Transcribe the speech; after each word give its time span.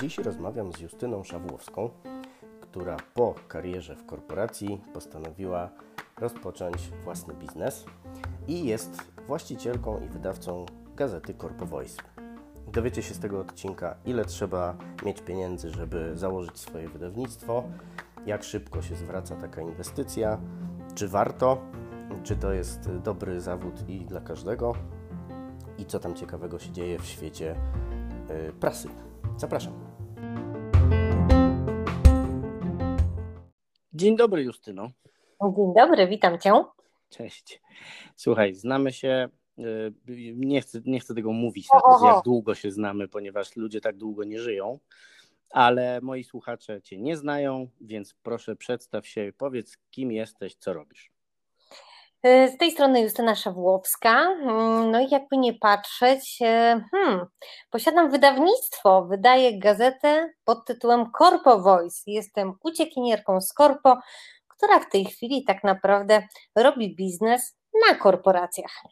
Dziś 0.00 0.18
rozmawiam 0.18 0.72
z 0.72 0.80
Justyną 0.80 1.24
Szawłowską, 1.24 1.90
która 2.60 2.96
po 3.14 3.34
karierze 3.48 3.96
w 3.96 4.06
korporacji 4.06 4.80
postanowiła 4.94 5.70
rozpocząć 6.18 6.76
własny 7.04 7.34
biznes 7.34 7.84
i 8.48 8.64
jest 8.64 9.02
właścicielką 9.26 10.00
i 10.00 10.08
wydawcą 10.08 10.66
gazety 10.96 11.34
Corpo 11.34 11.66
Voice. 11.66 12.02
Dowiecie 12.72 13.02
się 13.02 13.14
z 13.14 13.18
tego 13.18 13.40
odcinka, 13.40 13.96
ile 14.04 14.24
trzeba 14.24 14.76
mieć 15.04 15.20
pieniędzy, 15.20 15.70
żeby 15.70 16.12
założyć 16.14 16.58
swoje 16.58 16.88
wydawnictwo, 16.88 17.64
jak 18.26 18.44
szybko 18.44 18.82
się 18.82 18.96
zwraca 18.96 19.36
taka 19.36 19.60
inwestycja, 19.60 20.38
czy 20.94 21.08
warto, 21.08 21.58
czy 22.22 22.36
to 22.36 22.52
jest 22.52 22.90
dobry 23.04 23.40
zawód 23.40 23.88
i 23.88 23.98
dla 24.04 24.20
każdego, 24.20 24.72
i 25.78 25.84
co 25.86 25.98
tam 25.98 26.14
ciekawego 26.14 26.58
się 26.58 26.72
dzieje 26.72 26.98
w 26.98 27.06
świecie 27.06 27.54
y, 28.48 28.52
prasy. 28.52 28.88
Zapraszam. 29.36 29.72
Dzień 33.92 34.16
dobry, 34.16 34.42
Justyno. 34.42 34.88
Dzień 35.56 35.74
dobry, 35.76 36.06
witam 36.08 36.38
Cię. 36.38 36.64
Cześć. 37.08 37.60
Słuchaj, 38.16 38.54
znamy 38.54 38.92
się. 38.92 39.28
y, 39.58 39.92
Nie 40.36 40.60
chcę, 40.60 40.80
nie 40.84 41.00
chcę 41.00 41.14
tego 41.14 41.32
mówić, 41.32 41.68
nawet 41.84 42.02
jak 42.14 42.24
długo 42.24 42.54
się 42.54 42.70
znamy, 42.70 43.08
ponieważ 43.08 43.56
ludzie 43.56 43.80
tak 43.80 43.96
długo 43.96 44.24
nie 44.24 44.38
żyją, 44.38 44.78
ale 45.50 46.00
moi 46.00 46.24
słuchacze 46.24 46.82
Cię 46.82 46.98
nie 46.98 47.16
znają, 47.16 47.68
więc 47.80 48.14
proszę 48.22 48.56
przedstaw 48.56 49.06
się, 49.06 49.32
powiedz, 49.38 49.76
kim 49.90 50.12
jesteś, 50.12 50.54
co 50.54 50.72
robisz. 50.72 51.10
Y, 52.26 52.48
Z 52.48 52.58
tej 52.58 52.70
strony 52.70 53.00
Justyna 53.00 53.34
Szawłowska. 53.34 54.20
Mm, 54.20 54.90
No 54.90 55.00
i 55.00 55.08
jakby 55.10 55.36
nie 55.36 55.54
patrzeć, 55.54 56.38
y, 56.42 56.84
hmm, 56.90 57.26
posiadam 57.70 58.10
wydawnictwo, 58.10 59.04
wydaję 59.04 59.58
gazetę 59.58 60.32
pod 60.44 60.64
tytułem 60.66 61.06
Corpo 61.18 61.58
Voice. 61.60 62.02
Jestem 62.06 62.54
uciekinierką 62.62 63.40
z 63.40 63.48
Corpo, 63.48 63.98
która 64.48 64.80
w 64.80 64.90
tej 64.90 65.04
chwili 65.04 65.44
tak 65.44 65.64
naprawdę 65.64 66.26
robi 66.56 66.96
biznes 66.96 67.56
na 67.88 67.94
korporacjach. 67.94 68.82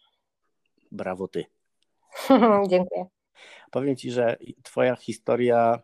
Brawo 0.93 1.29
Ty. 1.29 1.45
Dziękuję. 2.71 3.06
Powiem 3.71 3.97
Ci, 3.97 4.11
że 4.11 4.37
Twoja 4.62 4.97
historia 4.97 5.79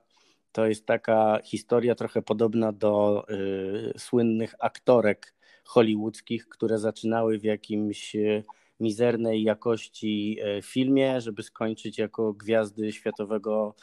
to 0.53 0.67
jest 0.67 0.87
taka 0.87 1.39
historia 1.45 1.95
trochę 1.95 2.23
podobna 2.23 2.73
do 2.73 3.25
y, 3.31 3.93
słynnych 3.99 4.55
aktorek 4.59 5.34
hollywoodzkich, 5.65 6.49
które 6.49 6.79
zaczynały 6.79 7.39
w 7.39 7.45
jakimś 7.45 8.17
y, 8.17 8.45
mizernej 8.81 9.43
jakości 9.43 10.39
y, 10.59 10.63
filmie, 10.63 11.21
żeby 11.21 11.43
skończyć 11.43 11.99
jako 11.99 12.33
gwiazdy 12.33 12.93
światowego 12.93 13.75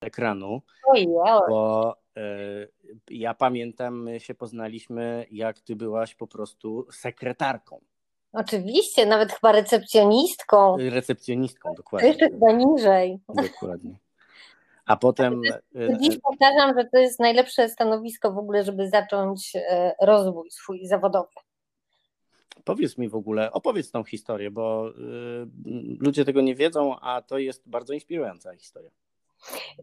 ekranu. 0.00 0.62
Bo 1.48 1.96
y, 2.18 2.68
ja 3.10 3.34
pamiętam, 3.34 4.02
my 4.02 4.20
się 4.20 4.34
poznaliśmy, 4.34 5.26
jak 5.30 5.60
Ty 5.60 5.76
byłaś 5.76 6.14
po 6.14 6.26
prostu 6.26 6.86
sekretarką, 6.92 7.80
Oczywiście, 8.32 9.06
nawet 9.06 9.32
chyba 9.32 9.52
recepcjonistką. 9.52 10.76
recepcjonistką, 10.90 11.70
To 11.70 11.76
dokładnie. 11.76 12.08
jeszcze 12.08 12.28
chyba 12.30 12.52
niżej. 12.52 13.18
Dokładnie. 13.28 13.96
A 14.88 14.96
potem. 14.96 15.42
y, 15.76 15.96
Dziś 16.00 16.18
powtarzam, 16.18 16.78
że 16.78 16.84
to 16.84 16.98
jest 16.98 17.20
najlepsze 17.20 17.68
stanowisko 17.68 18.32
w 18.32 18.38
ogóle, 18.38 18.64
żeby 18.64 18.88
zacząć 18.88 19.52
e, 19.56 19.94
rozwój 20.02 20.50
swój 20.50 20.86
zawodowy. 20.86 21.28
Powiedz 22.64 22.98
mi 22.98 23.08
w 23.08 23.14
ogóle, 23.14 23.52
opowiedz 23.52 23.90
tą 23.90 24.04
historię, 24.04 24.50
bo 24.50 24.88
y, 24.88 24.92
ludzie 26.00 26.24
tego 26.24 26.40
nie 26.40 26.54
wiedzą, 26.54 26.98
a 27.00 27.22
to 27.22 27.38
jest 27.38 27.68
bardzo 27.68 27.92
inspirująca 27.92 28.54
historia. 28.54 28.90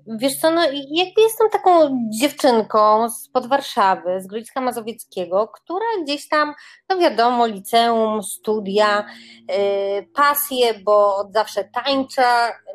Wiesz 0.07 0.35
co, 0.35 0.51
no 0.51 0.61
jakby 0.91 1.21
jestem 1.21 1.49
taką 1.49 1.99
dziewczynką 2.19 3.09
spod 3.09 3.47
Warszawy, 3.47 4.21
z 4.21 4.27
Grodzicka 4.27 4.61
Mazowieckiego, 4.61 5.47
która 5.47 5.85
gdzieś 6.03 6.27
tam, 6.29 6.53
no 6.89 6.97
wiadomo, 6.97 7.47
liceum, 7.47 8.23
studia, 8.23 9.05
yy, 9.49 10.07
pasje, 10.15 10.73
bo 10.73 11.15
od 11.15 11.33
zawsze 11.33 11.63
tańczę, 11.63 12.23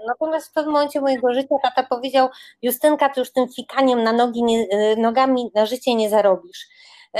natomiast 0.06 0.50
w 0.50 0.52
pewnym 0.52 0.72
momencie 0.72 1.00
mojego 1.00 1.34
życia 1.34 1.54
tata 1.62 1.82
powiedział, 1.82 2.28
Justynka, 2.62 3.08
ty 3.08 3.20
już 3.20 3.32
tym 3.32 3.47
fikaniem 3.56 4.02
na 4.02 4.12
nogi 4.12 4.42
nie, 4.42 4.66
yy, 4.66 4.97
nogami 4.97 5.50
na 5.54 5.66
życie 5.66 5.94
nie 5.94 6.10
zarobisz. 6.10 6.66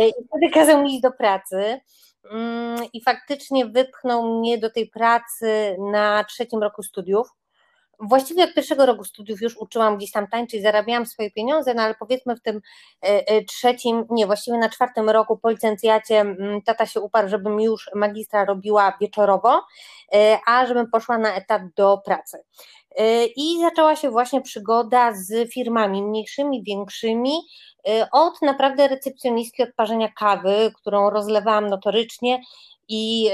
I 0.00 0.12
wtedy 0.28 0.50
kazał 0.54 0.82
mi 0.82 0.92
iść 0.92 1.02
do 1.02 1.12
pracy. 1.12 1.80
Mm, 2.30 2.84
I 2.92 3.02
faktycznie 3.02 3.66
wypchnął 3.66 4.38
mnie 4.38 4.58
do 4.58 4.70
tej 4.70 4.90
pracy 4.90 5.76
na 5.92 6.24
trzecim 6.24 6.62
roku 6.62 6.82
studiów. 6.82 7.28
Właściwie 8.00 8.44
od 8.44 8.54
pierwszego 8.54 8.86
roku 8.86 9.04
studiów 9.04 9.42
już 9.42 9.56
uczyłam 9.56 9.96
gdzieś 9.96 10.12
tam 10.12 10.26
tańczyć, 10.26 10.62
zarabiałam 10.62 11.06
swoje 11.06 11.30
pieniądze, 11.30 11.74
no 11.74 11.82
ale 11.82 11.94
powiedzmy 11.94 12.36
w 12.36 12.42
tym 12.42 12.60
e, 13.02 13.28
e, 13.28 13.44
trzecim, 13.44 14.04
nie, 14.10 14.26
właściwie 14.26 14.58
na 14.58 14.68
czwartym 14.68 15.10
roku 15.10 15.38
po 15.38 15.50
licencjacie 15.50 16.20
mm, 16.20 16.62
tata 16.62 16.86
się 16.86 17.00
uparł, 17.00 17.28
żebym 17.28 17.60
już 17.60 17.90
magistra 17.94 18.44
robiła 18.44 18.98
wieczorowo, 19.00 19.62
e, 20.14 20.38
a 20.46 20.66
żebym 20.66 20.90
poszła 20.90 21.18
na 21.18 21.34
etat 21.34 21.62
do 21.76 21.98
pracy. 22.04 22.38
I 23.36 23.60
zaczęła 23.60 23.96
się 23.96 24.10
właśnie 24.10 24.42
przygoda 24.42 25.12
z 25.12 25.52
firmami 25.52 26.02
mniejszymi, 26.02 26.62
większymi, 26.62 27.32
od 28.12 28.42
naprawdę 28.42 28.88
recepcjonistki 28.88 29.62
odparzenia 29.62 30.08
kawy, 30.08 30.72
którą 30.76 31.10
rozlewałam 31.10 31.66
notorycznie 31.66 32.40
i 32.88 33.30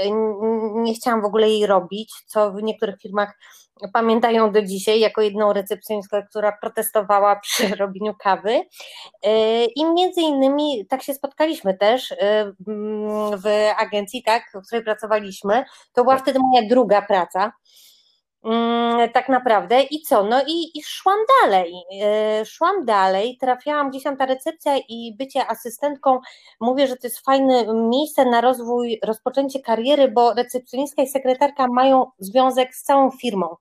nie 0.75 0.93
chciałam 0.93 1.21
w 1.21 1.25
ogóle 1.25 1.49
jej 1.49 1.65
robić, 1.67 2.13
co 2.27 2.51
w 2.51 2.63
niektórych 2.63 3.01
firmach 3.01 3.33
pamiętają 3.93 4.51
do 4.51 4.61
dzisiaj 4.61 4.99
jako 4.99 5.21
jedną 5.21 5.53
recepcjonistkę, 5.53 6.23
która 6.29 6.57
protestowała 6.61 7.35
przy 7.43 7.75
robieniu 7.75 8.13
kawy. 8.19 8.51
Yy, 8.51 9.65
I 9.75 9.85
między 9.85 10.21
innymi 10.21 10.85
tak 10.89 11.03
się 11.03 11.13
spotkaliśmy 11.13 11.77
też 11.77 12.13
mm, 12.67 13.39
w 13.39 13.47
agencji, 13.77 14.23
tak, 14.23 14.43
w 14.53 14.67
której 14.67 14.83
pracowaliśmy. 14.83 15.65
To 15.93 16.03
była 16.03 16.17
wtedy 16.17 16.39
moja 16.39 16.67
druga 16.69 17.01
praca. 17.01 17.51
Mm, 18.43 19.09
Tak 19.13 19.29
naprawdę 19.29 19.81
i 19.83 20.01
co? 20.01 20.23
No 20.23 20.41
i, 20.47 20.77
i 20.77 20.83
szłam 20.83 21.17
dalej. 21.41 21.73
Yy, 21.91 22.45
Szłam 22.45 22.85
dalej, 22.85 23.37
trafiałam 23.41 23.89
gdzieś 23.89 24.03
tam 24.03 24.17
ta 24.17 24.25
recepcja 24.25 24.77
i 24.89 25.15
bycie 25.17 25.47
asystentką. 25.47 26.19
Mówię, 26.59 26.87
że 26.87 26.95
to 26.95 27.07
jest 27.07 27.19
fajne 27.19 27.65
miejsce 27.89 28.25
na 28.25 28.41
rozwój, 28.41 28.99
rozpoczęcie 29.03 29.59
kariery, 29.59 30.11
bo 30.11 30.33
recepcjonistka 30.33 31.01
i 31.01 31.07
sekretarka 31.07 31.67
mają 31.67 32.05
związek 32.19 32.75
z 32.75 32.83
całą 32.83 33.11
firmą. 33.11 33.55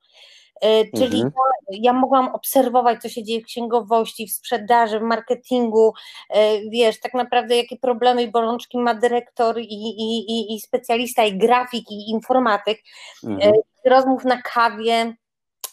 Yy, 0.63 0.91
Czyli 0.97 1.23
Mhm. 1.23 1.33
ja, 1.71 1.79
ja 1.83 1.93
mogłam 1.93 2.35
obserwować, 2.35 3.03
co 3.03 3.09
się 3.09 3.25
dzieje 3.25 3.41
w 3.41 3.45
księgowości, 3.47 4.27
w 4.27 4.33
sprzedaży, 4.33 4.99
w 4.99 5.03
marketingu, 5.03 5.93
yy, 6.35 6.71
wiesz, 6.71 7.01
tak 7.01 7.15
naprawdę 7.15 7.57
jakie 7.57 7.77
problemy 7.77 8.23
i 8.23 8.31
bolączki 8.31 8.79
ma 8.79 8.95
dyrektor 8.95 9.59
i, 9.59 9.65
i, 9.65 10.19
i, 10.33 10.55
i 10.55 10.61
specjalista, 10.61 11.25
i 11.25 11.39
grafik, 11.39 11.91
i 11.91 12.11
informatyk 12.11 12.79
Mhm. 13.27 13.53
rozmów 13.87 14.25
na 14.25 14.43
kawie. 14.43 15.15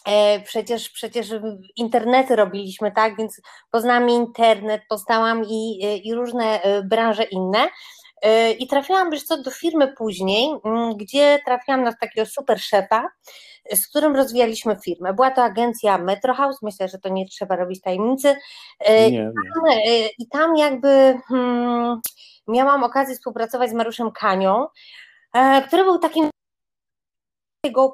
e, 0.06 0.40
Przecież, 0.40 0.90
przecież 0.90 1.28
internety 1.76 2.36
robiliśmy, 2.36 2.92
tak? 2.92 3.16
Więc 3.16 3.40
poznałam 3.70 4.10
internet, 4.10 4.82
poznałam 4.88 5.44
i, 5.44 5.80
i 6.04 6.14
różne 6.14 6.62
e, 6.62 6.82
branże 6.82 7.22
inne. 7.24 7.68
E, 8.22 8.52
I 8.52 8.66
trafiłam, 8.66 9.10
wiesz 9.10 9.22
co, 9.22 9.42
do 9.42 9.50
firmy 9.50 9.92
później, 9.98 10.50
m, 10.64 10.96
gdzie 10.96 11.38
trafiłam 11.44 11.82
na 11.84 11.92
takiego 11.92 12.26
super 12.26 12.60
szefa, 12.60 13.08
z 13.72 13.88
którym 13.88 14.16
rozwijaliśmy 14.16 14.76
firmę. 14.84 15.14
Była 15.14 15.30
to 15.30 15.42
agencja 15.42 15.98
Metro 15.98 16.34
House, 16.34 16.62
myślę, 16.62 16.88
że 16.88 16.98
to 16.98 17.08
nie 17.08 17.26
trzeba 17.26 17.56
robić 17.56 17.80
tajemnicy. 17.80 18.36
E, 18.80 19.10
Nie, 19.10 19.18
nie. 19.18 19.72
E, 19.74 20.08
I 20.18 20.28
tam 20.28 20.56
jakby 20.56 21.18
hmm, 21.28 22.00
miałam 22.48 22.84
okazję 22.84 23.14
współpracować 23.14 23.70
z 23.70 23.74
Mariuszem 23.74 24.10
Kanią, 24.10 24.66
który 25.66 25.84
był 25.84 25.98
takim 25.98 26.30
go 27.72 27.92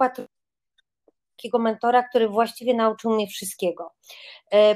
takiego 1.37 1.59
mentora, 1.59 2.03
który 2.03 2.29
właściwie 2.29 2.75
nauczył 2.75 3.11
mnie 3.15 3.27
wszystkiego, 3.27 3.93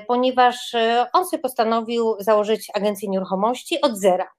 ponieważ 0.06 0.76
on 1.12 1.26
sobie 1.26 1.42
postanowił 1.42 2.16
założyć 2.18 2.70
agencję 2.74 3.08
nieruchomości 3.08 3.80
od 3.80 3.96
zera. 3.96 4.30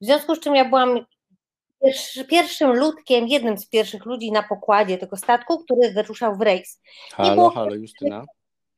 W 0.00 0.04
związku 0.04 0.34
z 0.34 0.40
czym 0.40 0.54
ja 0.54 0.64
byłam 0.64 1.06
pierwszy, 1.82 2.24
pierwszym 2.24 2.72
ludkiem, 2.72 3.28
jednym 3.28 3.58
z 3.58 3.66
pierwszych 3.68 4.04
ludzi 4.06 4.32
na 4.32 4.42
pokładzie 4.42 4.98
tego 4.98 5.16
statku, 5.16 5.64
który 5.64 5.90
wyruszał 5.92 6.36
w 6.36 6.40
rejs. 6.40 6.82
Halo, 7.12 7.34
było- 7.34 7.50
halo, 7.50 7.74
Justyna. 7.74 8.24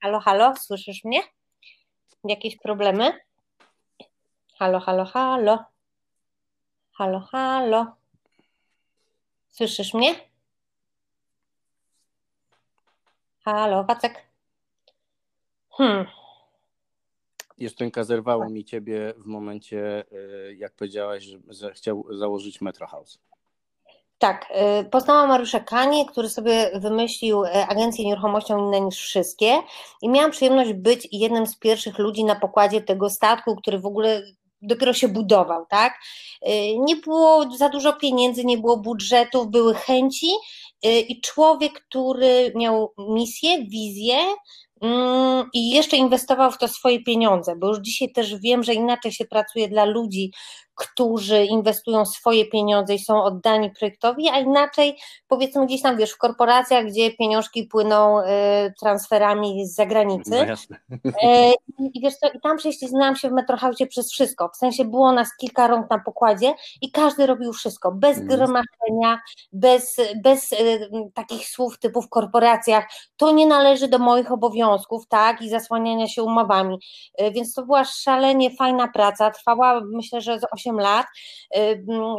Halo, 0.03 0.21
halo, 0.21 0.55
słyszysz 0.57 1.05
mnie? 1.05 1.21
Jakieś 2.25 2.57
problemy? 2.57 3.21
Halo, 4.59 4.81
halo, 4.81 5.05
halo. 5.05 5.65
Halo, 6.93 7.21
halo. 7.21 7.87
Słyszysz 9.49 9.95
mnie? 9.95 10.15
Halo, 13.45 13.85
Wacek. 13.85 14.29
Hmm, 15.71 16.07
Justynka 17.59 18.05
zerwało 18.05 18.51
mi 18.51 18.65
ciebie 18.65 19.15
w 19.17 19.27
momencie, 19.27 20.05
y, 20.13 20.57
jak 20.59 20.73
powiedziałaś, 20.73 21.25
że, 21.49 21.73
chciał 21.73 22.05
założyć 22.11 22.61
Metro 22.61 22.87
House. 22.87 23.19
Tak, 24.19 24.53
y, 24.81 24.85
poznałam 24.85 25.29
Mariusza 25.29 25.61
Kanie, 25.61 26.07
który 26.07 26.29
sobie 26.29 26.71
wymyślił 26.75 27.45
y, 27.45 27.49
agencję 27.53 28.05
nieruchomością 28.05 28.59
inne 28.59 28.81
niż 28.81 28.97
wszystkie 28.97 29.63
i 30.03 30.09
miałam 30.09 30.31
przyjemność 30.31 30.73
być 30.73 31.09
jednym 31.13 31.47
z 31.47 31.57
pierwszych 31.57 31.99
ludzi 31.99 32.25
na 32.25 32.35
pokładzie 32.35 32.81
tego 32.81 33.11
statku, 33.11 33.57
który 33.57 33.79
w 33.79 33.87
ogóle 33.87 34.23
dopiero 34.63 34.93
się 34.93 35.09
budował, 35.09 35.67
tak? 35.67 35.99
Nie 36.79 36.97
było 36.97 37.57
za 37.57 37.69
dużo 37.69 37.93
pieniędzy, 37.93 38.45
nie 38.45 38.59
było 38.59 38.77
budżetów, 38.77 39.49
były 39.49 39.75
chęci 39.75 40.31
i 40.83 41.21
człowiek, 41.21 41.73
który 41.73 42.53
miał 42.55 42.93
misję, 42.99 43.65
wizję, 43.65 44.17
i 45.55 45.71
jeszcze 45.71 45.97
inwestował 45.97 46.51
w 46.51 46.59
to 46.59 46.69
swoje 46.69 47.03
pieniądze, 47.05 47.57
bo 47.57 47.69
już 47.69 47.79
dzisiaj 47.79 48.13
też 48.13 48.37
wiem, 48.37 48.63
że 48.63 48.75
inaczej 48.75 49.13
się 49.13 49.25
pracuje 49.25 49.69
dla 49.69 49.85
ludzi, 49.85 50.33
którzy 50.79 51.45
inwestują 51.45 52.07
swoje 52.07 52.47
pieniądze 52.47 52.95
i 52.95 52.99
są 52.99 53.23
oddani 53.23 53.71
projektowi, 53.71 54.29
a 54.29 54.39
inaczej 54.39 54.99
powiedzmy 55.29 55.67
gdzieś 55.67 55.83
tam, 55.83 55.97
wiesz, 55.97 56.11
w 56.11 56.19
korporacjach, 56.19 56.87
gdzie 56.87 57.11
pieniążki 57.11 57.65
płyną 57.65 58.21
y, 58.21 58.25
transferami 58.81 59.67
z 59.67 59.75
zagranicy. 59.75 60.31
No 60.31 60.45
jasne. 60.45 60.77
E, 61.23 61.53
I, 61.79 62.01
wiesz 62.01 62.15
co, 62.15 62.29
i 62.29 62.41
tam 62.41 62.57
prześliznęłam 62.57 63.17
się 63.17 63.29
w 63.29 63.33
Metrohausie 63.33 63.87
przez 63.87 64.13
wszystko, 64.13 64.51
w 64.55 64.57
sensie 64.57 64.85
było 64.85 65.13
nas 65.13 65.37
kilka 65.37 65.67
rąk 65.67 65.91
na 65.91 65.99
pokładzie 65.99 66.55
i 66.81 66.91
każdy 66.91 67.27
robił 67.27 67.53
wszystko, 67.53 67.93
bez 67.93 68.17
mm. 68.17 68.29
gromadzenia, 68.29 69.21
bez, 69.53 69.97
bez 70.23 70.53
y, 70.53 70.91
takich 71.15 71.49
słów 71.49 71.79
typu 71.79 72.03
w 72.03 72.09
korporacjach, 72.09 72.85
to 73.17 73.33
nie 73.33 73.47
należy 73.47 73.89
do 73.89 73.99
moich 73.99 74.33
obowiązków, 74.33 75.07
tak, 75.07 75.43
i 75.43 75.51
zasłaniania 75.51 76.09
się 76.09 76.23
umowami, 76.23 76.79
y, 77.21 77.31
więc 77.31 77.55
to 77.55 77.67
była 77.67 77.85
szalenie 77.85 78.51
fajna 78.57 78.89
praca, 78.89 79.31
trwała 79.31 79.81
myślę, 79.93 80.21
że 80.21 80.41
z 80.41 80.43
8 80.53 80.68
8 80.69 80.81
lat, 80.81 81.07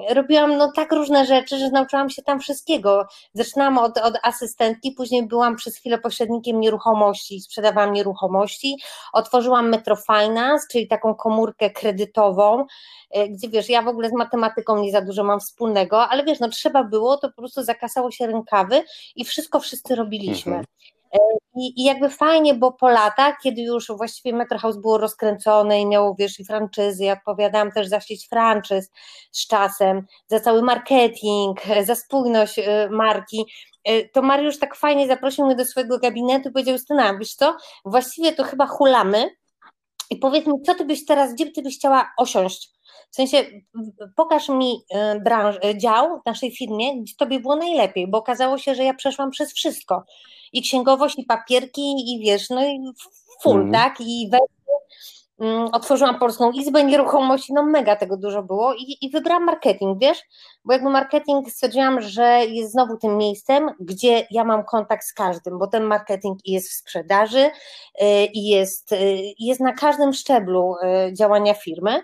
robiłam 0.10 0.58
no 0.58 0.72
tak 0.76 0.92
różne 0.92 1.26
rzeczy, 1.26 1.58
że 1.58 1.70
nauczyłam 1.70 2.10
się 2.10 2.22
tam 2.22 2.40
wszystkiego. 2.40 3.08
Zaczynałam 3.34 3.78
od, 3.78 3.98
od 3.98 4.14
asystentki, 4.24 4.92
później 4.92 5.28
byłam 5.28 5.56
przez 5.56 5.78
chwilę 5.78 5.98
pośrednikiem 5.98 6.60
nieruchomości, 6.60 7.42
sprzedawałam 7.42 7.94
nieruchomości, 7.94 8.78
otworzyłam 9.14 9.70
Metrofinance, 9.70 10.68
czyli 10.72 10.88
taką 10.88 11.16
komórkę 11.16 11.70
kredytową, 11.70 12.66
y, 13.18 13.30
gdzie 13.30 13.50
wiesz, 13.50 13.70
ja 13.70 13.82
w 13.82 13.88
ogóle 13.88 14.10
z 14.10 14.14
matematyką 14.14 14.82
nie 14.82 14.92
za 14.92 15.02
dużo 15.02 15.24
mam 15.24 15.40
wspólnego, 15.40 16.08
ale 16.10 16.24
wiesz, 16.24 16.40
no 16.40 16.50
trzeba 16.50 16.84
było, 16.84 17.18
to 17.18 17.30
po 17.30 17.36
prostu 17.36 17.64
zakasało 17.64 18.12
się 18.12 18.28
rękawy 18.28 18.84
i 19.16 19.26
wszystko 19.26 19.60
wszyscy 19.60 19.96
robiliśmy. 19.96 20.52
Mhm. 20.52 20.66
I, 21.56 21.82
I, 21.82 21.84
jakby 21.84 22.10
fajnie, 22.10 22.54
bo 22.54 22.72
po 22.72 22.90
latach, 22.90 23.36
kiedy 23.44 23.62
już 23.62 23.88
właściwie 23.88 24.34
Metro 24.36 24.60
House 24.60 24.78
było 24.78 24.98
rozkręcone 24.98 25.82
i 25.82 25.86
miało, 25.86 26.16
wiesz, 26.20 26.40
i 26.40 26.46
franczyzy, 26.46 27.04
ja 27.04 27.14
odpowiadałam 27.14 27.72
też 27.72 27.88
za 27.88 28.00
sieć 28.00 28.28
franczyz 28.28 28.92
z 29.32 29.48
czasem, 29.48 30.06
za 30.28 30.40
cały 30.40 30.62
marketing, 30.62 31.62
za 31.84 31.96
spójność 31.96 32.60
y, 32.60 32.64
marki, 32.90 33.46
y, 33.90 34.10
to 34.14 34.22
Mariusz 34.22 34.60
tak 34.60 34.76
fajnie 34.76 35.08
zaprosił 35.08 35.46
mnie 35.46 35.56
do 35.56 35.66
swojego 35.66 36.00
gabinetu 36.00 36.50
i 36.50 36.52
powiedział, 36.52 36.74
Justyna, 36.74 37.18
wiesz 37.18 37.34
co, 37.34 37.58
właściwie 37.86 38.34
to 38.34 38.44
chyba 38.44 38.68
hulamy 38.68 39.30
i 40.10 40.18
powiedz 40.18 40.48
mi, 40.48 40.54
co 40.66 40.76
ty 40.76 40.86
byś 40.86 41.06
teraz, 41.06 41.34
gdzie 41.34 41.52
ty 41.52 41.62
byś 41.62 41.78
chciała 41.78 42.12
osiąść? 42.18 42.70
W 43.12 43.16
sensie, 43.16 43.46
pokaż 44.16 44.50
mi 44.50 44.74
y, 45.16 45.20
branż, 45.20 45.56
dział 45.76 46.20
w 46.22 46.26
naszej 46.26 46.52
firmie, 46.56 47.02
gdzie 47.02 47.14
tobie 47.18 47.40
było 47.40 47.56
najlepiej, 47.56 48.08
bo 48.08 48.18
okazało 48.18 48.58
się, 48.58 48.76
że 48.76 48.84
ja 48.84 48.94
przeszłam 48.94 49.32
przez 49.32 49.54
wszystko 49.54 50.04
i 50.54 50.62
księgowość, 50.62 51.20
i 51.20 51.24
papierki, 51.24 52.14
i 52.14 52.20
wiesz, 52.20 52.50
no 52.50 52.66
i 52.66 52.80
full, 53.42 53.62
mm. 53.62 53.72
tak? 53.72 53.96
I 54.02 54.30
mm, 55.40 55.70
otworzyłam 55.72 56.20
Polską 56.20 56.52
Izbę 56.52 56.84
Nieruchomości, 56.84 57.54
no 57.54 57.64
mega 57.64 57.96
tego 57.96 58.18
dużo 58.18 58.44
było 58.44 58.74
i, 58.74 58.98
i 59.02 59.10
wybrałam 59.10 59.46
marketing, 59.46 60.00
wiesz, 60.02 60.22
bo 60.66 60.74
jakby 60.74 60.90
marketing 60.90 61.52
stwierdziłam, 61.52 62.02
że 62.02 62.46
jest 62.46 62.72
znowu 62.72 62.98
tym 62.98 63.18
miejscem, 63.18 63.70
gdzie 63.80 64.28
ja 64.32 64.44
mam 64.44 64.64
kontakt 64.64 65.06
z 65.06 65.14
każdym, 65.14 65.60
bo 65.60 65.68
ten 65.68 65.84
marketing 65.84 66.40
jest 66.46 66.70
w 66.70 66.74
sprzedaży 66.74 67.40
y, 67.40 67.52
i 68.34 68.48
jest, 68.48 68.92
y, 68.92 69.34
jest 69.40 69.62
na 69.62 69.74
każdym 69.74 70.14
szczeblu 70.14 70.76
y, 70.76 71.14
działania 71.14 71.54
firmy 71.54 72.04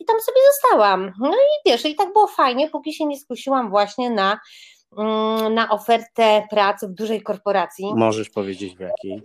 i 0.00 0.04
tam 0.04 0.20
sobie 0.20 0.38
zostałam. 0.52 1.12
No 1.20 1.32
i 1.32 1.70
wiesz, 1.70 1.84
i 1.84 1.94
tak 1.94 2.12
było 2.12 2.26
fajnie, 2.26 2.70
póki 2.70 2.94
się 2.94 3.06
nie 3.06 3.20
skusiłam 3.20 3.70
właśnie 3.70 4.10
na 4.10 4.38
na 5.50 5.70
ofertę 5.70 6.46
pracy 6.50 6.88
w 6.88 6.92
dużej 6.92 7.22
korporacji. 7.22 7.94
Możesz 7.94 8.30
powiedzieć 8.30 8.76
w 8.76 8.80
jakiej? 8.80 9.22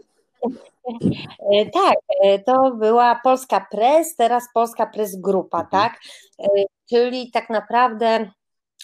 E, 1.53 1.65
tak, 1.65 1.97
e, 2.23 2.39
to 2.39 2.71
była 2.75 3.19
Polska 3.23 3.67
Press, 3.71 4.15
teraz 4.15 4.43
Polska 4.53 4.85
Press 4.85 5.15
Grupa, 5.15 5.61
mhm. 5.61 5.71
tak? 5.71 5.99
E, 6.39 6.47
czyli 6.89 7.31
tak 7.31 7.49
naprawdę 7.49 8.31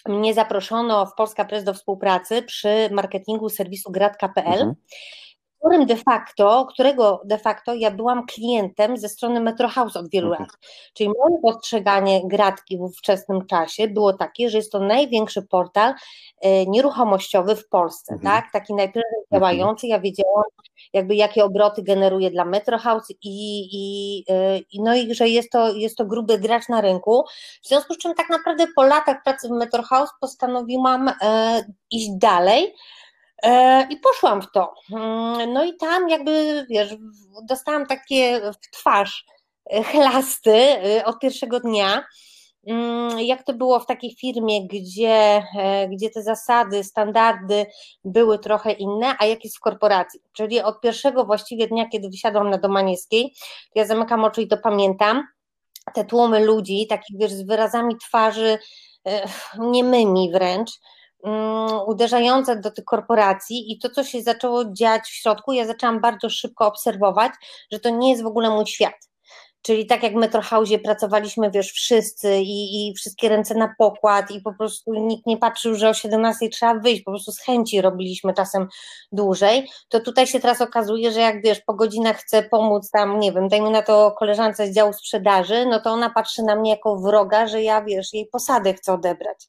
mnie 0.06 0.34
zaproszono 0.34 1.06
w 1.06 1.14
Polska 1.14 1.44
Press 1.44 1.64
do 1.64 1.74
współpracy 1.74 2.42
przy 2.42 2.88
marketingu 2.92 3.48
serwisu 3.48 3.90
grad.pl. 3.90 4.60
Mhm 4.60 4.74
którym 5.60 5.86
de 5.86 5.96
facto, 5.96 6.66
którego 6.66 7.22
de 7.24 7.38
facto 7.38 7.74
ja 7.74 7.90
byłam 7.90 8.26
klientem 8.26 8.96
ze 8.96 9.08
strony 9.08 9.40
Metro 9.40 9.68
House 9.68 9.96
od 9.96 10.10
wielu 10.10 10.28
mhm. 10.28 10.42
lat. 10.42 10.58
Czyli 10.94 11.08
moje 11.08 11.40
postrzeganie 11.42 12.20
Gratki 12.28 12.78
w 12.78 12.80
ówczesnym 12.80 13.46
czasie 13.46 13.88
było 13.88 14.12
takie, 14.12 14.50
że 14.50 14.58
jest 14.58 14.72
to 14.72 14.80
największy 14.80 15.42
portal 15.42 15.94
e, 16.40 16.66
nieruchomościowy 16.66 17.56
w 17.56 17.68
Polsce, 17.68 18.14
mhm. 18.14 18.34
tak? 18.34 18.52
Taki 18.52 18.74
najpierw 18.74 19.06
mhm. 19.06 19.24
działający. 19.32 19.86
Ja 19.86 20.00
wiedziałam 20.00 20.44
jakby 20.92 21.14
jakie 21.14 21.44
obroty 21.44 21.82
generuje 21.82 22.30
dla 22.30 22.44
Metro 22.44 22.78
House 22.78 23.10
i, 23.10 23.68
i, 23.72 24.24
e, 24.28 24.58
i, 24.58 24.82
no 24.82 24.94
i 24.94 25.14
że 25.14 25.28
jest 25.28 25.50
to, 25.52 25.72
jest 25.72 25.96
to 25.96 26.04
gruby 26.04 26.38
gracz 26.38 26.68
na 26.68 26.80
rynku. 26.80 27.24
W 27.62 27.68
związku 27.68 27.94
z 27.94 27.98
czym 27.98 28.14
tak 28.14 28.28
naprawdę 28.28 28.66
po 28.76 28.82
latach 28.82 29.22
pracy 29.22 29.48
w 29.48 29.50
Metro 29.50 29.82
House 29.82 30.10
postanowiłam 30.20 31.08
e, 31.08 31.62
iść 31.90 32.08
dalej, 32.10 32.74
I 33.90 33.96
poszłam 33.96 34.42
w 34.42 34.50
to. 34.50 34.74
Mm, 34.92 35.52
no 35.52 35.64
i 35.64 35.76
tam 35.76 36.08
jakby, 36.08 36.66
wiesz, 36.70 36.96
dostałam 37.44 37.86
takie 37.86 38.40
w 38.40 38.70
twarz 38.70 39.24
e, 39.72 39.82
chlasty 39.82 40.52
e, 40.52 41.04
od 41.04 41.18
pierwszego 41.18 41.60
dnia. 41.60 42.04
Mm, 42.66 43.20
jak 43.20 43.42
to 43.42 43.54
było 43.54 43.80
w 43.80 43.86
takiej 43.86 44.16
firmie, 44.16 44.68
gdzie, 44.68 45.42
gdzie 45.92 46.10
te 46.10 46.22
zasady, 46.22 46.84
standardy 46.84 47.66
były 48.04 48.38
trochę 48.38 48.72
inne, 48.72 49.14
a 49.18 49.26
jak 49.26 49.44
jest 49.44 49.56
w 49.56 49.60
korporacji. 49.60 50.20
Czyli 50.32 50.60
od 50.60 50.80
pierwszego 50.80 51.24
właściwie 51.24 51.66
dnia, 51.66 51.88
kiedy 51.88 52.08
wysiadłam 52.08 52.50
na 52.50 52.58
Domanieckiej, 52.58 53.34
ja 53.74 53.86
zamykam 53.86 54.24
oczy 54.24 54.42
i 54.42 54.48
to 54.48 54.56
pamiętam, 54.56 55.22
te 55.94 56.04
tłumy 56.04 56.44
ludzi, 56.44 56.86
takich 56.88 57.18
wiesz, 57.18 57.32
z 57.32 57.42
wyrazami 57.42 57.96
twarzy 57.96 58.58
niemymi 59.58 60.30
wręcz, 60.32 60.70
uderzające 61.86 62.56
do 62.56 62.70
tych 62.70 62.84
korporacji 62.84 63.72
i 63.72 63.78
to, 63.78 63.90
co 63.90 64.04
się 64.04 64.22
zaczęło 64.22 64.64
dziać 64.64 65.02
w 65.02 65.14
środku, 65.14 65.52
ja 65.52 65.66
zaczęłam 65.66 66.00
bardzo 66.00 66.30
szybko 66.30 66.66
obserwować, 66.66 67.32
że 67.72 67.80
to 67.80 67.90
nie 67.90 68.10
jest 68.10 68.22
w 68.22 68.26
ogóle 68.26 68.50
mój 68.50 68.66
świat. 68.66 69.09
Czyli 69.62 69.86
tak 69.86 70.02
jak 70.02 70.12
w 70.12 70.16
Metrohausie 70.16 70.78
pracowaliśmy, 70.78 71.50
wiesz, 71.50 71.72
wszyscy 71.72 72.36
i, 72.40 72.88
i 72.88 72.94
wszystkie 72.94 73.28
ręce 73.28 73.54
na 73.54 73.74
pokład 73.78 74.30
i 74.30 74.40
po 74.40 74.54
prostu 74.54 74.94
nikt 74.94 75.26
nie 75.26 75.36
patrzył, 75.36 75.74
że 75.74 75.88
o 75.88 75.94
17 75.94 76.48
trzeba 76.48 76.74
wyjść, 76.74 77.02
po 77.02 77.10
prostu 77.10 77.32
z 77.32 77.40
chęci 77.40 77.80
robiliśmy 77.80 78.34
czasem 78.34 78.68
dłużej, 79.12 79.70
to 79.88 80.00
tutaj 80.00 80.26
się 80.26 80.40
teraz 80.40 80.60
okazuje, 80.60 81.12
że 81.12 81.20
jak 81.20 81.42
wiesz, 81.42 81.60
po 81.60 81.74
godzinach 81.74 82.16
chcę 82.16 82.42
pomóc 82.42 82.90
tam, 82.90 83.20
nie 83.20 83.32
wiem, 83.32 83.48
dajmy 83.48 83.70
na 83.70 83.82
to 83.82 84.14
koleżance 84.18 84.66
z 84.66 84.74
działu 84.74 84.92
sprzedaży, 84.92 85.66
no 85.66 85.80
to 85.80 85.90
ona 85.90 86.10
patrzy 86.10 86.42
na 86.42 86.56
mnie 86.56 86.70
jako 86.70 86.96
wroga, 86.96 87.46
że 87.46 87.62
ja, 87.62 87.82
wiesz, 87.82 88.12
jej 88.12 88.26
posadę 88.26 88.74
chcę 88.74 88.92
odebrać. 88.92 89.46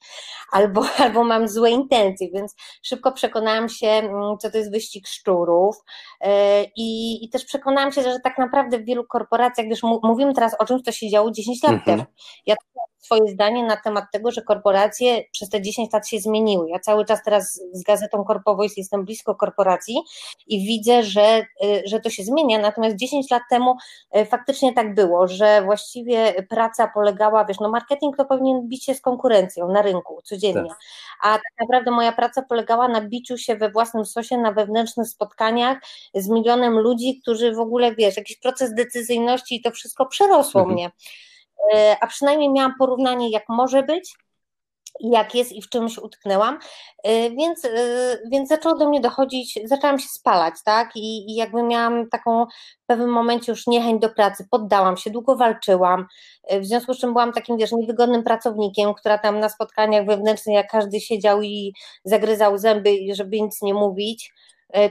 Albo, 0.51 0.85
albo 1.03 1.23
mam 1.23 1.47
złe 1.47 1.71
intencje, 1.71 2.29
więc 2.33 2.55
szybko 2.81 3.11
przekonałam 3.11 3.69
się, 3.69 3.87
mm, 3.87 4.37
co 4.37 4.51
to 4.51 4.57
jest 4.57 4.71
wyścig 4.71 5.07
szczurów 5.07 5.75
yy, 6.21 6.29
i, 6.75 7.19
i 7.25 7.29
też 7.29 7.45
przekonałam 7.45 7.91
się, 7.91 8.03
że 8.03 8.19
tak 8.19 8.37
naprawdę 8.37 8.79
w 8.79 8.85
wielu 8.85 9.03
korporacjach, 9.03 9.67
wiesz, 9.67 9.83
mówimy 10.03 10.33
teraz 10.33 10.55
o 10.59 10.65
czymś, 10.65 10.81
co 10.81 10.91
się 10.91 11.09
działo 11.09 11.31
10 11.31 11.63
lat 11.63 11.71
mhm. 11.71 11.85
temu. 11.97 12.09
Ja 12.45 12.55
swoje 13.01 13.27
zdanie 13.27 13.63
na 13.63 13.77
temat 13.77 14.05
tego, 14.11 14.31
że 14.31 14.41
korporacje 14.41 15.23
przez 15.31 15.49
te 15.49 15.61
10 15.61 15.93
lat 15.93 16.07
się 16.07 16.19
zmieniły. 16.19 16.69
Ja 16.69 16.79
cały 16.79 17.05
czas 17.05 17.23
teraz 17.23 17.61
z 17.73 17.83
gazetą 17.83 18.23
Corpovoice 18.23 18.73
jestem 18.77 19.05
blisko 19.05 19.35
korporacji 19.35 20.01
i 20.47 20.65
widzę, 20.65 21.03
że, 21.03 21.45
y, 21.63 21.83
że 21.85 21.99
to 21.99 22.09
się 22.09 22.23
zmienia, 22.23 22.59
natomiast 22.59 22.95
10 22.95 23.31
lat 23.31 23.43
temu 23.49 23.75
y, 24.15 24.25
faktycznie 24.25 24.73
tak 24.73 24.95
było, 24.95 25.27
że 25.27 25.61
właściwie 25.61 26.43
praca 26.49 26.87
polegała, 26.87 27.45
wiesz, 27.45 27.59
no 27.59 27.69
marketing 27.69 28.17
to 28.17 28.25
powinien 28.25 28.67
bić 28.67 28.85
się 28.85 28.95
z 28.95 29.01
konkurencją 29.01 29.71
na 29.71 29.81
rynku 29.81 30.21
codziennie, 30.23 30.69
tak. 30.69 30.79
a 31.21 31.33
tak 31.33 31.53
naprawdę 31.59 31.91
moja 31.91 32.11
praca 32.11 32.41
polegała 32.41 32.87
na 32.87 33.01
biciu 33.01 33.37
się 33.37 33.55
we 33.55 33.69
własnym 33.69 34.05
sosie, 34.05 34.37
na 34.37 34.51
wewnętrznych 34.51 35.07
spotkaniach 35.07 35.77
z 36.15 36.29
milionem 36.29 36.79
ludzi, 36.79 37.19
którzy 37.21 37.53
w 37.53 37.59
ogóle, 37.59 37.95
wiesz, 37.95 38.17
jakiś 38.17 38.37
proces 38.37 38.73
decyzyjności 38.73 39.55
i 39.55 39.61
to 39.61 39.71
wszystko 39.71 40.05
przerosło 40.05 40.61
mhm. 40.61 40.73
mnie. 40.73 40.91
E, 41.75 41.97
a 42.01 42.07
przynajmniej 42.07 42.49
miałam 42.49 42.73
porównanie, 42.79 43.29
jak 43.31 43.43
może 43.49 43.83
być. 43.83 44.15
jak 44.99 45.35
jest 45.35 45.51
i 45.51 45.61
w 45.61 45.69
czymś 45.69 45.97
utknęłam, 45.97 46.59
y, 47.07 47.31
więc, 47.37 47.65
y, 47.65 48.21
więc 48.31 48.49
zaczęło 48.49 48.75
do 48.75 48.89
mnie 48.89 49.01
dochodzić, 49.01 49.59
zaczęłam 49.65 49.99
się 49.99 50.07
spalać, 50.07 50.53
tak, 50.65 50.95
I, 50.95 51.31
i 51.31 51.35
jakby 51.35 51.63
miałam 51.63 52.09
taką 52.09 52.45
w 52.83 52.85
pewnym 52.87 53.09
momencie 53.09 53.51
już 53.51 53.67
niechęć 53.67 54.01
do 54.01 54.09
pracy, 54.09 54.47
poddałam 54.51 54.97
się, 54.97 55.09
długo 55.11 55.35
walczyłam, 55.35 56.07
w 56.51 56.65
związku 56.65 56.93
z 56.93 56.99
czym 56.99 57.13
byłam 57.13 57.33
takim, 57.33 57.57
wiesz, 57.57 57.71
niewygodnym 57.71 58.23
pracownikiem, 58.23 58.93
która 58.93 59.17
tam 59.17 59.39
na 59.39 59.49
spotkaniach 59.49 60.05
wewnętrznych, 60.05 60.55
jak 60.55 60.71
każdy 60.71 60.99
siedział 61.01 61.41
i 61.41 61.73
zagryzał 62.03 62.57
zęby, 62.57 62.97
żeby 63.13 63.41
nic 63.41 63.61
nie 63.61 63.73
mówić, 63.73 64.33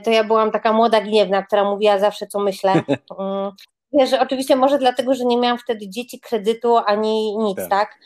to 0.03 0.11
ja 0.11 0.23
byłam 0.23 0.51
taka 0.51 0.73
młoda 0.73 1.01
gniewna, 1.01 1.43
która 1.43 1.63
mówiła 1.63 1.99
zawsze, 1.99 2.27
co 2.27 2.39
myślę, 2.39 2.73
mm, 3.19 3.51
Wiesz, 3.93 4.13
oczywiście 4.13 4.55
może 4.55 4.77
dlatego, 4.77 5.13
że 5.15 5.25
nie 5.25 5.37
miałam 5.37 5.57
wtedy 5.57 5.89
dzieci, 5.89 6.19
kredytu 6.19 6.77
ani 6.77 7.37
nic, 7.37 7.57
tak? 7.57 7.69
tak? 7.69 7.97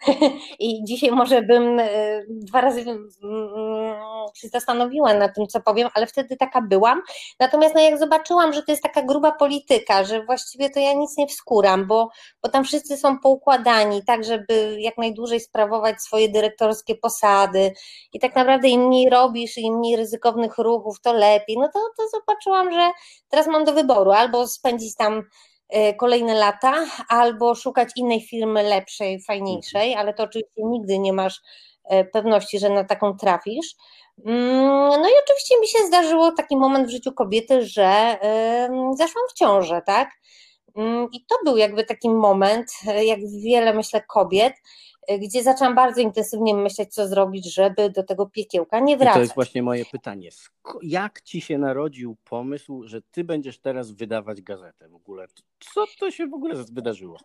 I 0.58 0.84
dzisiaj 0.84 1.10
może 1.10 1.42
bym 1.42 1.80
e, 1.80 1.88
dwa 2.28 2.60
razy 2.60 2.80
mm, 2.80 3.08
się 4.34 4.48
zastanowiła 4.48 5.14
nad 5.14 5.34
tym, 5.34 5.46
co 5.46 5.60
powiem, 5.60 5.88
ale 5.94 6.06
wtedy 6.06 6.36
taka 6.36 6.62
byłam. 6.62 7.02
Natomiast 7.40 7.74
no, 7.74 7.80
jak 7.80 7.98
zobaczyłam, 7.98 8.52
że 8.52 8.62
to 8.62 8.72
jest 8.72 8.82
taka 8.82 9.02
gruba 9.02 9.32
polityka, 9.32 10.04
że 10.04 10.24
właściwie 10.24 10.70
to 10.70 10.80
ja 10.80 10.92
nic 10.92 11.16
nie 11.16 11.26
wskuram, 11.26 11.86
bo, 11.86 12.08
bo 12.42 12.48
tam 12.48 12.64
wszyscy 12.64 12.96
są 12.96 13.18
poukładani, 13.18 14.04
tak, 14.04 14.24
żeby 14.24 14.76
jak 14.80 14.98
najdłużej 14.98 15.40
sprawować 15.40 16.02
swoje 16.02 16.28
dyrektorskie 16.28 16.94
posady 16.94 17.72
i 18.12 18.20
tak 18.20 18.36
naprawdę 18.36 18.68
im 18.68 18.86
mniej 18.86 19.10
robisz, 19.10 19.58
im 19.58 19.78
mniej 19.78 19.96
ryzykownych 19.96 20.58
ruchów, 20.58 21.00
to 21.00 21.12
lepiej. 21.12 21.56
No 21.58 21.68
to, 21.68 21.80
to 21.96 22.08
zobaczyłam, 22.08 22.72
że 22.72 22.90
teraz 23.28 23.46
mam 23.46 23.64
do 23.64 23.72
wyboru 23.72 24.10
albo 24.10 24.46
spędzić 24.46 24.96
tam 24.96 25.22
kolejne 25.96 26.34
lata, 26.34 26.86
albo 27.08 27.54
szukać 27.54 27.88
innej 27.96 28.20
firmy 28.20 28.62
lepszej, 28.62 29.22
fajniejszej, 29.22 29.94
ale 29.94 30.14
to 30.14 30.22
oczywiście 30.22 30.62
nigdy 30.64 30.98
nie 30.98 31.12
masz 31.12 31.40
e, 31.84 32.04
pewności, 32.04 32.58
że 32.58 32.70
na 32.70 32.84
taką 32.84 33.16
trafisz. 33.16 33.74
Mm, 34.26 35.02
no 35.02 35.08
i 35.08 35.12
oczywiście 35.24 35.60
mi 35.60 35.68
się 35.68 35.78
zdarzyło 35.86 36.32
taki 36.32 36.56
moment 36.56 36.88
w 36.88 36.90
życiu 36.90 37.12
kobiety, 37.12 37.66
że 37.66 38.18
zaszłam 38.96 39.24
w 39.30 39.32
ciążę, 39.32 39.82
tak? 39.86 40.10
Mm, 40.76 41.08
I 41.12 41.24
to 41.24 41.36
był 41.44 41.56
jakby 41.56 41.84
taki 41.84 42.10
moment, 42.10 42.70
e, 42.86 43.04
jak 43.04 43.18
wiele 43.44 43.74
myślę 43.74 44.02
kobiet, 44.08 44.54
gdzie 45.20 45.42
zaczęłam 45.42 45.74
bardzo 45.74 46.00
intensywnie 46.00 46.54
myśleć, 46.54 46.94
co 46.94 47.08
zrobić, 47.08 47.54
żeby 47.54 47.90
do 47.90 48.02
tego 48.02 48.26
piekiełka 48.26 48.80
nie 48.80 48.96
wracać. 48.96 49.14
I 49.14 49.18
to 49.18 49.20
jest 49.20 49.34
właśnie 49.34 49.62
moje 49.62 49.84
pytanie. 49.84 50.28
Jak 50.82 51.20
ci 51.20 51.40
się 51.40 51.58
narodził 51.58 52.16
pomysł, 52.24 52.82
że 52.84 53.02
ty 53.02 53.24
będziesz 53.24 53.58
teraz 53.58 53.90
wydawać 53.90 54.42
gazetę 54.42 54.88
w 54.88 54.94
ogóle? 54.94 55.26
Co 55.74 55.84
to 56.00 56.10
się 56.10 56.26
w 56.26 56.34
ogóle 56.34 56.54
wydarzyło? 56.72 57.18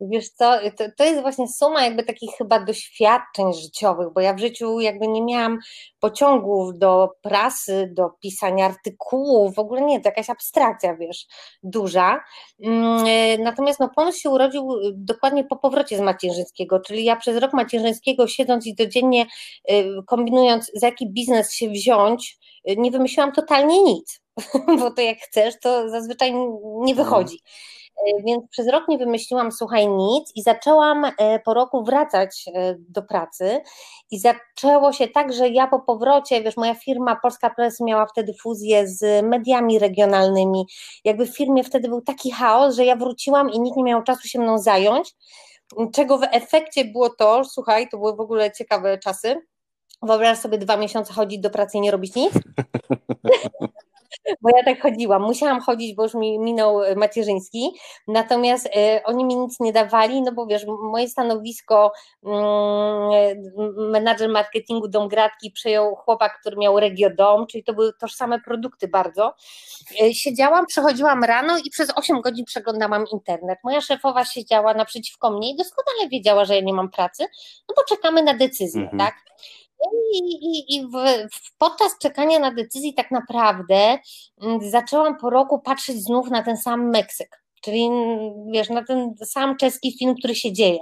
Wiesz 0.00 0.28
co, 0.28 0.58
to, 0.78 0.84
to 0.96 1.04
jest 1.04 1.20
właśnie 1.20 1.48
suma 1.48 1.84
jakby 1.84 2.02
takich 2.02 2.30
chyba 2.38 2.64
doświadczeń 2.64 3.52
życiowych, 3.54 4.08
bo 4.14 4.20
ja 4.20 4.34
w 4.34 4.38
życiu 4.38 4.80
jakby 4.80 5.08
nie 5.08 5.22
miałam 5.22 5.58
pociągów 6.00 6.78
do 6.78 7.08
prasy, 7.22 7.90
do 7.92 8.10
pisania 8.20 8.66
artykułów, 8.66 9.54
w 9.54 9.58
ogóle 9.58 9.80
nie, 9.80 10.00
to 10.00 10.08
jakaś 10.08 10.30
abstrakcja, 10.30 10.96
wiesz, 10.96 11.26
duża. 11.62 12.20
Mm, 12.64 13.04
e, 13.06 13.38
natomiast 13.38 13.80
no, 13.80 13.90
pomysł 13.96 14.20
się 14.20 14.30
urodził 14.30 14.68
dokładnie 14.94 15.44
po 15.44 15.56
powrocie 15.56 15.96
z 15.96 16.00
macierzyńskiego, 16.00 16.80
czyli 16.80 17.04
ja 17.04 17.16
przez 17.16 17.36
rok 17.36 17.52
macierzyńskiego 17.52 18.26
siedząc 18.26 18.66
i 18.66 18.76
codziennie 18.76 19.26
e, 19.68 19.84
kombinując, 20.06 20.70
za 20.74 20.86
jaki 20.86 21.10
biznes 21.10 21.52
się 21.52 21.68
wziąć, 21.68 22.38
e, 22.64 22.76
nie 22.76 22.90
wymyśliłam 22.90 23.32
totalnie 23.32 23.82
nic, 23.82 24.20
bo 24.80 24.90
to 24.90 25.02
jak 25.02 25.18
chcesz, 25.18 25.54
to 25.60 25.88
zazwyczaj 25.88 26.32
nie 26.80 26.94
wychodzi. 26.94 27.38
E, 28.06 28.22
więc 28.22 28.48
przez 28.50 28.68
rok 28.68 28.88
nie 28.88 28.98
wymyśliłam, 28.98 29.52
słuchaj, 29.52 29.88
nic 29.88 30.32
i 30.36 30.42
zaczęłam 30.42 31.04
e, 31.04 31.38
po 31.38 31.54
roku 31.54 31.84
wracać 31.84 32.44
e, 32.54 32.74
do 32.78 33.02
pracy. 33.02 33.60
I 34.10 34.18
zaczęło 34.18 34.92
się 34.92 35.08
tak, 35.08 35.32
że 35.32 35.48
ja 35.48 35.66
po 35.66 35.80
powrocie, 35.80 36.42
wiesz, 36.42 36.56
moja 36.56 36.74
firma 36.74 37.16
Polska 37.16 37.50
Press 37.50 37.80
miała 37.80 38.06
wtedy 38.06 38.34
fuzję 38.42 38.88
z 38.88 39.24
mediami 39.26 39.78
regionalnymi, 39.78 40.66
jakby 41.04 41.26
w 41.26 41.36
firmie 41.36 41.64
wtedy 41.64 41.88
był 41.88 42.00
taki 42.00 42.30
chaos, 42.30 42.74
że 42.74 42.84
ja 42.84 42.96
wróciłam 42.96 43.50
i 43.50 43.60
nikt 43.60 43.76
nie 43.76 43.84
miał 43.84 44.02
czasu 44.02 44.28
się 44.28 44.38
mną 44.38 44.58
zająć, 44.58 45.14
czego 45.94 46.18
w 46.18 46.22
efekcie 46.32 46.84
było 46.84 47.10
to, 47.10 47.44
słuchaj, 47.44 47.88
to 47.88 47.98
były 47.98 48.16
w 48.16 48.20
ogóle 48.20 48.52
ciekawe 48.52 48.98
czasy, 48.98 49.42
Wyobraź 50.02 50.38
sobie 50.38 50.58
dwa 50.58 50.76
miesiące 50.76 51.12
chodzić 51.12 51.40
do 51.40 51.50
pracy 51.50 51.78
i 51.78 51.80
nie 51.80 51.90
robić 51.90 52.14
nic. 52.14 52.32
bo 54.40 54.50
ja 54.56 54.64
tak 54.64 54.82
chodziłam. 54.82 55.22
Musiałam 55.22 55.60
chodzić, 55.60 55.94
bo 55.94 56.02
już 56.02 56.14
mi 56.14 56.38
minął 56.38 56.82
e, 56.82 56.94
macierzyński, 56.94 57.70
natomiast 58.08 58.68
e, 58.76 59.00
oni 59.04 59.24
mi 59.24 59.36
nic 59.36 59.60
nie 59.60 59.72
dawali, 59.72 60.22
no 60.22 60.32
bo 60.32 60.46
wiesz, 60.46 60.66
moje 60.66 61.08
stanowisko 61.08 61.92
mm, 62.24 63.90
menadżer 63.90 64.28
marketingu 64.28 64.88
Dom 64.88 65.08
Gratki 65.08 65.50
przejął 65.50 65.96
chłopak, 65.96 66.40
który 66.40 66.56
miał 66.56 66.80
Regiodom, 66.80 67.46
czyli 67.46 67.64
to 67.64 67.72
były 67.72 67.92
tożsame 68.00 68.40
produkty 68.40 68.88
bardzo. 68.88 69.34
E, 70.02 70.14
siedziałam, 70.14 70.66
przychodziłam 70.66 71.24
rano 71.24 71.58
i 71.64 71.70
przez 71.70 71.90
8 71.96 72.20
godzin 72.20 72.44
przeglądałam 72.44 73.04
internet. 73.12 73.58
Moja 73.64 73.80
szefowa 73.80 74.24
siedziała 74.24 74.74
naprzeciwko 74.74 75.30
mnie 75.30 75.50
i 75.50 75.56
doskonale 75.56 76.08
wiedziała, 76.08 76.44
że 76.44 76.54
ja 76.54 76.60
nie 76.60 76.74
mam 76.74 76.90
pracy, 76.90 77.26
no 77.68 77.74
bo 77.76 77.96
czekamy 77.96 78.22
na 78.22 78.34
decyzję, 78.34 78.82
mhm. 78.82 78.98
tak? 78.98 79.14
I, 80.14 80.18
i, 80.18 80.76
i 80.76 80.86
w, 80.86 80.96
podczas 81.58 81.98
czekania 81.98 82.38
na 82.38 82.54
decyzji 82.54 82.94
tak 82.94 83.10
naprawdę 83.10 83.98
mm, 84.42 84.70
zaczęłam 84.70 85.16
po 85.16 85.30
roku 85.30 85.58
patrzeć 85.58 85.96
znów 85.96 86.30
na 86.30 86.42
ten 86.42 86.56
sam 86.56 86.90
Meksyk. 86.90 87.42
Czyli 87.64 87.90
wiesz, 88.52 88.68
na 88.68 88.84
ten 88.84 89.14
sam 89.24 89.56
czeski 89.56 89.96
film, 89.98 90.14
który 90.14 90.34
się 90.34 90.52
dzieje. 90.52 90.78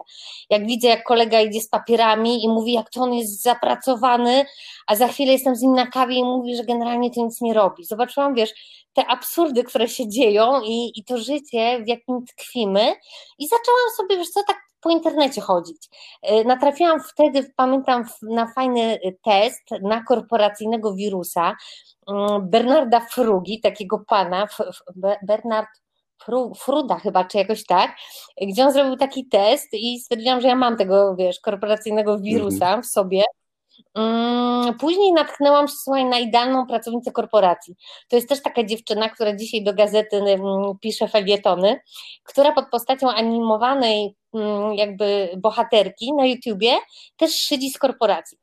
Jak 0.51 0.67
widzę, 0.67 0.89
jak 0.89 1.05
kolega 1.05 1.41
idzie 1.41 1.61
z 1.61 1.69
papierami 1.69 2.45
i 2.45 2.49
mówi, 2.49 2.73
jak 2.73 2.91
to 2.91 3.01
on 3.01 3.15
jest 3.15 3.43
zapracowany, 3.43 4.45
a 4.87 4.97
za 4.97 5.09
chwilę 5.09 5.33
jestem 5.33 5.57
z 5.57 5.63
nim 5.63 5.73
na 5.73 5.87
kawie 5.87 6.15
i 6.15 6.25
mówi, 6.25 6.57
że 6.57 6.65
generalnie 6.65 7.11
to 7.11 7.25
nic 7.25 7.41
nie 7.41 7.55
robi. 7.55 7.85
Zobaczyłam, 7.85 8.35
wiesz, 8.35 8.51
te 8.93 9.07
absurdy, 9.07 9.65
które 9.65 9.89
się 9.89 10.09
dzieją 10.09 10.61
i, 10.63 10.93
i 10.97 11.05
to 11.05 11.19
życie, 11.19 11.83
w 11.85 11.89
jakim 11.89 12.25
tkwimy 12.27 12.95
i 13.39 13.49
zaczęłam 13.49 13.91
sobie, 13.97 14.17
wiesz 14.17 14.31
co, 14.31 14.41
tak 14.47 14.70
po 14.81 14.91
internecie 14.91 15.41
chodzić. 15.41 15.89
E, 16.23 16.45
natrafiłam 16.45 17.01
wtedy, 17.01 17.53
pamiętam, 17.57 18.05
na 18.23 18.53
fajny 18.55 18.99
test 19.23 19.63
na 19.83 20.05
korporacyjnego 20.05 20.95
wirusa 20.95 21.57
mm, 22.09 22.51
Bernarda 22.51 23.01
Frugi, 23.01 23.61
takiego 23.61 23.99
pana, 24.09 24.49
Bernard 25.23 25.69
Fruda 26.59 26.99
chyba, 26.99 27.25
czy 27.25 27.39
jakoś 27.39 27.67
tak, 27.67 27.97
gdzie 28.43 28.65
on 28.65 28.73
zrobił 28.73 28.97
taki 28.97 29.29
test 29.29 29.69
i 29.73 30.01
stwierdziłam, 30.01 30.41
że 30.41 30.49
ja 30.49 30.57
mam 30.57 30.77
tego, 30.77 31.17
wiesz, 31.17 31.41
korporacyjnego 31.41 32.19
wirusa 32.19 32.67
mhm. 32.67 32.83
w 32.83 32.87
sobie 32.87 33.25
Mm, 33.95 34.79
później 34.79 35.13
natknęłam 35.13 35.69
się 35.69 35.75
słuchaj, 35.75 36.05
na 36.05 36.19
idealną 36.19 36.67
pracownicę 36.67 37.13
korporacji. 37.13 37.75
To 38.09 38.17
jest 38.17 38.29
też 38.29 38.43
taka 38.43 38.65
dziewczyna, 38.65 39.09
która 39.09 39.37
dzisiaj 39.37 39.65
do 39.65 39.75
gazety 39.75 40.17
mm, 40.17 40.41
pisze 40.81 41.09
felietony, 41.09 41.81
która 42.25 42.53
pod 42.53 42.69
postacią 42.71 43.11
animowanej 43.11 44.17
jakby 44.75 45.31
bohaterki 45.37 46.13
na 46.13 46.27
YouTubie 46.27 46.73
też 47.17 47.35
szydzi 47.35 47.71
z 47.71 47.79
korporacji. 47.79 48.39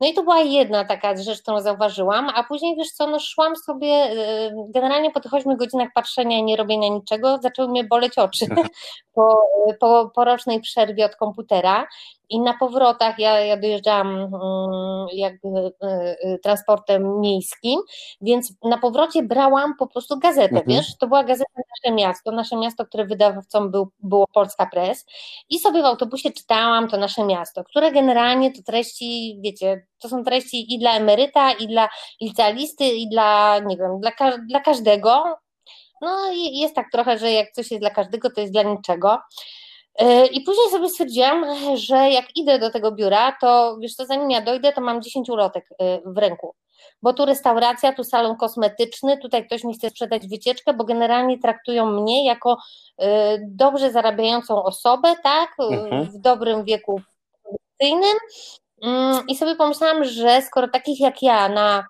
No 0.00 0.06
i 0.06 0.14
to 0.14 0.22
była 0.22 0.40
jedna 0.40 0.84
taka 0.84 1.16
rzecz, 1.16 1.42
którą 1.42 1.60
zauważyłam, 1.60 2.30
a 2.34 2.44
później 2.44 2.76
wiesz 2.76 2.90
co, 2.90 3.06
no 3.06 3.20
szłam 3.20 3.56
sobie, 3.56 4.12
y, 4.12 4.52
generalnie 4.68 5.10
po 5.10 5.20
tych 5.20 5.34
8 5.34 5.56
godzinach 5.56 5.88
patrzenia 5.94 6.38
i 6.38 6.42
nie 6.42 6.56
robienia 6.56 6.88
niczego, 6.88 7.38
zaczęły 7.42 7.68
mnie 7.68 7.84
boleć 7.84 8.18
oczy 8.18 8.46
po, 9.14 9.42
po, 9.80 10.10
po 10.14 10.24
rocznej 10.24 10.60
przerwie 10.60 11.04
od 11.04 11.16
komputera 11.16 11.86
i 12.28 12.40
na 12.40 12.54
powrotach 12.54 13.18
ja, 13.18 13.40
ja 13.40 13.56
dojeżdżałam 13.56 14.16
mm, 14.16 14.30
jakby 15.12 15.48
y, 15.48 16.28
y, 16.28 16.38
transportem 16.42 17.20
miejskim, 17.20 17.80
więc 18.20 18.52
na 18.64 18.78
powrocie 18.78 19.22
brałam 19.22 19.76
po 19.78 19.86
prostu 19.86 20.18
gazetę, 20.18 20.56
mhm. 20.56 20.66
wiesz, 20.66 20.98
to 20.98 21.06
była 21.06 21.24
gazeta 21.24 21.50
Nasze 21.56 21.94
Miasto, 21.94 22.32
Nasze 22.32 22.56
Miasto, 22.56 22.86
które 22.86 23.04
wydawcą 23.04 23.70
był, 23.70 23.88
było 23.98 24.26
Polska 24.26 24.66
Press. 24.66 25.06
I 25.50 25.58
sobie 25.58 25.82
w 25.82 25.84
autobusie 25.84 26.30
czytałam 26.30 26.88
to 26.88 26.96
Nasze 26.96 27.24
Miasto, 27.24 27.64
które 27.64 27.92
generalnie 27.92 28.52
to 28.52 28.62
treści, 28.62 29.38
wiecie, 29.44 29.85
to 29.98 30.08
są 30.08 30.24
treści 30.24 30.74
i 30.74 30.78
dla 30.78 30.92
emeryta, 30.92 31.52
i 31.52 31.68
dla 31.68 31.88
licealisty, 32.20 32.84
i 32.84 33.08
dla, 33.08 33.58
nie 33.58 33.76
wiem, 33.76 34.00
dla, 34.00 34.38
dla 34.48 34.60
każdego, 34.60 35.24
no 36.00 36.32
i 36.32 36.58
jest 36.58 36.74
tak 36.74 36.86
trochę, 36.92 37.18
że 37.18 37.32
jak 37.32 37.52
coś 37.52 37.70
jest 37.70 37.82
dla 37.82 37.90
każdego, 37.90 38.30
to 38.30 38.40
jest 38.40 38.52
dla 38.52 38.62
niczego. 38.62 39.18
E, 39.98 40.26
I 40.26 40.40
później 40.40 40.70
sobie 40.70 40.88
stwierdziłam, 40.88 41.44
że 41.74 42.10
jak 42.10 42.36
idę 42.36 42.58
do 42.58 42.70
tego 42.70 42.92
biura, 42.92 43.36
to 43.40 43.76
wiesz 43.80 43.94
co, 43.94 44.06
zanim 44.06 44.30
ja 44.30 44.40
dojdę, 44.40 44.72
to 44.72 44.80
mam 44.80 45.02
10 45.02 45.30
ulotek 45.30 45.68
e, 45.78 46.00
w 46.06 46.18
ręku. 46.18 46.54
Bo 47.02 47.12
tu 47.12 47.24
restauracja, 47.24 47.92
tu 47.92 48.04
salon 48.04 48.36
kosmetyczny, 48.36 49.18
tutaj 49.18 49.46
ktoś 49.46 49.64
mi 49.64 49.74
chce 49.74 49.90
sprzedać 49.90 50.28
wycieczkę, 50.28 50.74
bo 50.74 50.84
generalnie 50.84 51.38
traktują 51.38 51.86
mnie 51.86 52.26
jako 52.26 52.58
e, 52.98 53.38
dobrze 53.48 53.92
zarabiającą 53.92 54.62
osobę, 54.62 55.14
tak, 55.22 55.54
mhm. 55.60 56.04
w 56.04 56.18
dobrym 56.18 56.64
wieku 56.64 57.00
produkcyjnym. 57.42 58.18
Mm, 58.82 59.26
I 59.28 59.36
sobie 59.36 59.56
pomyślałam, 59.56 60.04
że 60.04 60.42
skoro 60.42 60.68
takich 60.68 61.00
jak 61.00 61.22
ja 61.22 61.48
na 61.48 61.86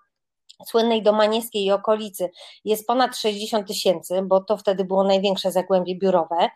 słynnej 0.67 1.03
Domaniewskiej 1.03 1.65
i 1.65 1.73
okolicy 1.73 2.31
jest 2.65 2.87
ponad 2.87 3.17
60 3.17 3.69
tysięcy, 3.69 4.23
bo 4.23 4.41
to 4.41 4.57
wtedy 4.57 4.85
było 4.85 5.05
największe 5.05 5.53
zagłębie 5.53 5.99
biurowe, 5.99 6.49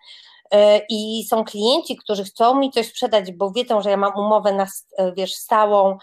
i 0.89 1.25
są 1.29 1.45
klienci, 1.45 1.97
którzy 1.97 2.25
chcą 2.25 2.59
mi 2.59 2.71
coś 2.71 2.89
sprzedać, 2.89 3.33
bo 3.33 3.51
wiedzą, 3.51 3.83
że 3.83 3.91
ja 3.91 3.97
mam 3.97 4.13
umowę 4.17 4.53
na, 4.53 4.67
wiesz, 5.17 5.35
stałą, 5.35 5.99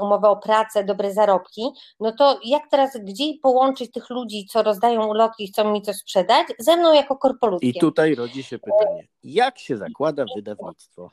umowę 0.00 0.28
o 0.28 0.36
pracę, 0.36 0.84
dobre 0.84 1.12
zarobki, 1.12 1.62
no 2.00 2.12
to 2.12 2.38
jak 2.44 2.62
teraz, 2.70 2.96
gdzie 3.04 3.24
połączyć 3.42 3.90
tych 3.90 4.10
ludzi, 4.10 4.46
co 4.46 4.62
rozdają 4.62 5.06
ulotki 5.06 5.44
i 5.44 5.48
chcą 5.48 5.72
mi 5.72 5.82
coś 5.82 5.96
sprzedać, 5.96 6.46
ze 6.58 6.76
mną 6.76 6.92
jako 6.92 7.16
korpolutkiem. 7.16 7.70
I 7.70 7.80
tutaj 7.80 8.14
rodzi 8.14 8.42
się 8.42 8.58
pytanie, 8.58 9.06
jak 9.22 9.58
się 9.58 9.76
zakłada 9.76 10.24
wydawnictwo? 10.36 11.10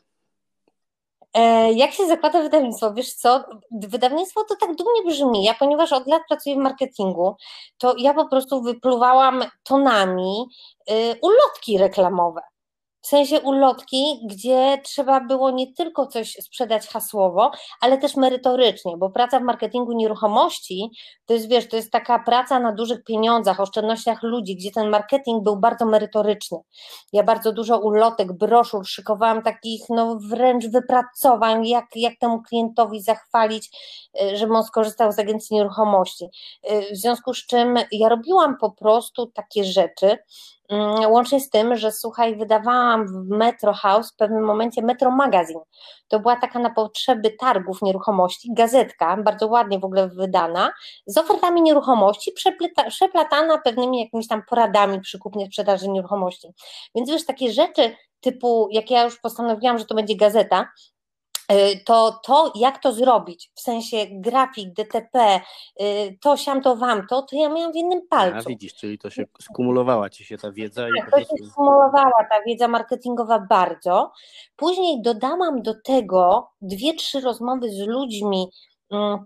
E, 1.33 1.73
jak 1.73 1.91
się 1.91 2.07
zakłada 2.07 2.41
wydawnictwo? 2.41 2.93
Wiesz 2.93 3.13
co, 3.13 3.43
wydawnictwo 3.71 4.43
to 4.43 4.55
tak 4.55 4.75
dumnie 4.75 5.03
brzmi. 5.05 5.43
Ja, 5.43 5.53
ponieważ 5.53 5.93
od 5.93 6.07
lat 6.07 6.21
pracuję 6.27 6.55
w 6.55 6.59
marketingu, 6.59 7.35
to 7.77 7.95
ja 7.97 8.13
po 8.13 8.27
prostu 8.27 8.61
wypluwałam 8.61 9.43
tonami 9.63 10.45
y, 10.91 11.15
ulotki 11.21 11.77
reklamowe. 11.77 12.41
W 13.09 13.17
sensie 13.19 13.41
ulotki, 13.41 14.19
gdzie 14.25 14.81
trzeba 14.83 15.19
było 15.19 15.51
nie 15.51 15.73
tylko 15.73 16.07
coś 16.07 16.33
sprzedać 16.33 16.87
hasłowo, 16.87 17.51
ale 17.81 17.97
też 17.97 18.15
merytorycznie, 18.15 18.97
bo 18.97 19.09
praca 19.09 19.39
w 19.39 19.43
marketingu 19.43 19.91
nieruchomości 19.91 20.89
to 21.25 21.33
jest, 21.33 21.49
wiesz, 21.49 21.67
to 21.69 21.75
jest 21.75 21.91
taka 21.91 22.19
praca 22.19 22.59
na 22.59 22.71
dużych 22.71 23.03
pieniądzach, 23.03 23.59
oszczędnościach 23.59 24.23
ludzi, 24.23 24.55
gdzie 24.55 24.71
ten 24.71 24.89
marketing 24.89 25.43
był 25.43 25.57
bardzo 25.57 25.85
merytoryczny. 25.85 26.57
Ja 27.13 27.23
bardzo 27.23 27.51
dużo 27.51 27.79
ulotek, 27.79 28.33
broszur 28.33 28.87
szykowałam 28.87 29.41
takich, 29.41 29.81
no 29.89 30.19
wręcz 30.29 30.67
wypracowań, 30.67 31.67
jak, 31.67 31.85
jak 31.95 32.13
temu 32.19 32.41
klientowi 32.41 33.01
zachwalić, 33.01 33.69
y, 34.21 34.37
żeby 34.37 34.53
on 34.53 34.63
skorzystał 34.63 35.11
z 35.11 35.19
agencji 35.19 35.55
nieruchomości. 35.55 36.25
Y, 36.71 36.93
w 36.93 36.97
związku 36.97 37.33
z 37.33 37.45
czym 37.45 37.75
ja 37.91 38.09
robiłam 38.09 38.57
po 38.57 38.71
prostu 38.71 39.27
takie 39.27 39.63
rzeczy, 39.63 40.17
łącznie 41.09 41.39
z 41.39 41.49
tym, 41.49 41.75
że 41.75 41.91
słuchaj, 41.91 42.35
wydawałam 42.35 43.07
w 43.07 43.29
Metro 43.29 43.73
House 43.73 44.11
w 44.11 44.15
pewnym 44.15 44.43
momencie 44.43 44.81
Metro 44.81 45.11
Magazine. 45.11 45.61
To 46.07 46.19
była 46.19 46.35
taka 46.35 46.59
na 46.59 46.69
potrzeby 46.69 47.31
targów 47.39 47.81
nieruchomości, 47.81 48.53
gazetka, 48.53 49.17
bardzo 49.17 49.47
ładnie 49.47 49.79
w 49.79 49.85
ogóle 49.85 50.07
wydana, 50.07 50.71
z 51.05 51.17
ofertami 51.17 51.61
nieruchomości, 51.61 52.31
przeplatana 52.89 53.57
pewnymi 53.57 53.99
jakimiś 53.99 54.27
tam 54.27 54.43
poradami 54.49 55.01
przy 55.01 55.19
kupnie 55.19 55.45
sprzedaży 55.45 55.89
nieruchomości. 55.89 56.47
Więc 56.95 57.09
wiesz, 57.09 57.25
takie 57.25 57.51
rzeczy 57.51 57.95
typu, 58.19 58.67
jak 58.71 58.91
ja 58.91 59.03
już 59.03 59.19
postanowiłam, 59.19 59.77
że 59.77 59.85
to 59.85 59.95
będzie 59.95 60.15
gazeta, 60.15 60.67
to 61.85 62.19
to, 62.23 62.51
jak 62.55 62.79
to 62.79 62.93
zrobić, 62.93 63.51
w 63.55 63.61
sensie 63.61 63.97
grafik, 64.11 64.73
DTP, 64.73 65.41
y, 65.81 66.17
to 66.21 66.37
siam, 66.37 66.61
to 66.61 66.75
wam, 66.75 67.07
to, 67.07 67.21
to 67.21 67.35
ja 67.35 67.49
miałam 67.49 67.71
w 67.71 67.75
jednym 67.75 68.07
palcu. 68.07 68.37
A 68.37 68.49
widzisz, 68.49 68.75
czyli 68.75 68.97
to 68.97 69.09
się 69.09 69.25
skumulowała 69.41 70.09
ci 70.09 70.25
się 70.25 70.37
ta 70.37 70.51
wiedza. 70.51 70.81
Tak, 70.81 70.91
i 71.07 71.11
to 71.11 71.17
prostu... 71.17 71.37
się 71.37 71.45
skumulowała 71.51 72.23
ta 72.29 72.43
wiedza 72.47 72.67
marketingowa 72.67 73.39
bardzo. 73.39 74.11
Później 74.55 75.01
dodałam 75.01 75.61
do 75.61 75.73
tego 75.81 76.49
dwie, 76.61 76.93
trzy 76.93 77.21
rozmowy 77.21 77.69
z 77.69 77.87
ludźmi, 77.87 78.47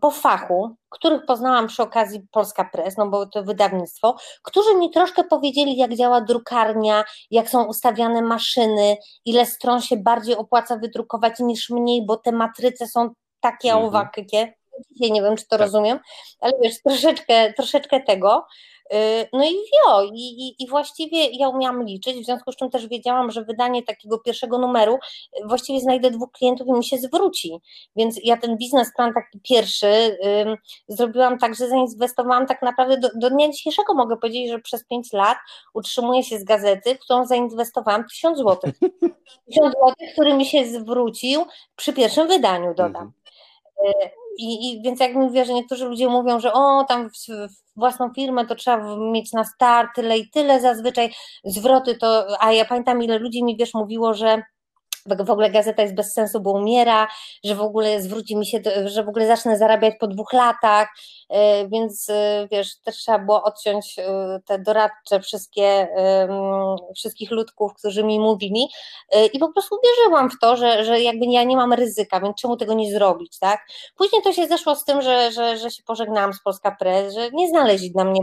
po 0.02 0.12
fachu, 0.12 0.76
których 0.90 1.26
poznałam 1.26 1.68
przy 1.68 1.84
okazji 1.84 2.22
Polska 2.32 2.64
Press, 2.64 2.98
no 2.98 3.10
bo 3.10 3.26
to 3.26 3.44
wydawnictwo, 3.44 4.16
którzy 4.44 4.76
mi 4.76 4.92
troszkę 4.92 5.24
powiedzieli, 5.24 5.78
jak 5.78 5.96
działa 5.96 6.22
drukarnia, 6.22 7.04
jak 7.32 7.50
są 7.50 7.64
ustawiane 7.64 8.22
maszyny, 8.22 8.98
ile 9.26 9.46
stron 9.46 9.82
się 9.82 9.98
bardziej 9.98 10.36
opłaca 10.36 10.78
wydrukować 10.78 11.40
niż 11.40 11.70
mniej, 11.70 12.06
bo 12.06 12.18
te 12.18 12.32
matryce 12.32 12.88
są 12.88 13.10
takie 13.40 13.70
mhm. 13.70 13.86
owakie. 13.86 14.26
Dzisiaj 14.92 15.12
nie 15.12 15.22
wiem, 15.22 15.36
czy 15.36 15.44
to 15.44 15.50
tak. 15.50 15.60
rozumiem, 15.60 16.00
ale 16.40 16.54
wiesz, 16.64 16.82
troszeczkę, 16.82 17.54
troszeczkę 17.54 18.00
tego. 18.00 18.46
Y, 18.94 19.30
no 19.34 19.44
i 19.44 19.54
wio, 19.54 20.04
i, 20.04 20.48
i, 20.48 20.64
i, 20.64 20.68
właściwie 20.68 21.26
ja 21.26 21.50
umiałam 21.50 21.84
liczyć, 21.84 22.18
w 22.18 22.26
związku 22.26 22.52
z 22.52 22.56
czym 22.56 22.70
też 22.70 22.88
wiedziałam, 22.88 23.32
że 23.32 23.44
wydanie 23.44 23.84
takiego 23.84 24.20
pierwszego 24.20 24.58
numeru 24.58 24.96
y, 24.96 25.48
właściwie 25.48 25.80
znajdę 25.80 26.12
dwóch 26.12 26.32
klientów 26.32 26.68
i 26.68 26.72
mi 26.72 26.86
się 26.86 26.98
zwróci. 26.98 27.62
Więc 27.96 28.20
ja 28.24 28.38
ten 28.38 28.58
biznesplan 28.58 29.14
taki 29.14 29.40
pierwszy 29.40 30.18
zrobiłam 30.88 31.40
tak, 31.40 31.56
że 31.56 31.68
zainwestowałam 31.68 32.48
tak 32.48 32.62
naprawdę 32.62 32.98
do, 32.98 33.10
do 33.16 33.30
dnia 33.30 33.50
dzisiejszego 33.50 33.94
mogę 33.94 34.18
powiedzieć, 34.18 34.50
że 34.50 34.60
przez 34.60 34.86
pięć 34.88 35.14
lat 35.14 35.38
utrzymuję 35.74 36.24
się 36.24 36.40
z 36.40 36.44
gazety, 36.44 36.96
w 36.96 37.00
którą 37.00 37.26
zainwestowałam 37.26 38.08
tysiąc 38.08 38.38
złotych. 38.38 38.76
Tysiąc 39.48 39.74
złotych, 39.74 40.14
który 40.14 40.34
mi 40.34 40.46
się 40.46 40.66
zwrócił 40.66 41.46
przy 41.76 41.94
pierwszym 41.94 42.28
wydaniu, 42.28 42.74
dodam. 42.74 43.12
Mhm. 43.86 44.23
I, 44.38 44.72
I, 44.72 44.82
więc 44.82 45.00
jak 45.00 45.14
mówię, 45.16 45.46
że 45.46 45.54
niektórzy 45.54 45.86
ludzie 45.86 46.10
mówią, 46.10 46.40
że 46.40 46.54
o, 46.54 46.86
tam 46.90 47.10
w, 47.10 47.14
w 47.28 47.80
własną 47.80 48.14
firmę 48.14 48.46
to 48.46 48.56
trzeba 48.56 48.98
mieć 48.98 49.34
na 49.34 49.44
start 49.44 49.90
tyle 49.96 50.18
i 50.18 50.30
tyle 50.30 50.62
zazwyczaj, 50.62 51.14
zwroty 51.46 51.98
to, 51.98 52.26
a 52.40 52.52
ja 52.52 52.66
pamiętam 52.66 53.04
ile 53.04 53.20
ludzi 53.20 53.44
mi 53.44 53.58
wiesz 53.58 53.74
mówiło, 53.74 54.14
że 54.14 54.44
w 55.06 55.30
ogóle 55.30 55.52
gazeta 55.52 55.82
jest 55.82 55.96
bez 55.96 56.14
sensu, 56.14 56.42
bo 56.42 56.52
umiera, 56.52 57.08
że 57.44 57.56
w 57.56 57.62
ogóle 57.62 58.02
zwróci 58.02 58.36
mi 58.36 58.46
się, 58.46 58.62
że 58.86 59.04
w 59.04 59.10
ogóle 59.10 59.28
zacznę 59.28 59.58
zarabiać 59.58 59.94
po 60.00 60.08
dwóch 60.08 60.34
latach, 60.34 60.88
e, 61.30 61.68
więc 61.68 62.10
e, 62.10 62.48
wiesz, 62.52 62.80
też 62.80 62.96
trzeba 62.96 63.20
było 63.20 63.44
odciąć 63.44 64.00
e, 64.00 64.40
te 64.46 64.60
doradcze 64.60 65.20
wszystkie, 65.20 65.88
wszystkich 66.96 67.32
ludków, 67.32 67.74
którzy 67.74 68.04
mi 68.04 68.20
mówili 68.20 68.68
i 69.34 69.40
po 69.40 69.54
prostu 69.54 69.76
uwierzyłam 69.76 70.30
w 70.30 70.40
to, 70.42 70.58
że, 70.58 70.86
że 70.86 71.02
jakby 71.02 71.26
ja 71.26 71.44
nie 71.44 71.58
mam 71.58 71.74
ryzyka, 71.74 72.20
więc 72.20 72.36
czemu 72.36 72.58
tego 72.58 72.74
nie 72.74 72.92
zrobić, 72.92 73.40
tak? 73.40 73.66
Później 73.96 74.22
to 74.22 74.34
się 74.34 74.48
zeszło 74.48 74.76
z 74.76 74.86
tym, 74.86 75.02
że, 75.02 75.32
że, 75.32 75.58
że 75.58 75.72
się 75.72 75.84
pożegnałam 75.84 76.34
z 76.34 76.42
Polska 76.42 76.76
Press, 76.80 77.14
że 77.14 77.32
nie 77.32 77.50
znaleźli 77.50 77.92
na 77.96 78.04
mnie 78.04 78.20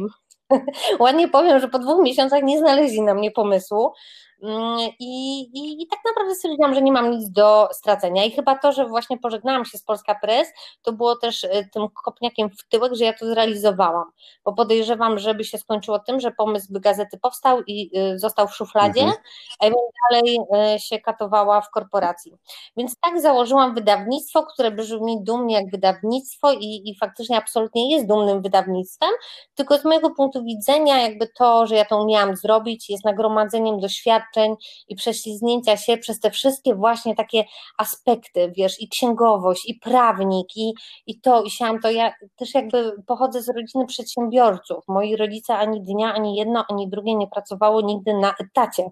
ładnie 1.01 1.29
powiem, 1.29 1.61
że 1.61 1.69
po 1.69 1.79
dwóch 1.79 2.03
miesiącach 2.03 2.43
nie 2.43 2.59
znaleźli 2.59 3.03
na 3.03 3.15
mnie 3.15 3.31
pomysłu, 3.31 3.93
I, 4.43 5.39
i, 5.55 5.83
I, 5.83 5.87
tak 5.87 5.99
naprawdę 6.05 6.35
stwierdziłam, 6.35 6.75
że 6.75 6.83
nie 6.83 6.93
mam 6.93 7.11
nic 7.11 7.31
do 7.31 7.69
stracenia. 7.73 8.25
I 8.25 8.31
chyba 8.31 8.59
to, 8.59 8.73
że 8.73 8.87
właśnie 8.87 9.19
pożegnałam 9.19 9.65
się 9.65 9.79
z 9.79 9.83
Polska 9.83 10.15
Press, 10.15 10.49
to 10.83 10.93
było 10.93 11.17
też 11.17 11.45
y, 11.45 11.69
tym 11.73 11.89
kopniakiem 12.05 12.51
w 12.51 12.69
tyłek, 12.69 12.95
że 12.95 13.05
ja 13.05 13.13
to 13.13 13.27
zrealizowałam. 13.27 14.05
Bo 14.45 14.53
podejrzewam, 14.53 15.19
żeby 15.19 15.45
się 15.45 15.59
skończyło 15.59 15.99
tym, 15.99 16.21
że 16.21 16.31
pomysł 16.31 16.73
by 16.73 16.81
gazety 16.81 17.19
powstał 17.19 17.63
i 17.67 17.99
y, 17.99 18.19
został 18.19 18.49
w 18.49 18.55
szufladzie, 18.55 19.01
mhm. 19.01 19.19
a 19.61 19.65
ja 19.65 19.71
bym 19.71 19.81
dalej 20.11 20.39
y, 20.77 20.79
się 20.79 20.99
katowała 20.99 21.61
w 21.61 21.71
korporacji. 21.71 22.33
Więc 22.77 22.97
tak 23.01 23.21
założyłam 23.21 23.75
wydawnictwo, 23.75 24.43
które 24.43 24.71
brzmi 24.71 25.25
dumnie 25.25 25.55
jak 25.55 25.71
wydawnictwo 25.71 26.53
i, 26.53 26.83
i 26.85 26.97
faktycznie 27.01 27.37
absolutnie 27.37 27.91
jest 27.95 28.07
dumnym 28.07 28.43
wydawnictwem, 28.43 29.11
tylko 29.55 29.79
z 29.79 29.85
mojego 29.85 30.11
punktu 30.11 30.45
widzenia, 30.45 31.03
jakby 31.03 31.29
to, 31.39 31.67
że 31.67 31.75
ja 31.75 31.85
to 31.85 32.03
umiałam 32.03 32.37
zrobić, 32.37 32.91
jest 32.91 33.05
nagromadzeniem 33.05 33.81
doświadczeń, 33.81 34.30
doświadczeń 34.31 34.57
i 34.89 34.97
prześlizgnięcia 34.97 35.77
się 35.77 35.97
przez 35.97 36.21
te 36.21 36.31
wszystkie 36.31 36.75
właśnie 36.75 37.15
takie 37.17 37.45
aspekty, 37.79 38.53
wiesz, 38.57 38.81
i 38.81 38.89
księgowość, 38.89 39.69
i 39.69 39.75
prawnik, 39.75 40.57
i, 40.57 40.75
i 41.07 41.21
to, 41.21 41.43
i 41.43 41.51
siam 41.51 41.81
to. 41.81 41.91
Ja 41.91 42.15
też 42.37 42.55
jakby 42.55 42.93
pochodzę 43.07 43.43
z 43.43 43.49
rodziny 43.49 43.87
przedsiębiorców. 43.87 44.85
Moi 44.89 45.17
rodzice 45.17 45.55
ani 45.55 45.83
dnia, 45.83 46.15
ani 46.15 46.37
jedno, 46.37 46.65
ani 46.69 46.89
drugie 46.89 47.15
nie 47.15 47.27
pracowało 47.27 47.81
nigdy 47.81 48.15
na 48.15 48.35
etacie. 48.41 48.91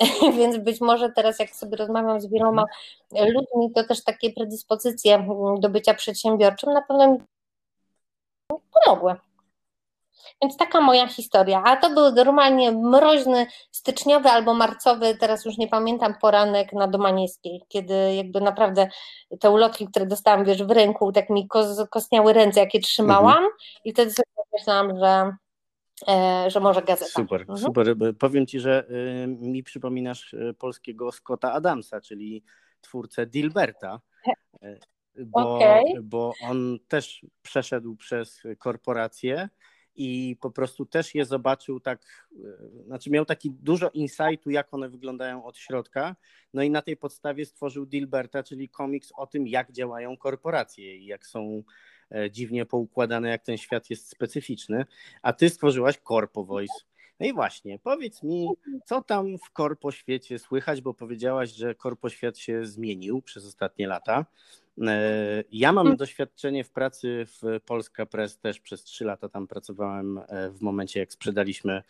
Więc 0.38 0.58
być 0.58 0.80
może 0.80 1.10
teraz, 1.10 1.38
jak 1.38 1.56
sobie 1.56 1.76
rozmawiam 1.76 2.20
z 2.20 2.26
wieloma 2.26 2.64
ludźmi, 3.12 3.72
to 3.74 3.84
też 3.84 4.04
takie 4.04 4.32
predyspozycje 4.32 5.26
do 5.58 5.68
bycia 5.68 5.94
przedsiębiorczym 5.94 6.72
na 6.72 6.82
pewno 6.82 7.12
mi 7.12 7.18
pomogły. 8.70 9.14
Więc 10.42 10.56
taka 10.56 10.80
moja 10.80 11.08
historia. 11.08 11.62
A 11.64 11.76
to 11.76 11.90
był 11.90 12.12
normalnie 12.12 12.72
mroźny, 12.72 13.46
styczniowy 13.70 14.28
albo 14.28 14.54
marcowy, 14.54 15.16
teraz 15.20 15.44
już 15.44 15.58
nie 15.58 15.68
pamiętam, 15.68 16.14
poranek 16.20 16.72
na 16.72 16.88
Domaniewskiej, 16.88 17.62
kiedy 17.68 18.14
jakby 18.14 18.40
naprawdę 18.40 18.88
te 19.40 19.50
ulotki, 19.50 19.86
które 19.86 20.06
dostałam, 20.06 20.44
wiesz, 20.44 20.62
w 20.62 20.70
ręku, 20.70 21.12
tak 21.12 21.30
mi 21.30 21.48
kostniały 21.90 22.32
ręce, 22.32 22.60
jakie 22.60 22.80
trzymałam 22.80 23.36
mhm. 23.36 23.52
i 23.84 23.92
wtedy 23.92 24.10
sobie 24.10 24.28
myślałam, 24.52 24.98
że 24.98 25.36
e, 26.08 26.50
że 26.50 26.60
może 26.60 26.82
gazeta. 26.82 27.10
Super, 27.10 27.40
mhm. 27.40 27.58
super. 27.58 27.96
Powiem 28.18 28.46
Ci, 28.46 28.60
że 28.60 28.84
y, 28.90 29.26
mi 29.26 29.62
przypominasz 29.62 30.34
polskiego 30.58 31.12
Scotta 31.12 31.52
Adamsa, 31.52 32.00
czyli 32.00 32.44
twórcę 32.80 33.26
Dilberta, 33.26 34.00
bo, 35.26 35.56
okay. 35.56 35.82
bo 36.02 36.32
on 36.42 36.78
też 36.88 37.26
przeszedł 37.42 37.96
przez 37.96 38.42
korporacje 38.58 39.48
i 39.96 40.36
po 40.40 40.50
prostu 40.50 40.86
też 40.86 41.14
je 41.14 41.24
zobaczył 41.24 41.80
tak, 41.80 42.28
e, 42.32 42.84
znaczy 42.86 43.10
miał 43.10 43.24
taki 43.24 43.50
dużo 43.50 43.90
insightu, 43.90 44.50
jak 44.50 44.74
one 44.74 44.88
wyglądają 44.88 45.44
od 45.44 45.58
środka, 45.58 46.16
no 46.54 46.62
i 46.62 46.70
na 46.70 46.82
tej 46.82 46.96
podstawie 46.96 47.46
stworzył 47.46 47.86
Dilberta, 47.86 48.42
czyli 48.42 48.68
komiks 48.68 49.12
o 49.16 49.26
tym, 49.26 49.46
jak 49.46 49.72
działają 49.72 50.16
korporacje 50.16 50.96
i 50.96 51.06
jak 51.06 51.26
są 51.26 51.62
e, 52.10 52.30
dziwnie 52.30 52.66
poukładane, 52.66 53.28
jak 53.28 53.42
ten 53.42 53.58
świat 53.58 53.90
jest 53.90 54.08
specyficzny, 54.08 54.84
a 55.22 55.32
ty 55.32 55.50
stworzyłaś 55.50 55.98
Corpo 56.08 56.44
Voice. 56.44 56.93
No 57.24 57.30
i 57.30 57.32
właśnie, 57.32 57.78
powiedz 57.78 58.22
mi, 58.22 58.48
co 58.84 59.02
tam 59.02 59.38
w 59.38 59.50
korpo 59.50 59.92
świecie 59.92 60.38
słychać, 60.38 60.80
bo 60.80 60.94
powiedziałaś, 60.94 61.50
że 61.50 61.74
korpo 61.74 62.08
świat 62.08 62.38
się 62.38 62.66
zmienił 62.66 63.22
przez 63.22 63.46
ostatnie 63.46 63.86
lata. 63.86 64.26
Ja 65.52 65.72
mam 65.72 65.86
mhm. 65.86 65.96
doświadczenie 65.96 66.64
w 66.64 66.70
pracy 66.70 67.26
w 67.26 67.60
Polska 67.66 68.06
Press 68.06 68.38
też 68.38 68.60
przez 68.60 68.84
trzy 68.84 69.04
lata 69.04 69.28
tam 69.28 69.46
pracowałem 69.46 70.20
w 70.50 70.60
momencie, 70.60 71.00
jak 71.00 71.12
sprzedaliśmy 71.12 71.82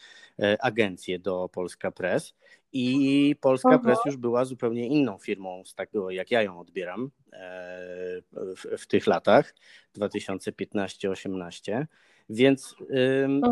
agencję 0.60 1.18
do 1.18 1.48
Polska 1.52 1.90
Press 1.90 2.34
i 2.72 3.36
Polska 3.40 3.68
Aha. 3.68 3.78
Press 3.78 3.98
już 4.06 4.16
była 4.16 4.44
zupełnie 4.44 4.86
inną 4.88 5.18
firmą 5.18 5.62
z 5.64 5.74
tego, 5.74 6.10
jak 6.10 6.30
ja 6.30 6.42
ją 6.42 6.60
odbieram 6.60 7.10
w, 8.32 8.78
w 8.78 8.86
tych 8.86 9.06
latach 9.06 9.54
2015-18. 9.96 11.86
Więc, 12.30 12.76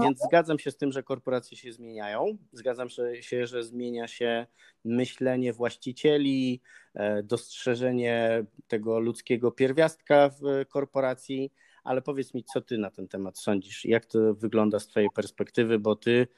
więc 0.03 0.19
zgadzam 0.29 0.59
się 0.59 0.71
z 0.71 0.77
tym, 0.77 0.93
że 0.93 1.03
korporacje 1.03 1.57
się 1.57 1.73
zmieniają. 1.73 2.39
Zgadzam 2.53 2.89
się, 3.21 3.47
że 3.47 3.65
zmienia 3.65 4.09
się 4.09 4.47
myślenie 4.85 5.53
właścicieli, 5.53 6.61
e, 6.95 7.23
dostrzeżenie 7.23 8.45
tego 8.69 8.99
ludzkiego 8.99 9.51
pierwiastka 9.51 10.29
w 10.29 10.67
korporacji. 10.69 11.53
Ale 11.85 12.03
powiedz 12.03 12.35
mi, 12.35 12.45
co 12.45 12.61
ty 12.61 12.79
na 12.79 12.91
ten 12.91 13.09
temat 13.09 13.39
sądzisz? 13.39 13.85
Jak 13.85 14.07
to 14.07 14.35
wygląda 14.35 14.81
z 14.81 14.87
twojej 14.87 15.11
perspektywy? 15.11 15.79
Bo 15.79 15.97
ty, 15.97 16.29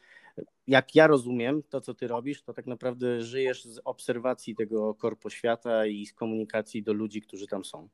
jak 0.66 0.94
ja 0.94 1.06
rozumiem 1.06 1.62
to, 1.62 1.80
co 1.80 1.94
ty 1.94 2.08
robisz, 2.08 2.42
to 2.42 2.52
tak 2.52 2.66
naprawdę 2.66 3.22
żyjesz 3.22 3.64
z 3.64 3.80
obserwacji 3.84 4.54
tego 4.54 4.94
korpoświata 4.94 5.86
i 5.86 6.06
z 6.06 6.14
komunikacji 6.14 6.82
do 6.82 6.92
ludzi, 6.92 7.22
którzy 7.22 7.46
tam 7.46 7.64
są. 7.64 7.88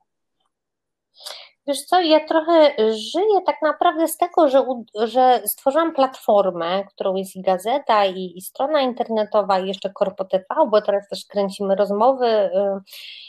Wiesz 1.71 1.85
co, 1.85 2.01
ja 2.01 2.21
trochę 2.27 2.75
żyję 2.95 3.41
tak 3.47 3.63
naprawdę 3.63 4.09
z 4.09 4.17
tego, 4.17 4.49
że, 4.49 4.65
że 4.95 5.43
stworzyłam 5.45 5.95
platformę, 5.95 6.85
którą 6.85 7.15
jest 7.15 7.37
i 7.37 7.43
gazeta, 7.43 8.07
i, 8.07 8.33
i 8.37 8.41
strona 8.41 8.81
internetowa, 8.81 9.59
i 9.59 9.69
jeszcze 9.69 9.91
Korpo 9.91 10.25
TV, 10.25 10.45
bo 10.71 10.83
teraz 10.83 11.09
też 11.09 11.25
kręcimy 11.25 11.75
rozmowy 11.75 12.27
y, 12.27 12.51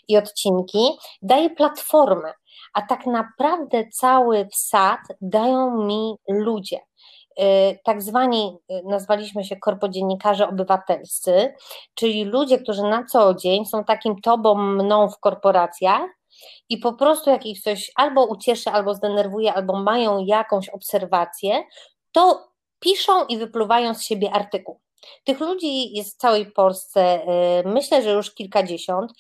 i 0.08 0.18
odcinki. 0.18 0.90
Daję 1.22 1.50
platformę, 1.50 2.34
a 2.74 2.82
tak 2.82 3.06
naprawdę 3.06 3.88
cały 3.88 4.48
wsad 4.52 5.00
dają 5.22 5.86
mi 5.86 6.16
ludzie 6.28 6.78
y, 6.78 7.80
tak 7.84 8.02
zwani, 8.02 8.58
y, 8.72 8.82
nazwaliśmy 8.86 9.44
się 9.44 9.56
korpodziennikarze 9.56 10.48
obywatelscy, 10.48 11.54
czyli 11.94 12.24
ludzie, 12.24 12.60
którzy 12.60 12.84
na 12.84 13.06
co 13.06 13.34
dzień 13.34 13.66
są 13.66 13.84
takim 13.84 14.22
tobą, 14.22 14.56
mną 14.56 15.10
w 15.10 15.20
korporacjach, 15.20 16.21
i 16.70 16.78
po 16.78 16.94
prostu 16.94 17.30
jak 17.30 17.46
ich 17.46 17.62
coś 17.62 17.92
albo 17.96 18.26
ucieszy, 18.26 18.70
albo 18.70 18.94
zdenerwuje, 18.94 19.54
albo 19.54 19.84
mają 19.84 20.26
jakąś 20.26 20.70
obserwację, 20.70 21.64
to 22.12 22.52
piszą 22.80 23.26
i 23.26 23.38
wypluwają 23.38 23.94
z 23.94 24.04
siebie 24.04 24.32
artykuł. 24.32 24.80
Tych 25.24 25.40
ludzi 25.40 25.94
jest 25.94 26.16
w 26.16 26.18
całej 26.18 26.52
Polsce, 26.52 27.22
y, 27.60 27.70
myślę, 27.70 28.04
że 28.04 28.12
już 28.12 28.34
kilkadziesiąt. 28.34 29.12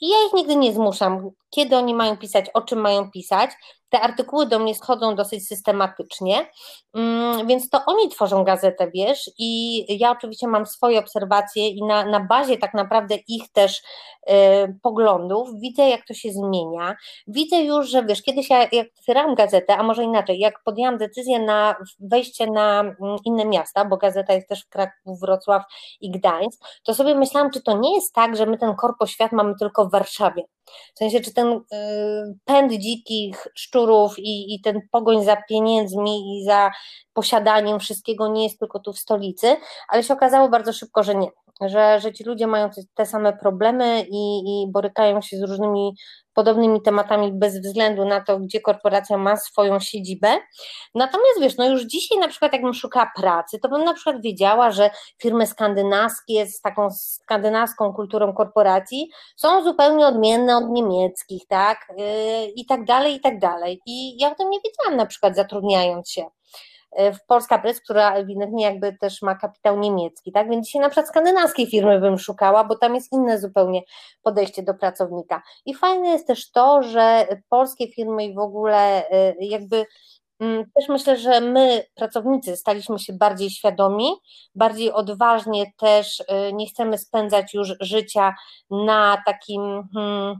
Ja 0.00 0.16
ich 0.26 0.32
nigdy 0.32 0.56
nie 0.56 0.72
zmuszam, 0.72 1.30
kiedy 1.50 1.76
oni 1.76 1.94
mają 1.94 2.16
pisać, 2.16 2.46
o 2.54 2.62
czym 2.62 2.80
mają 2.80 3.10
pisać. 3.10 3.50
Te 3.88 4.00
artykuły 4.00 4.46
do 4.46 4.58
mnie 4.58 4.74
schodzą 4.74 5.14
dosyć 5.14 5.48
systematycznie, 5.48 6.46
mm, 6.94 7.46
więc 7.46 7.70
to 7.70 7.84
oni 7.86 8.08
tworzą 8.08 8.44
gazetę, 8.44 8.90
wiesz, 8.94 9.30
i 9.38 9.84
ja 9.98 10.10
oczywiście 10.10 10.48
mam 10.48 10.66
swoje 10.66 10.98
obserwacje 10.98 11.68
i 11.68 11.84
na, 11.84 12.04
na 12.04 12.20
bazie 12.20 12.58
tak 12.58 12.74
naprawdę 12.74 13.14
ich 13.28 13.52
też 13.52 13.78
y, 13.78 14.32
poglądów 14.82 15.48
widzę, 15.60 15.88
jak 15.88 16.06
to 16.06 16.14
się 16.14 16.32
zmienia. 16.32 16.96
Widzę 17.26 17.62
już, 17.62 17.88
że 17.88 18.04
wiesz, 18.04 18.22
kiedyś 18.22 18.50
ja, 18.50 18.68
jak 18.72 18.88
otwierałam 18.98 19.34
gazetę, 19.34 19.76
a 19.76 19.82
może 19.82 20.04
inaczej, 20.04 20.38
jak 20.38 20.62
podjęłam 20.64 20.98
decyzję 20.98 21.38
na 21.38 21.76
wejście 22.00 22.50
na 22.50 22.80
mm, 22.80 22.96
inne 23.24 23.44
miasta, 23.44 23.84
bo 23.84 23.96
gazeta 23.96 24.32
jest 24.32 24.48
też 24.48 24.64
w 24.64 24.68
Kraków, 24.68 25.20
Wrocław 25.20 25.62
i 26.00 26.10
Gdańsk, 26.10 26.64
to 26.82 26.94
sobie 26.94 27.14
myślałam, 27.14 27.50
czy 27.50 27.62
to 27.62 27.78
nie 27.78 27.94
jest 27.94 28.14
tak, 28.14 28.36
że 28.36 28.46
my 28.46 28.58
ten 28.58 28.74
korpo 28.74 29.06
świat 29.06 29.32
mamy 29.32 29.54
tylko 29.58 29.86
w 29.86 29.90
Warszawie. 29.90 30.42
W 30.94 30.98
sensie, 30.98 31.20
czy 31.20 31.34
ten 31.34 31.46
y, 31.48 31.60
pęd 32.44 32.72
dzikich 32.72 33.46
szczurów 33.54 34.18
i, 34.18 34.54
i 34.54 34.60
ten 34.60 34.80
pogoń 34.90 35.24
za 35.24 35.36
pieniędzmi 35.36 36.40
i 36.40 36.44
za 36.44 36.70
posiadaniem 37.12 37.80
wszystkiego 37.80 38.28
nie 38.28 38.44
jest 38.44 38.58
tylko 38.58 38.78
tu 38.78 38.92
w 38.92 38.98
stolicy, 38.98 39.56
ale 39.88 40.02
się 40.02 40.14
okazało 40.14 40.48
bardzo 40.48 40.72
szybko, 40.72 41.02
że 41.02 41.14
nie, 41.14 41.28
że, 41.60 42.00
że 42.00 42.12
ci 42.12 42.24
ludzie 42.24 42.46
mają 42.46 42.70
te, 42.94 43.06
same 43.06 43.32
problemy 43.32 44.04
i, 44.10 44.38
i 44.38 44.72
borykają 44.72 45.20
się 45.20 45.36
z 45.36 45.42
różnymi 45.42 45.92
podobnymi 46.34 46.82
tematami 46.82 47.32
bez 47.32 47.60
względu 47.60 48.04
na 48.04 48.20
to, 48.20 48.38
gdzie 48.38 48.60
korporacja 48.60 49.18
ma 49.18 49.36
swoją 49.36 49.80
siedzibę. 49.80 50.28
Natomiast 50.94 51.40
wiesz, 51.40 51.56
no 51.56 51.68
już 51.68 51.82
dzisiaj 51.82 52.18
na 52.18 52.28
przykład 52.28 52.52
jakbym 52.52 52.74
szukała 52.74 53.10
pracy, 53.16 53.58
to 53.62 53.68
bym 53.68 53.84
na 53.84 53.94
przykład 53.94 54.22
wiedziała, 54.22 54.70
że 54.70 54.90
firmy 55.22 55.46
skandynawskie 55.46 56.46
z 56.46 56.60
taką 56.60 56.90
skandynawską 56.90 57.92
kulturą 57.92 58.32
korporacji 58.32 59.10
są 59.36 59.64
zupełnie 59.64 60.06
odmienne 60.06 60.56
od 60.56 60.70
niemieckich, 60.70 61.46
tak? 61.48 61.78
Yy, 61.98 62.46
I 62.46 62.66
tak 62.66 62.84
dalej, 62.84 63.14
i 63.14 63.20
tak 63.20 63.38
dalej. 63.38 63.80
I 63.86 64.20
ja 64.20 64.32
o 64.32 64.34
tym 64.34 64.50
nie 64.50 64.58
wiedziałam 64.64 64.96
na 64.96 65.06
przykład 65.06 65.36
zatrudniając 65.36 66.10
się. 66.10 66.26
E, 66.96 67.12
w 67.12 67.26
Polska 67.26 67.58
Press, 67.58 67.80
która 67.80 68.14
ewidentnie 68.14 68.64
jakby 68.64 68.96
też 69.00 69.22
ma 69.22 69.34
kapitał 69.34 69.78
niemiecki, 69.78 70.32
tak? 70.32 70.50
Więc 70.50 70.66
dzisiaj 70.66 70.82
na 70.82 70.88
przykład 70.88 71.08
skandynawskiej 71.08 71.66
firmy 71.66 72.00
bym 72.00 72.18
szukała, 72.18 72.64
bo 72.64 72.76
tam 72.76 72.94
jest 72.94 73.12
inne 73.12 73.40
zupełnie 73.40 73.82
podejście 74.22 74.62
do 74.62 74.74
pracownika. 74.74 75.42
I 75.66 75.74
fajne 75.74 76.08
jest 76.08 76.26
też 76.26 76.50
to, 76.50 76.82
że 76.82 77.26
polskie 77.48 77.88
firmy 77.88 78.24
i 78.24 78.34
w 78.34 78.38
ogóle 78.38 79.10
e, 79.10 79.34
jakby 79.40 79.86
mm, 80.40 80.64
też 80.74 80.88
myślę, 80.88 81.16
że 81.16 81.40
my, 81.40 81.86
pracownicy, 81.94 82.56
staliśmy 82.56 82.98
się 82.98 83.12
bardziej 83.12 83.50
świadomi, 83.50 84.08
bardziej 84.54 84.92
odważnie 84.92 85.72
też 85.78 86.22
e, 86.28 86.52
nie 86.52 86.66
chcemy 86.66 86.98
spędzać 86.98 87.54
już 87.54 87.74
życia 87.80 88.34
na 88.70 89.22
takim 89.26 89.88
hmm, 89.94 90.36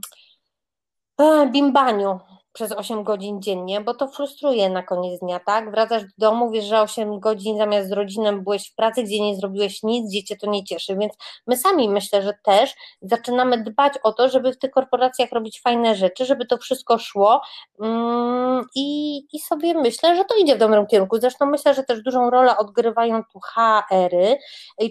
bimbaniu, 1.51 2.19
przez 2.57 2.71
8 2.71 3.03
godzin 3.03 3.41
dziennie, 3.41 3.81
bo 3.81 3.93
to 3.93 4.07
frustruje 4.07 4.69
na 4.69 4.83
koniec 4.83 5.19
dnia, 5.19 5.39
tak? 5.39 5.71
Wracasz 5.71 6.03
do 6.03 6.09
domu, 6.17 6.51
wiesz, 6.51 6.65
że 6.65 6.81
8 6.81 7.19
godzin 7.19 7.57
zamiast 7.57 7.89
z 7.89 7.91
rodziną 7.91 8.41
byłeś 8.41 8.69
w 8.69 8.75
pracy, 8.75 9.03
gdzie 9.03 9.21
nie 9.21 9.35
zrobiłeś 9.35 9.83
nic, 9.83 10.09
gdzie 10.09 10.23
cię 10.23 10.37
to 10.37 10.49
nie 10.49 10.63
cieszy, 10.63 10.95
więc 10.95 11.13
my 11.47 11.57
sami 11.57 11.89
myślę, 11.89 12.21
że 12.21 12.33
też 12.43 12.75
zaczynamy 13.01 13.63
dbać 13.63 13.93
o 14.03 14.13
to, 14.13 14.29
żeby 14.29 14.53
w 14.53 14.57
tych 14.57 14.71
korporacjach 14.71 15.31
robić 15.31 15.61
fajne 15.61 15.95
rzeczy, 15.95 16.25
żeby 16.25 16.45
to 16.45 16.57
wszystko 16.57 16.97
szło 16.97 17.41
mm, 17.81 18.65
i, 18.75 19.17
i 19.33 19.39
sobie 19.39 19.73
myślę, 19.73 20.15
że 20.15 20.25
to 20.25 20.35
idzie 20.35 20.55
w 20.55 20.59
dobrym 20.59 20.87
kierunku. 20.87 21.17
Zresztą 21.17 21.45
myślę, 21.45 21.73
że 21.73 21.83
też 21.83 22.01
dużą 22.01 22.29
rolę 22.29 22.57
odgrywają 22.57 23.23
tu 23.33 23.39
HR-y, 23.39 24.37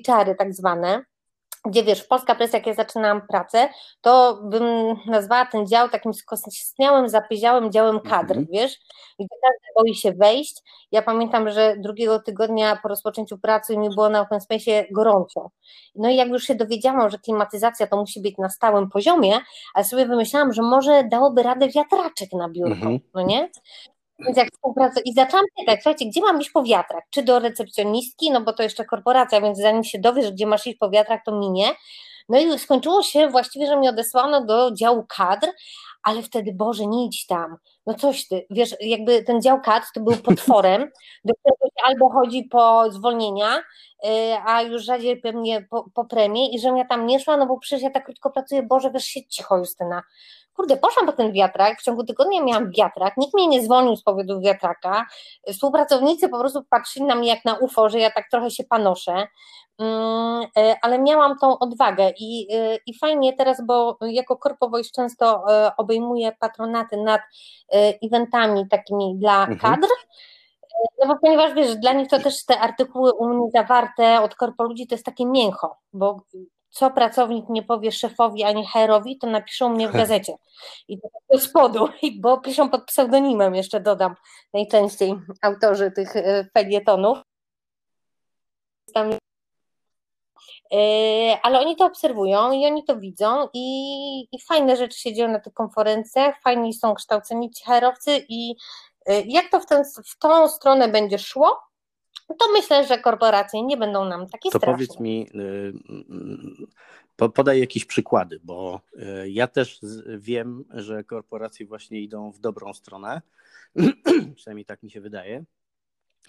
HR-y 0.06 0.34
tak 0.34 0.54
zwane, 0.54 1.04
gdzie 1.66 1.82
wiesz, 1.82 2.04
Polska 2.04 2.34
Press, 2.34 2.52
jak 2.52 2.66
ja 2.66 2.74
zaczynałam 2.74 3.26
pracę, 3.26 3.68
to 4.00 4.40
bym 4.44 4.64
nazwała 5.06 5.46
ten 5.46 5.66
dział 5.66 5.88
takim 5.88 6.12
skostniałym, 6.14 7.08
zapyziałym 7.08 7.72
działem 7.72 8.00
kadr, 8.00 8.32
mm 8.32 8.44
-hmm. 8.44 8.48
wiesz, 8.52 8.78
gdzie 9.18 9.28
każdy 9.42 9.66
boi 9.76 9.94
się 9.94 10.12
wejść. 10.12 10.62
Ja 10.92 11.02
pamiętam, 11.02 11.50
że 11.50 11.76
drugiego 11.78 12.18
tygodnia 12.18 12.78
po 12.82 12.88
rozpoczęciu 12.88 13.38
pracy 13.38 13.76
mi 13.76 13.88
było 13.88 14.08
na 14.08 14.20
Open 14.20 14.40
Space 14.40 14.84
gorąco. 14.90 15.50
No 15.94 16.08
i 16.08 16.16
jak 16.16 16.28
już 16.28 16.44
się 16.44 16.54
dowiedziałam, 16.54 17.10
że 17.10 17.18
klimatyzacja 17.18 17.86
to 17.86 17.96
musi 17.96 18.20
być 18.20 18.38
na 18.38 18.48
stałym 18.48 18.90
poziomie, 18.90 19.38
ale 19.74 19.84
sobie 19.84 20.06
wymyślałam, 20.06 20.52
że 20.52 20.62
może 20.62 21.04
dałoby 21.04 21.42
radę 21.42 21.68
wiatraczek 21.68 22.32
na 22.32 22.48
biurko, 22.48 22.86
mm 22.86 22.98
-hmm. 22.98 23.00
no 23.14 23.22
nie? 23.22 23.50
Więc 24.18 24.36
jak 24.36 24.48
współpracuję 24.52 25.02
i 25.04 25.14
zaczęłam 25.14 25.44
pytać, 25.58 25.80
słuchajcie, 25.82 26.06
gdzie 26.06 26.20
mam 26.20 26.40
iść 26.40 26.50
po 26.50 26.62
wiatrak? 26.62 27.04
Czy 27.10 27.22
do 27.22 27.38
recepcjonistki, 27.38 28.30
no 28.30 28.40
bo 28.40 28.52
to 28.52 28.62
jeszcze 28.62 28.84
korporacja, 28.84 29.40
więc 29.40 29.58
zanim 29.58 29.84
się 29.84 29.98
dowiesz, 29.98 30.30
gdzie 30.30 30.46
masz 30.46 30.66
iść 30.66 30.78
po 30.78 30.90
wiatrak, 30.90 31.24
to 31.24 31.38
minie. 31.38 31.66
No 32.28 32.38
i 32.38 32.58
skończyło 32.58 33.02
się 33.02 33.28
właściwie, 33.28 33.66
że 33.66 33.76
mnie 33.76 33.90
odesłano 33.90 34.44
do 34.44 34.70
działu 34.74 35.06
kadr, 35.08 35.48
ale 36.06 36.22
wtedy, 36.22 36.52
Boże, 36.52 36.86
nie 36.86 37.06
idź 37.06 37.26
tam. 37.26 37.56
No 37.86 37.94
coś 37.94 38.28
ty, 38.28 38.46
wiesz, 38.50 38.74
jakby 38.80 39.22
ten 39.22 39.42
dział 39.42 39.60
kadr 39.60 39.86
to 39.94 40.00
był 40.00 40.16
potworem, 40.16 40.90
do 41.24 41.34
którego 41.34 41.66
albo 41.84 42.10
chodzi 42.10 42.44
po 42.44 42.92
zwolnienia, 42.92 43.58
y, 43.58 44.08
a 44.46 44.62
już 44.62 44.84
rzadziej 44.84 45.20
pewnie 45.20 45.66
po, 45.70 45.90
po 45.94 46.04
premię 46.04 46.50
i 46.50 46.58
żebym 46.58 46.76
ja 46.76 46.84
tam 46.84 47.06
nie 47.06 47.20
szła, 47.20 47.36
no 47.36 47.46
bo 47.46 47.58
przecież 47.58 47.82
ja 47.82 47.90
tak 47.90 48.04
krótko 48.04 48.30
pracuję, 48.30 48.62
Boże, 48.62 48.90
wiesz, 48.90 49.04
się 49.04 49.20
cicho, 49.26 49.56
Justyna. 49.58 50.02
Kurde, 50.56 50.76
poszłam 50.76 51.06
po 51.06 51.12
ten 51.12 51.32
wiatrak, 51.32 51.80
w 51.80 51.82
ciągu 51.82 52.04
tygodnia 52.04 52.42
miałam 52.42 52.70
wiatrak, 52.70 53.16
nikt 53.16 53.34
mnie 53.34 53.48
nie 53.48 53.62
zwolnił 53.62 53.96
z 53.96 54.02
powodu 54.02 54.40
wiatraka, 54.40 55.06
współpracownicy 55.52 56.28
po 56.28 56.38
prostu 56.38 56.64
patrzyli 56.70 57.06
na 57.06 57.14
mnie 57.14 57.28
jak 57.28 57.44
na 57.44 57.54
UFO, 57.54 57.88
że 57.88 57.98
ja 57.98 58.10
tak 58.10 58.30
trochę 58.30 58.50
się 58.50 58.64
panoszę, 58.64 59.26
mm, 59.78 60.46
e, 60.58 60.76
ale 60.82 60.98
miałam 60.98 61.38
tą 61.38 61.58
odwagę 61.58 62.12
i, 62.18 62.46
e, 62.54 62.76
i 62.86 62.98
fajnie 62.98 63.36
teraz, 63.36 63.66
bo 63.66 63.98
jako 64.00 64.38
Voice 64.70 64.90
często 64.94 65.44
e, 65.52 65.76
obejmuję 65.96 66.32
patronaty 66.40 66.96
nad 66.96 67.20
eventami 68.02 68.68
takimi 68.68 69.16
dla 69.18 69.46
mhm. 69.46 69.58
kadr, 69.58 69.88
no 71.00 71.06
bo 71.06 71.18
ponieważ 71.22 71.54
wiesz, 71.54 71.76
dla 71.76 71.92
nich 71.92 72.08
to 72.08 72.18
też 72.18 72.44
te 72.44 72.60
artykuły 72.60 73.12
u 73.12 73.28
mnie 73.28 73.50
zawarte 73.54 74.22
od 74.22 74.34
korpo 74.34 74.64
ludzi 74.64 74.86
to 74.86 74.94
jest 74.94 75.04
takie 75.04 75.26
mięcho, 75.26 75.76
bo 75.92 76.20
co 76.70 76.90
pracownik 76.90 77.48
nie 77.48 77.62
powie 77.62 77.92
szefowi 77.92 78.44
ani 78.44 78.66
herowi, 78.66 79.18
to 79.18 79.26
napiszą 79.26 79.68
mnie 79.68 79.88
w 79.88 79.92
gazecie. 79.92 80.32
I 80.88 81.00
to 81.00 81.08
do 81.30 81.38
spodu, 81.38 81.88
bo 82.20 82.38
piszą 82.38 82.70
pod 82.70 82.84
pseudonimem, 82.84 83.54
jeszcze 83.54 83.80
dodam, 83.80 84.14
najczęściej 84.54 85.14
autorzy 85.42 85.90
tych 85.90 86.16
e, 86.16 86.48
felietonów. 86.54 87.18
Ale 91.42 91.60
oni 91.60 91.76
to 91.76 91.86
obserwują 91.86 92.52
i 92.52 92.66
oni 92.66 92.84
to 92.84 92.96
widzą 92.96 93.48
i, 93.54 94.20
i 94.32 94.40
fajne 94.40 94.76
rzeczy 94.76 94.98
się 94.98 95.14
dzieją 95.14 95.28
na 95.28 95.40
tych 95.40 95.54
konferencjach, 95.54 96.40
fajni 96.42 96.74
są 96.74 96.94
kształceni 96.94 97.50
ci 97.50 97.64
herowcy 97.64 98.24
i 98.28 98.56
jak 99.26 99.50
to 99.50 99.60
w, 99.60 99.66
ten, 99.66 99.84
w 99.84 100.18
tą 100.18 100.48
stronę 100.48 100.88
będzie 100.88 101.18
szło, 101.18 101.58
to 102.28 102.52
myślę, 102.52 102.86
że 102.86 102.98
korporacje 102.98 103.62
nie 103.62 103.76
będą 103.76 104.04
nam 104.04 104.26
takie 104.26 104.50
to 104.50 104.58
straszne. 104.58 104.72
powiedz 104.72 105.00
mi, 105.00 105.26
podaj 107.34 107.60
jakieś 107.60 107.84
przykłady, 107.84 108.40
bo 108.44 108.80
ja 109.26 109.46
też 109.46 109.80
wiem, 110.18 110.64
że 110.70 111.04
korporacje 111.04 111.66
właśnie 111.66 112.00
idą 112.00 112.32
w 112.32 112.38
dobrą 112.38 112.74
stronę, 112.74 113.22
przynajmniej 114.36 114.64
tak 114.64 114.82
mi 114.82 114.90
się 114.90 115.00
wydaje, 115.00 115.44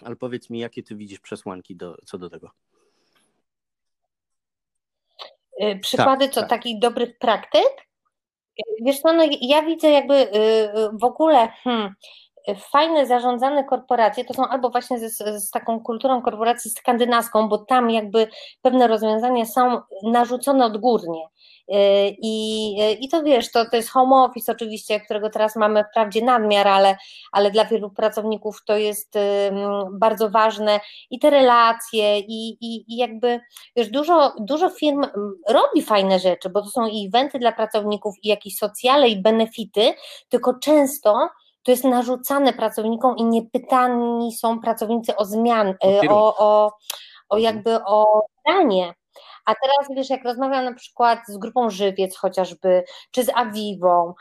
ale 0.02 0.16
powiedz 0.16 0.50
mi, 0.50 0.58
jakie 0.58 0.82
ty 0.82 0.96
widzisz 0.96 1.20
przesłanki 1.20 1.76
do, 1.76 1.96
co 2.04 2.18
do 2.18 2.30
tego? 2.30 2.50
Y, 5.62 5.78
przykłady 5.78 6.24
tak, 6.24 6.34
co 6.34 6.40
tak. 6.40 6.50
takich 6.50 6.78
dobrych 6.78 7.18
praktyk? 7.18 7.86
Y, 8.60 8.62
wiesz 8.84 9.00
co, 9.00 9.12
no 9.12 9.24
ja 9.40 9.62
widzę 9.62 9.90
jakby 9.90 10.14
y, 10.14 10.28
w 10.92 11.04
ogóle 11.04 11.48
hmm, 11.48 11.94
fajne 12.56 13.06
zarządzane 13.06 13.64
korporacje 13.64 14.24
to 14.24 14.34
są 14.34 14.48
albo 14.48 14.70
właśnie 14.70 14.98
z, 14.98 15.16
z, 15.16 15.50
taką 15.50 15.80
kulturą 15.80 16.22
korporacji 16.22 16.70
skandynawską, 16.70 17.48
bo 17.48 17.58
tam 17.58 17.90
jakby 17.90 18.28
pewne 18.62 18.86
rozwiązania 18.86 19.46
są 19.46 19.80
narzucone 20.02 20.66
odgórnie. 20.66 21.26
Y, 21.74 22.16
I, 22.22 23.04
I 23.04 23.08
to 23.08 23.22
wiesz, 23.22 23.52
to, 23.52 23.64
to 23.70 23.76
jest 23.76 23.90
home 23.90 24.16
office 24.16 24.52
oczywiście, 24.52 25.00
którego 25.00 25.30
teraz 25.30 25.56
mamy 25.56 25.84
wprawdzie 25.90 26.24
nadmiar, 26.24 26.68
ale, 26.68 26.96
ale 27.32 27.50
dla 27.50 27.64
wielu 27.64 27.90
pracowników 27.90 28.64
to 28.64 28.76
jest 28.76 29.14
bardzo 29.92 30.30
ważne 30.30 30.80
i 31.10 31.18
te 31.18 31.30
relacje 31.30 32.18
i, 32.18 32.48
i, 32.60 32.94
i 32.94 32.96
jakby 32.96 33.40
wiesz, 33.76 33.90
dużo, 33.90 34.34
dużo 34.40 34.70
firm 34.70 35.06
robi 35.48 35.82
fajne 35.82 36.18
rzeczy, 36.18 36.48
bo 36.50 36.62
to 36.62 36.68
są 36.68 36.86
i 36.86 37.06
eventy 37.06 37.38
dla 37.38 37.52
pracowników 37.52 38.14
i 38.22 38.28
jakieś 38.28 38.56
socjale 38.56 39.08
i 39.08 39.22
benefity, 39.22 39.94
tylko 40.28 40.54
często 40.54 41.28
to 41.62 41.70
jest 41.70 41.84
narzucane 41.84 42.52
pracownikom 42.52 43.16
i 43.16 43.24
nie 43.24 43.42
pytani 43.42 44.32
są 44.32 44.60
pracownicy 44.60 45.16
o 45.16 45.24
zmian, 45.24 45.68
y, 45.68 46.10
o, 46.10 46.36
o, 46.36 46.72
o 47.28 47.36
mhm. 47.36 47.42
jakby 47.42 47.84
o 47.84 48.22
zdanie. 48.40 48.94
A 49.48 49.54
teraz 49.54 49.96
wiesz, 49.96 50.10
jak 50.10 50.24
rozmawiam 50.24 50.64
na 50.64 50.74
przykład 50.74 51.18
z 51.28 51.38
grupą 51.38 51.70
Żywiec 51.70 52.16
chociażby, 52.16 52.84
czy 53.10 53.24
z 53.24 53.30
Awiwą, 53.34 54.14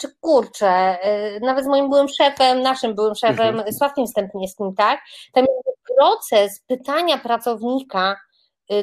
czy 0.00 0.08
kurczę, 0.20 0.98
y, 1.36 1.40
nawet 1.40 1.64
z 1.64 1.68
moim 1.68 1.90
byłym 1.90 2.08
szefem, 2.08 2.62
naszym 2.62 2.94
byłym 2.94 3.14
szefem, 3.14 3.54
mhm. 3.54 3.72
Sławkiem 3.72 4.06
Stępniewskim, 4.06 4.74
tak? 4.74 5.00
Ten 5.32 5.46
proces 5.96 6.60
pytania 6.66 7.18
pracownika, 7.18 8.16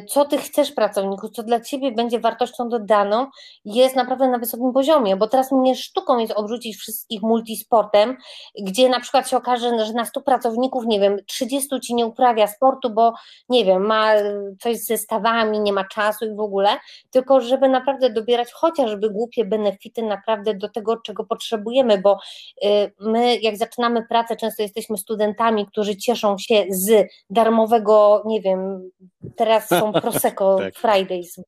co 0.10 0.26
ty 0.26 0.38
chcesz 0.38 0.72
pracowniku, 0.72 1.30
co 1.30 1.44
dla 1.44 1.60
ciebie 1.60 1.92
będzie 1.92 2.20
wartością 2.20 2.70
dodaną, 2.70 3.28
jest 3.66 3.96
naprawdę 3.96 4.28
na 4.28 4.38
wysokim 4.38 4.74
poziomie, 4.74 5.16
bo 5.16 5.28
teraz 5.28 5.52
mnie 5.52 5.76
sztuką 5.76 6.18
jest 6.18 6.34
obrzucić 6.34 6.78
wszystkich 6.78 7.22
multisportem, 7.22 8.18
gdzie 8.62 8.90
na 8.90 9.00
przykład 9.00 9.30
się 9.30 9.38
okaże, 9.38 9.86
że 9.86 9.94
na 9.94 10.06
100 10.06 10.22
pracowników, 10.22 10.86
nie 10.86 11.00
wiem, 11.00 11.18
30 11.28 11.80
ci 11.80 11.96
nie 11.96 12.06
uprawia 12.06 12.48
sportu, 12.48 12.90
bo 12.90 13.14
nie 13.50 13.66
wiem, 13.66 13.86
ma 13.86 14.14
coś 14.60 14.78
ze 14.78 14.98
stawami, 14.98 15.60
nie 15.60 15.74
ma 15.74 15.84
czasu 15.84 16.26
i 16.26 16.36
w 16.36 16.40
ogóle, 16.40 16.70
tylko 17.12 17.42
żeby 17.42 17.70
naprawdę 17.70 18.10
dobierać 18.10 18.52
chociażby 18.52 19.10
głupie 19.10 19.46
benefity 19.46 20.04
naprawdę 20.04 20.54
do 20.54 20.70
tego, 20.70 20.98
czego 20.98 21.24
potrzebujemy, 21.24 21.98
bo 21.98 22.20
y, 22.66 22.94
my 23.00 23.38
jak 23.38 23.58
zaczynamy 23.58 24.08
pracę, 24.10 24.36
często 24.36 24.64
jesteśmy 24.64 24.98
studentami, 24.98 25.68
którzy 25.68 25.98
cieszą 25.98 26.38
się 26.38 26.66
z 26.70 27.08
darmowego, 27.30 28.24
nie 28.26 28.42
wiem, 28.42 28.90
teraz 29.36 29.73
są 29.80 29.94
Prosecco 29.94 30.58
tak. 30.60 30.76
Fridays, 30.76 31.40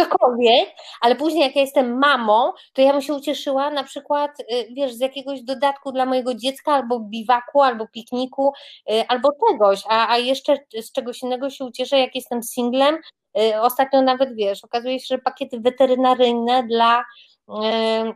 cokolwiek, 0.00 0.68
ale 1.00 1.16
później 1.16 1.42
jak 1.42 1.56
ja 1.56 1.62
jestem 1.62 1.98
mamą, 1.98 2.52
to 2.72 2.82
ja 2.82 2.92
bym 2.92 3.02
się 3.02 3.14
ucieszyła 3.14 3.70
na 3.70 3.84
przykład, 3.84 4.40
y, 4.40 4.44
wiesz, 4.76 4.94
z 4.94 5.00
jakiegoś 5.00 5.42
dodatku 5.42 5.92
dla 5.92 6.06
mojego 6.06 6.34
dziecka, 6.34 6.72
albo 6.72 7.00
biwaku, 7.00 7.62
albo 7.62 7.86
pikniku, 7.86 8.52
y, 8.90 9.08
albo 9.08 9.28
czegoś, 9.48 9.82
a, 9.88 10.08
a 10.12 10.18
jeszcze 10.18 10.56
z 10.82 10.92
czegoś 10.92 11.22
innego 11.22 11.50
się 11.50 11.64
ucieszę, 11.64 11.98
jak 11.98 12.14
jestem 12.14 12.42
singlem, 12.42 12.98
y, 13.40 13.60
ostatnio 13.60 14.02
nawet, 14.02 14.34
wiesz, 14.34 14.64
okazuje 14.64 15.00
się, 15.00 15.06
że 15.08 15.18
pakiety 15.18 15.60
weterynaryjne 15.60 16.62
dla 16.62 17.04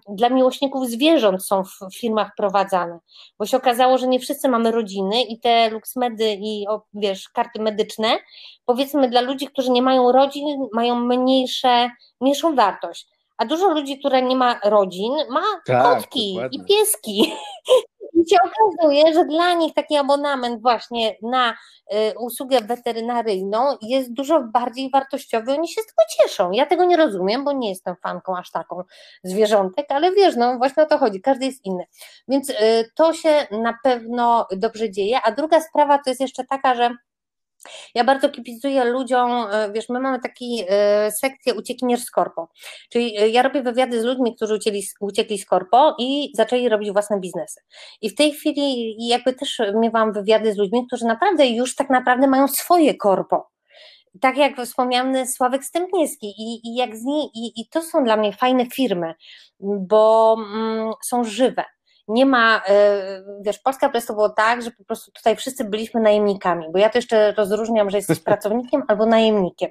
dla 0.08 0.28
miłośników 0.28 0.86
zwierząt 0.86 1.46
są 1.46 1.62
w 1.64 1.98
firmach 1.98 2.30
prowadzane, 2.36 2.98
bo 3.38 3.46
się 3.46 3.56
okazało, 3.56 3.98
że 3.98 4.08
nie 4.08 4.20
wszyscy 4.20 4.48
mamy 4.48 4.70
rodziny 4.70 5.22
i 5.22 5.40
te 5.40 5.70
luksmedy 5.70 6.36
i 6.40 6.66
wiesz, 6.94 7.28
karty 7.28 7.62
medyczne, 7.62 8.18
powiedzmy 8.64 9.08
dla 9.08 9.20
ludzi, 9.20 9.46
którzy 9.46 9.70
nie 9.70 9.82
mają 9.82 10.12
rodzin, 10.12 10.68
mają 10.72 11.00
mniejsze, 11.00 11.90
mniejszą 12.20 12.54
wartość. 12.54 13.06
A 13.38 13.44
dużo 13.44 13.68
ludzi, 13.68 13.98
które 13.98 14.22
nie 14.22 14.36
ma 14.36 14.60
rodzin, 14.64 15.12
ma 15.30 15.42
tak, 15.66 15.82
kotki 15.82 16.34
dokładnie. 16.34 16.58
i 16.58 16.64
pieski. 16.64 17.32
I 18.16 18.30
się 18.30 18.36
okazuje, 18.44 19.14
że 19.14 19.24
dla 19.24 19.54
nich 19.54 19.74
taki 19.74 19.96
abonament 19.96 20.62
właśnie 20.62 21.16
na 21.22 21.50
y, 21.52 22.18
usługę 22.18 22.60
weterynaryjną 22.60 23.76
jest 23.82 24.12
dużo 24.12 24.40
bardziej 24.40 24.90
wartościowy, 24.90 25.52
oni 25.52 25.68
się 25.68 25.80
z 25.80 25.86
tego 25.86 26.02
cieszą. 26.18 26.50
Ja 26.50 26.66
tego 26.66 26.84
nie 26.84 26.96
rozumiem, 26.96 27.44
bo 27.44 27.52
nie 27.52 27.68
jestem 27.68 27.96
fanką 28.02 28.36
aż 28.36 28.50
taką 28.50 28.82
zwierzątek, 29.24 29.86
ale 29.88 30.12
wiesz, 30.12 30.36
no 30.36 30.58
właśnie 30.58 30.82
o 30.82 30.86
to 30.86 30.98
chodzi, 30.98 31.20
każdy 31.20 31.46
jest 31.46 31.64
inny. 31.64 31.84
Więc 32.28 32.50
y, 32.50 32.54
to 32.94 33.12
się 33.12 33.46
na 33.50 33.78
pewno 33.84 34.46
dobrze 34.56 34.90
dzieje. 34.90 35.20
A 35.24 35.32
druga 35.32 35.60
sprawa 35.60 35.98
to 35.98 36.10
jest 36.10 36.20
jeszcze 36.20 36.44
taka, 36.44 36.74
że 36.74 36.90
ja 37.94 38.04
bardzo 38.04 38.28
kibicuję 38.28 38.84
ludziom, 38.84 39.46
e, 39.50 39.72
wiesz, 39.72 39.88
my 39.88 40.00
mamy 40.00 40.20
taką 40.20 40.34
e, 40.68 41.12
sekcję 41.12 41.54
uciekinier 41.54 42.00
z 42.00 42.10
korpo, 42.10 42.48
czyli 42.90 43.18
e, 43.18 43.28
ja 43.28 43.42
robię 43.42 43.62
wywiady 43.62 44.00
z 44.00 44.04
ludźmi, 44.04 44.36
którzy 44.36 44.54
uciekli, 44.54 44.82
uciekli 45.00 45.38
z 45.38 45.46
korpo 45.46 45.96
i 45.98 46.30
zaczęli 46.34 46.68
robić 46.68 46.92
własne 46.92 47.20
biznesy. 47.20 47.60
I 48.02 48.10
w 48.10 48.14
tej 48.14 48.32
chwili 48.32 48.96
jakby 49.08 49.32
też 49.32 49.60
miewam 49.74 50.12
wywiady 50.12 50.52
z 50.52 50.56
ludźmi, 50.56 50.86
którzy 50.86 51.04
naprawdę 51.04 51.46
już 51.46 51.74
tak 51.74 51.90
naprawdę 51.90 52.26
mają 52.26 52.48
swoje 52.48 52.94
korpo. 52.94 53.48
Tak 54.20 54.36
jak 54.36 54.60
wspomniany 54.60 55.26
Sławek 55.26 55.64
Stępniewski 55.64 56.26
i, 56.26 56.68
i 56.68 56.76
jak 56.76 56.96
z 56.96 57.04
niej, 57.04 57.30
i, 57.34 57.60
i 57.60 57.68
to 57.68 57.82
są 57.82 58.04
dla 58.04 58.16
mnie 58.16 58.32
fajne 58.32 58.66
firmy, 58.66 59.14
bo 59.60 60.36
mm, 60.38 60.92
są 61.04 61.24
żywe 61.24 61.64
nie 62.08 62.26
ma, 62.26 62.62
e, 62.68 63.22
wiesz, 63.40 63.58
Polska 63.58 63.88
Press 63.88 64.06
to 64.06 64.14
było 64.14 64.28
tak, 64.28 64.62
że 64.62 64.70
po 64.70 64.84
prostu 64.84 65.12
tutaj 65.12 65.36
wszyscy 65.36 65.64
byliśmy 65.64 66.00
najemnikami, 66.00 66.66
bo 66.72 66.78
ja 66.78 66.90
to 66.90 66.98
jeszcze 66.98 67.32
rozróżniam, 67.32 67.90
że 67.90 67.96
jesteś 67.96 68.20
pracownikiem 68.30 68.82
albo 68.88 69.06
najemnikiem. 69.06 69.70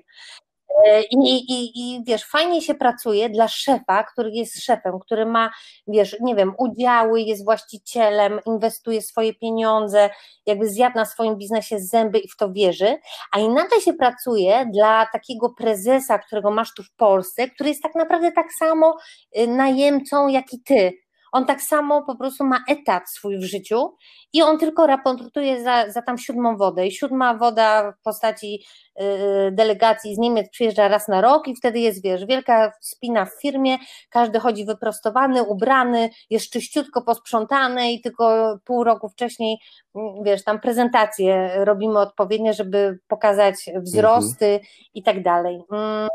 E, 0.85 1.01
I, 1.01 1.17
i, 1.51 1.71
I 1.75 2.03
wiesz, 2.07 2.25
fajnie 2.25 2.61
się 2.61 2.75
pracuje 2.75 3.29
dla 3.29 3.47
szefa, 3.47 4.03
który 4.03 4.31
jest 4.31 4.63
szefem, 4.63 4.99
który 4.99 5.25
ma, 5.25 5.51
wiesz, 5.87 6.17
nie 6.21 6.35
wiem, 6.35 6.53
udziały, 6.57 7.21
jest 7.21 7.45
właścicielem, 7.45 8.39
inwestuje 8.45 9.01
swoje 9.01 9.33
pieniądze, 9.33 10.09
jakby 10.45 10.69
zjadł 10.69 10.95
na 10.95 11.05
swoim 11.05 11.35
biznesie 11.35 11.79
zęby 11.79 12.19
i 12.19 12.29
w 12.29 12.37
to 12.37 12.51
wierzy, 12.51 12.97
a 13.31 13.39
inaczej 13.39 13.81
się 13.81 13.93
pracuje 13.93 14.65
dla 14.73 15.05
takiego 15.13 15.49
prezesa, 15.49 16.19
którego 16.19 16.51
masz 16.51 16.73
tu 16.73 16.83
w 16.83 16.91
Polsce, 16.95 17.49
który 17.49 17.69
jest 17.69 17.83
tak 17.83 17.95
naprawdę 17.95 18.31
tak 18.31 18.53
samo 18.53 18.97
y, 19.37 19.47
najemcą 19.47 20.27
jak 20.27 20.53
i 20.53 20.63
ty 20.63 21.04
on 21.35 21.45
tak 21.45 21.61
samo 21.61 22.03
po 22.03 22.15
prostu 22.15 22.43
ma 22.43 22.63
etat 22.67 23.09
swój 23.09 23.37
w 23.37 23.43
życiu 23.43 23.95
i 24.33 24.41
on 24.41 24.57
tylko 24.57 24.87
raportuje 24.87 25.63
za, 25.63 25.89
za 25.91 26.01
tam 26.01 26.17
siódmą 26.17 26.57
wodę 26.57 26.87
i 26.87 26.91
siódma 26.91 27.33
woda 27.37 27.91
w 27.91 28.01
postaci 28.03 28.65
yy, 28.99 29.05
delegacji 29.51 30.15
z 30.15 30.17
Niemiec 30.17 30.49
przyjeżdża 30.49 30.87
raz 30.87 31.07
na 31.07 31.21
rok 31.21 31.47
i 31.47 31.55
wtedy 31.55 31.79
jest, 31.79 32.03
wiesz, 32.03 32.25
wielka 32.25 32.71
spina 32.81 33.25
w 33.25 33.41
firmie, 33.41 33.77
każdy 34.09 34.39
chodzi 34.39 34.65
wyprostowany, 34.65 35.43
ubrany, 35.43 36.09
jest 36.29 36.49
czyściutko 36.49 37.01
posprzątany 37.01 37.91
i 37.91 38.01
tylko 38.01 38.57
pół 38.65 38.83
roku 38.83 39.09
wcześniej, 39.09 39.57
mm, 39.95 40.23
wiesz, 40.23 40.43
tam 40.43 40.59
prezentacje 40.59 41.51
robimy 41.65 41.99
odpowiednie, 41.99 42.53
żeby 42.53 42.99
pokazać 43.07 43.55
wzrosty 43.81 44.45
mhm. 44.45 44.69
i 44.93 45.03
tak 45.03 45.23
dalej. 45.23 45.61
Mm, 45.71 46.09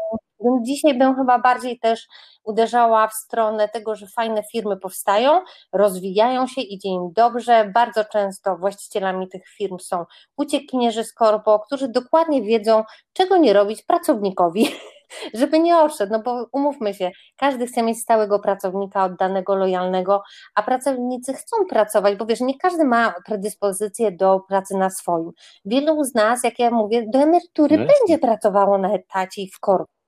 dzisiaj 0.62 0.98
bym 0.98 1.14
chyba 1.14 1.38
bardziej 1.38 1.78
też 1.78 2.08
uderzała 2.44 3.08
w 3.08 3.14
stronę 3.14 3.68
tego, 3.68 3.94
że 3.94 4.06
fajne 4.06 4.42
firmy 4.52 4.76
powstają, 4.76 5.40
rozwijają 5.72 6.46
się, 6.46 6.60
idzie 6.60 6.88
im 6.88 7.12
dobrze. 7.12 7.70
Bardzo 7.74 8.04
często 8.04 8.56
właścicielami 8.56 9.28
tych 9.28 9.48
firm 9.48 9.78
są 9.78 10.04
uciekinierzy 10.36 11.04
z 11.04 11.12
korpo, 11.12 11.58
którzy 11.58 11.88
dokładnie 11.88 12.42
wiedzą, 12.42 12.84
czego 13.12 13.36
nie 13.36 13.52
robić 13.52 13.82
pracownikowi, 13.82 14.68
żeby 15.34 15.58
nie 15.58 15.78
odszedł, 15.78 16.12
no 16.12 16.22
bo 16.22 16.46
umówmy 16.52 16.94
się, 16.94 17.10
każdy 17.36 17.66
chce 17.66 17.82
mieć 17.82 17.98
stałego 17.98 18.38
pracownika, 18.38 19.04
oddanego, 19.04 19.54
lojalnego, 19.54 20.22
a 20.54 20.62
pracownicy 20.62 21.34
chcą 21.34 21.56
pracować, 21.68 22.16
bo 22.16 22.26
wiesz, 22.26 22.40
nie 22.40 22.58
każdy 22.58 22.84
ma 22.84 23.14
predyspozycję 23.26 24.12
do 24.12 24.40
pracy 24.48 24.76
na 24.76 24.90
swoim. 24.90 25.30
Wielu 25.64 26.04
z 26.04 26.14
nas, 26.14 26.44
jak 26.44 26.58
ja 26.58 26.70
mówię, 26.70 27.06
do 27.08 27.18
emerytury 27.18 27.78
no 27.78 27.84
będzie 27.86 28.18
pracowało 28.18 28.78
na 28.78 28.92
etacie 28.92 29.42
i 29.42 29.50
w 29.50 29.60
korpo. 29.60 29.99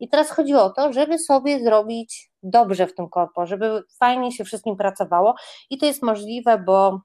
I 0.00 0.08
teraz 0.08 0.30
chodzi 0.30 0.54
o 0.54 0.70
to, 0.70 0.92
żeby 0.92 1.18
sobie 1.18 1.64
zrobić 1.64 2.30
dobrze 2.42 2.86
w 2.86 2.94
tym 2.94 3.08
korpo, 3.08 3.46
żeby 3.46 3.82
fajnie 4.00 4.32
się 4.32 4.44
wszystkim 4.44 4.76
pracowało 4.76 5.34
i 5.70 5.78
to 5.78 5.86
jest 5.86 6.02
możliwe, 6.02 6.58
bo, 6.58 7.00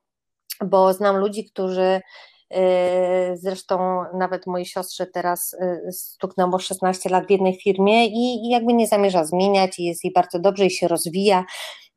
bo 0.62 0.94
znam 0.94 1.18
ludzi, 1.18 1.46
którzy 1.46 2.02
Zresztą 3.34 4.04
nawet 4.14 4.48
mojej 4.48 4.66
siostrze 4.66 5.06
teraz 5.06 5.56
stuknęło 5.92 6.60
16 6.60 7.10
lat 7.10 7.28
w 7.28 7.32
jednej 7.32 7.60
firmie 7.62 8.08
i, 8.08 8.50
jakby 8.50 8.74
nie 8.74 8.88
zamierza 8.88 9.26
zmieniać 9.26 9.80
i 9.80 9.84
jest 9.84 10.04
jej 10.04 10.14
bardzo 10.14 10.40
dobrze 10.40 10.66
i 10.66 10.72
się 10.72 10.88
rozwija. 10.88 11.46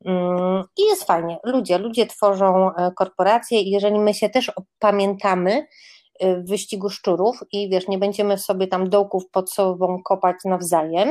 Mm, 0.05 0.63
I 0.77 0.81
jest 0.81 1.03
fajnie. 1.03 1.37
Ludzie, 1.43 1.77
ludzie 1.77 2.05
tworzą 2.05 2.71
korporacje 2.95 3.61
i 3.61 3.69
jeżeli 3.69 3.99
my 3.99 4.13
się 4.13 4.29
też 4.29 4.51
pamiętamy, 4.79 5.65
w 6.21 6.49
wyścigu 6.49 6.89
szczurów 6.89 7.39
i 7.51 7.69
wiesz, 7.69 7.87
nie 7.87 7.97
będziemy 7.97 8.37
sobie 8.37 8.67
tam 8.67 8.89
dołków 8.89 9.29
pod 9.29 9.51
sobą 9.51 10.03
kopać 10.03 10.35
nawzajem, 10.45 11.09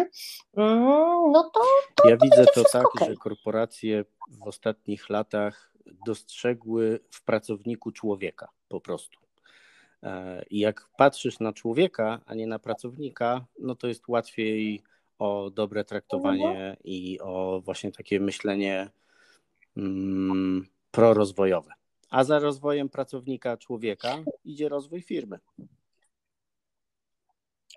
mm, 0.56 0.84
no 1.32 1.50
to. 1.54 1.60
to 1.94 2.08
ja 2.08 2.16
to 2.16 2.24
widzę 2.24 2.46
to 2.54 2.64
tak, 2.72 2.86
okay. 2.86 3.08
że 3.08 3.14
korporacje 3.14 4.04
w 4.28 4.48
ostatnich 4.48 5.10
latach 5.10 5.72
dostrzegły 6.06 7.00
w 7.10 7.24
pracowniku 7.24 7.92
człowieka 7.92 8.48
po 8.68 8.80
prostu. 8.80 9.18
E, 10.02 10.44
I 10.50 10.58
jak 10.58 10.88
patrzysz 10.98 11.40
na 11.40 11.52
człowieka, 11.52 12.20
a 12.26 12.34
nie 12.34 12.46
na 12.46 12.58
pracownika, 12.58 13.46
no 13.58 13.74
to 13.74 13.86
jest 13.86 14.08
łatwiej 14.08 14.82
o 15.18 15.50
dobre 15.50 15.84
traktowanie 15.84 16.48
mhm. 16.48 16.76
i 16.84 17.20
o 17.20 17.62
właśnie 17.64 17.92
takie 17.92 18.20
myślenie 18.20 18.90
mm, 19.76 20.66
prorozwojowe 20.90 21.75
a 22.10 22.24
za 22.24 22.38
rozwojem 22.38 22.88
pracownika 22.88 23.56
człowieka 23.56 24.18
idzie 24.44 24.68
rozwój 24.68 25.02
firmy. 25.02 25.38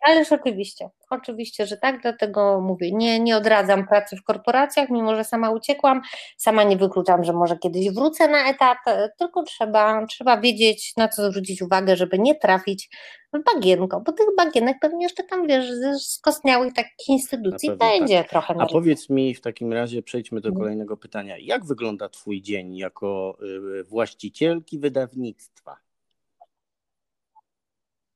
Ależ 0.02 0.32
oczywiście, 0.32 0.90
oczywiście, 1.10 1.66
że 1.68 1.78
tak, 1.78 2.02
dlatego 2.02 2.62
mówię, 2.62 2.92
nie, 2.92 3.20
nie 3.20 3.38
odradzam 3.38 3.88
pracy 3.88 4.16
w 4.18 4.24
korporacjach, 4.24 4.90
mimo 4.90 5.16
że 5.16 5.24
sama 5.24 5.52
uciekłam, 5.52 6.02
sama 6.38 6.64
nie 6.64 6.78
wykluczam, 6.78 7.24
że 7.24 7.34
może 7.34 7.58
kiedyś 7.58 7.92
wrócę 7.92 8.28
na 8.28 8.50
etat, 8.50 8.78
tylko 9.18 9.44
trzeba, 9.44 10.06
trzeba 10.06 10.42
wiedzieć, 10.42 10.94
na 10.98 11.08
co 11.08 11.32
zwrócić 11.32 11.62
uwagę, 11.62 11.96
żeby 11.96 12.20
nie 12.20 12.36
trafić 12.36 12.90
w 13.34 13.54
bagienko, 13.54 14.02
bo 14.02 14.12
tych 14.12 14.28
bagienek 14.38 14.78
pewnie 14.82 15.06
jeszcze 15.06 15.24
tam, 15.24 15.48
wiesz, 15.48 15.72
z 15.72 16.02
skostniałych 16.02 16.74
takich 16.74 17.10
instytucji 17.10 17.72
będzie 17.72 18.18
tak. 18.18 18.30
trochę. 18.30 18.56
A 18.60 18.66
powiedz 18.66 19.10
mi 19.10 19.36
w 19.36 19.42
takim 19.42 19.74
razie, 19.74 20.04
przejdźmy 20.04 20.42
do 20.42 20.50
mhm. 20.50 20.64
kolejnego 20.64 20.98
pytania, 20.98 21.38
jak 21.38 21.66
wygląda 21.66 22.10
Twój 22.10 22.42
dzień 22.42 22.78
jako 22.78 23.38
y, 23.80 23.84
właścicielki 23.84 24.80
wydawnictwa? 24.80 25.78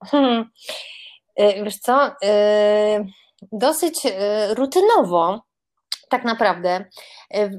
Hmm. 0.05 0.49
Y, 1.39 1.63
wiesz 1.63 1.79
co, 1.79 2.07
y, 2.07 2.11
dosyć 3.51 4.05
y, 4.05 4.53
rutynowo 4.53 5.39
tak 6.09 6.25
naprawdę. 6.25 6.85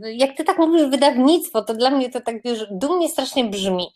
Jak 0.02 0.36
ty 0.36 0.44
tak 0.44 0.58
mówisz 0.58 0.90
wydawnictwo, 0.90 1.62
to 1.62 1.74
dla 1.74 1.90
mnie 1.90 2.10
to 2.10 2.20
tak 2.20 2.42
wiesz, 2.44 2.66
dumnie 2.70 3.08
strasznie 3.08 3.44
brzmi. 3.44 3.86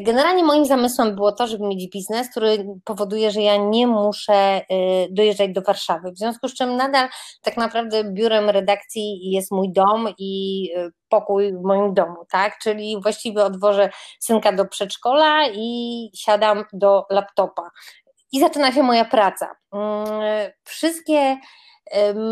Generalnie 0.00 0.44
moim 0.44 0.64
zamysłem 0.64 1.14
było 1.14 1.32
to, 1.32 1.46
żeby 1.46 1.66
mieć 1.66 1.90
biznes, 1.90 2.30
który 2.30 2.66
powoduje, 2.84 3.30
że 3.30 3.42
ja 3.42 3.56
nie 3.56 3.86
muszę 3.86 4.60
dojeżdżać 5.10 5.52
do 5.52 5.62
Warszawy. 5.62 6.12
W 6.12 6.18
związku 6.18 6.48
z 6.48 6.54
czym 6.54 6.76
nadal 6.76 7.08
tak 7.42 7.56
naprawdę 7.56 8.04
biurem 8.04 8.50
redakcji 8.50 9.30
jest 9.30 9.50
mój 9.50 9.72
dom 9.72 10.08
i 10.18 10.70
pokój 11.08 11.52
w 11.52 11.62
moim 11.62 11.94
domu, 11.94 12.16
tak? 12.30 12.58
Czyli 12.58 13.02
właściwie 13.02 13.44
odwożę 13.44 13.90
synka 14.20 14.52
do 14.52 14.64
przedszkola 14.64 15.48
i 15.54 16.10
siadam 16.14 16.64
do 16.72 17.04
laptopa 17.10 17.70
i 18.32 18.40
zaczyna 18.40 18.72
się 18.72 18.82
moja 18.82 19.04
praca. 19.04 19.56
Mm, 19.72 20.50
wszystkie 20.64 21.36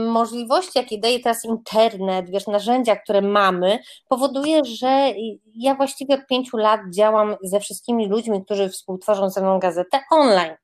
możliwości, 0.09 0.78
jakie 0.78 0.98
daje 0.98 1.20
teraz 1.20 1.44
internet, 1.44 2.30
wiesz, 2.30 2.46
narzędzia, 2.46 2.96
które 2.96 3.22
mamy, 3.22 3.78
powoduje, 4.09 4.64
że 4.64 5.12
ja 5.54 5.74
właściwie 5.74 6.14
od 6.14 6.26
pięciu 6.26 6.57
lat 6.57 6.80
działam 6.94 7.37
ze 7.42 7.61
wszystkimi 7.61 8.09
ludźmi, 8.09 8.44
którzy 8.44 8.68
współtworzą 8.68 9.30
ze 9.30 9.40
mną 9.40 9.59
gazetę 9.59 10.00
online. 10.11 10.54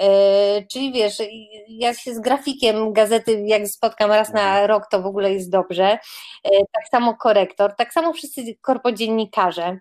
E, 0.00 0.62
czyli 0.62 0.92
wiesz, 0.92 1.22
ja 1.68 1.94
się 1.94 2.14
z 2.14 2.20
grafikiem 2.20 2.92
gazety, 2.92 3.42
jak 3.46 3.68
spotkam 3.68 4.10
raz 4.10 4.32
na 4.32 4.40
mhm. 4.40 4.66
rok, 4.66 4.86
to 4.90 5.02
w 5.02 5.06
ogóle 5.06 5.32
jest 5.32 5.50
dobrze. 5.50 5.98
E, 6.44 6.50
tak 6.72 6.88
samo 6.90 7.16
korektor, 7.16 7.74
tak 7.76 7.92
samo 7.92 8.12
wszyscy 8.12 8.42
korpodziennikarze. 8.60 9.78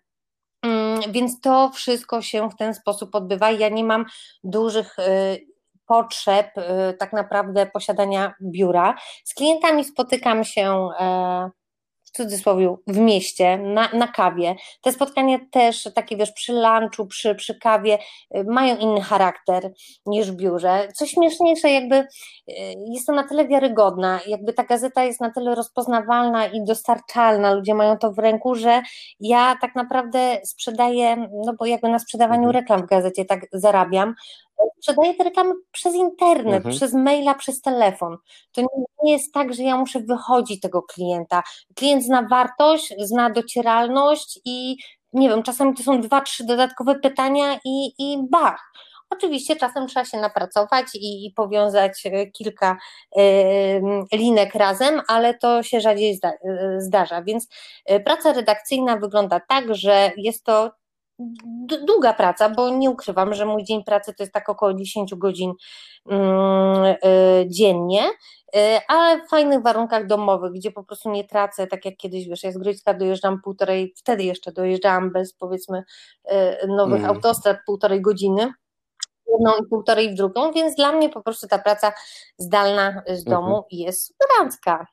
Więc 1.10 1.41
to 1.41 1.71
wszystko 1.73 2.21
się 2.21 2.49
w 2.49 2.56
ten 2.56 2.73
sposób 2.73 3.15
odbywa. 3.15 3.51
Ja 3.51 3.69
nie 3.69 3.84
mam 3.84 4.06
dużych 4.43 4.99
y, 4.99 5.47
potrzeb 5.86 6.58
y, 6.58 6.93
tak 6.99 7.13
naprawdę 7.13 7.65
posiadania 7.65 8.34
biura. 8.41 8.95
Z 9.23 9.34
klientami 9.34 9.86
spotykam 9.86 10.43
się 10.43 10.89
e, 10.99 11.49
cudzysłowie 12.13 12.76
w 12.88 12.97
mieście, 12.97 13.58
na, 13.58 13.89
na 13.93 14.08
kawie. 14.08 14.56
Te 14.82 14.91
spotkania 14.91 15.39
też 15.52 15.89
takie 15.95 16.17
wiesz, 16.17 16.32
przy 16.32 16.54
lunchu, 16.54 17.06
przy, 17.06 17.36
przy 17.36 17.60
kawie 17.60 17.97
y, 18.38 18.43
mają 18.43 18.78
inny 18.78 19.02
charakter 19.02 19.71
niż 20.06 20.32
w 20.32 20.36
biurze. 20.36 20.88
Co 20.95 21.06
śmieszniejsze, 21.06 21.69
jakby 21.69 21.95
y, 21.95 22.06
jest 22.93 23.08
to 23.08 23.13
na 23.13 23.28
tyle 23.28 23.47
wiarygodna, 23.47 24.19
jakby 24.28 24.54
ta 24.54 24.63
gazeta 24.63 25.04
jest 25.04 25.21
na 25.21 25.32
tyle 25.32 25.56
rozpoznawalna 25.56 26.47
i 26.47 26.63
dostarczalna, 26.63 27.54
ludzie 27.54 27.76
mają 27.76 27.97
to 27.97 28.12
w 28.12 28.19
ręku, 28.19 28.56
że 28.56 28.82
ja 29.19 29.56
tak 29.62 29.76
naprawdę 29.76 30.39
sprzedaję, 30.43 31.28
no 31.45 31.54
bo 31.60 31.65
jakby 31.65 31.89
na 31.89 31.99
sprzedawaniu 31.99 32.43
mhm. 32.43 32.56
reklam 32.56 32.82
w 32.82 32.89
gazecie 32.89 33.26
tak 33.26 33.45
zarabiam, 33.52 34.15
sprzedaję 34.78 35.13
te 35.13 35.23
reklamy 35.23 35.54
przez 35.71 35.95
internet, 35.95 36.56
mhm. 36.56 36.76
przez 36.76 36.93
maila, 36.93 37.36
przez 37.36 37.62
telefon. 37.62 38.17
To 38.52 38.62
nie 39.04 39.12
jest 39.12 39.34
tak, 39.34 39.54
że 39.54 39.63
ja 39.63 39.78
muszę 39.78 39.99
wychodzić 39.99 40.62
tego 40.62 40.82
klienta. 40.82 41.43
Klient 41.76 42.04
zna 42.04 42.28
wartość, 42.30 42.93
zna 42.99 43.30
docieralność 43.30 44.39
i 44.45 44.78
nie 45.13 45.30
wiem, 45.30 45.43
czasami 45.43 45.73
to 45.73 45.84
są 45.84 46.02
dwa, 46.02 46.21
trzy 46.21 46.45
dodatkowe 46.45 46.95
pytania 46.95 47.60
i, 47.65 47.93
i 47.99 48.17
bach. 48.30 48.71
Oczywiście 49.10 49.56
czasem 49.56 49.88
trzeba 49.88 50.06
się 50.06 50.17
napracować 50.17 50.86
i, 50.95 51.26
i 51.26 51.32
powiązać 51.32 52.06
e, 52.06 52.28
kilka 52.28 52.78
y, 53.17 53.82
linek 54.13 54.56
razem, 54.56 55.02
ale 55.08 55.34
to 55.34 55.63
się 55.63 55.82
rzadziej 55.82 56.15
zda, 56.15 56.32
y, 56.32 56.82
zdarza. 56.82 57.23
Więc 57.23 57.47
praca 58.06 58.34
redakcyjna 58.34 58.97
wygląda 58.97 59.39
tak, 59.49 59.76
że 59.76 60.12
jest 60.17 60.43
to 60.43 60.71
długa 61.88 62.13
praca, 62.13 62.49
bo 62.49 62.69
nie 62.69 62.89
ukrywam, 62.89 63.34
że 63.34 63.45
mój 63.45 63.63
dzień 63.63 63.84
pracy 63.84 64.13
to 64.13 64.23
jest 64.23 64.34
tak 64.34 64.49
około 64.49 64.73
10 64.73 65.15
godzin 65.15 65.54
mm, 66.10 66.86
y, 66.86 67.45
dziennie, 67.47 68.04
y, 68.56 68.60
ale 68.88 69.26
w 69.26 69.30
fajnych 69.30 69.62
warunkach 69.62 70.08
domowych, 70.08 70.52
gdzie 70.52 70.71
po 70.71 70.84
prostu 70.84 71.12
nie 71.12 71.23
tracę, 71.23 71.67
tak 71.67 71.86
jak 71.86 71.97
kiedyś, 71.97 72.28
wiesz, 72.28 72.43
ja 72.43 72.52
z 72.52 72.58
Gryjska 72.58 72.93
dojeżdżam 72.93 73.41
półtorej, 73.41 73.93
wtedy 73.97 74.23
jeszcze 74.23 74.52
dojeżdżałam 74.52 75.12
bez 75.12 75.34
powiedzmy 75.34 75.84
y, 76.32 76.67
nowych 76.67 76.99
mm. 76.99 77.10
autostrad 77.10 77.58
półtorej 77.65 78.02
godziny, 78.02 78.54
jedną 79.28 79.52
i 79.65 79.67
półtorej 79.69 80.12
w 80.12 80.15
drugą, 80.15 80.52
więc 80.52 80.76
dla 80.76 80.91
mnie 80.91 81.10
po 81.10 81.21
prostu 81.21 81.47
ta 81.47 81.60
praca 81.60 81.93
zdalna 82.38 83.04
z 83.08 83.23
domu 83.23 83.47
mhm. 83.47 83.63
jest 83.71 84.08
superancka. 84.08 84.88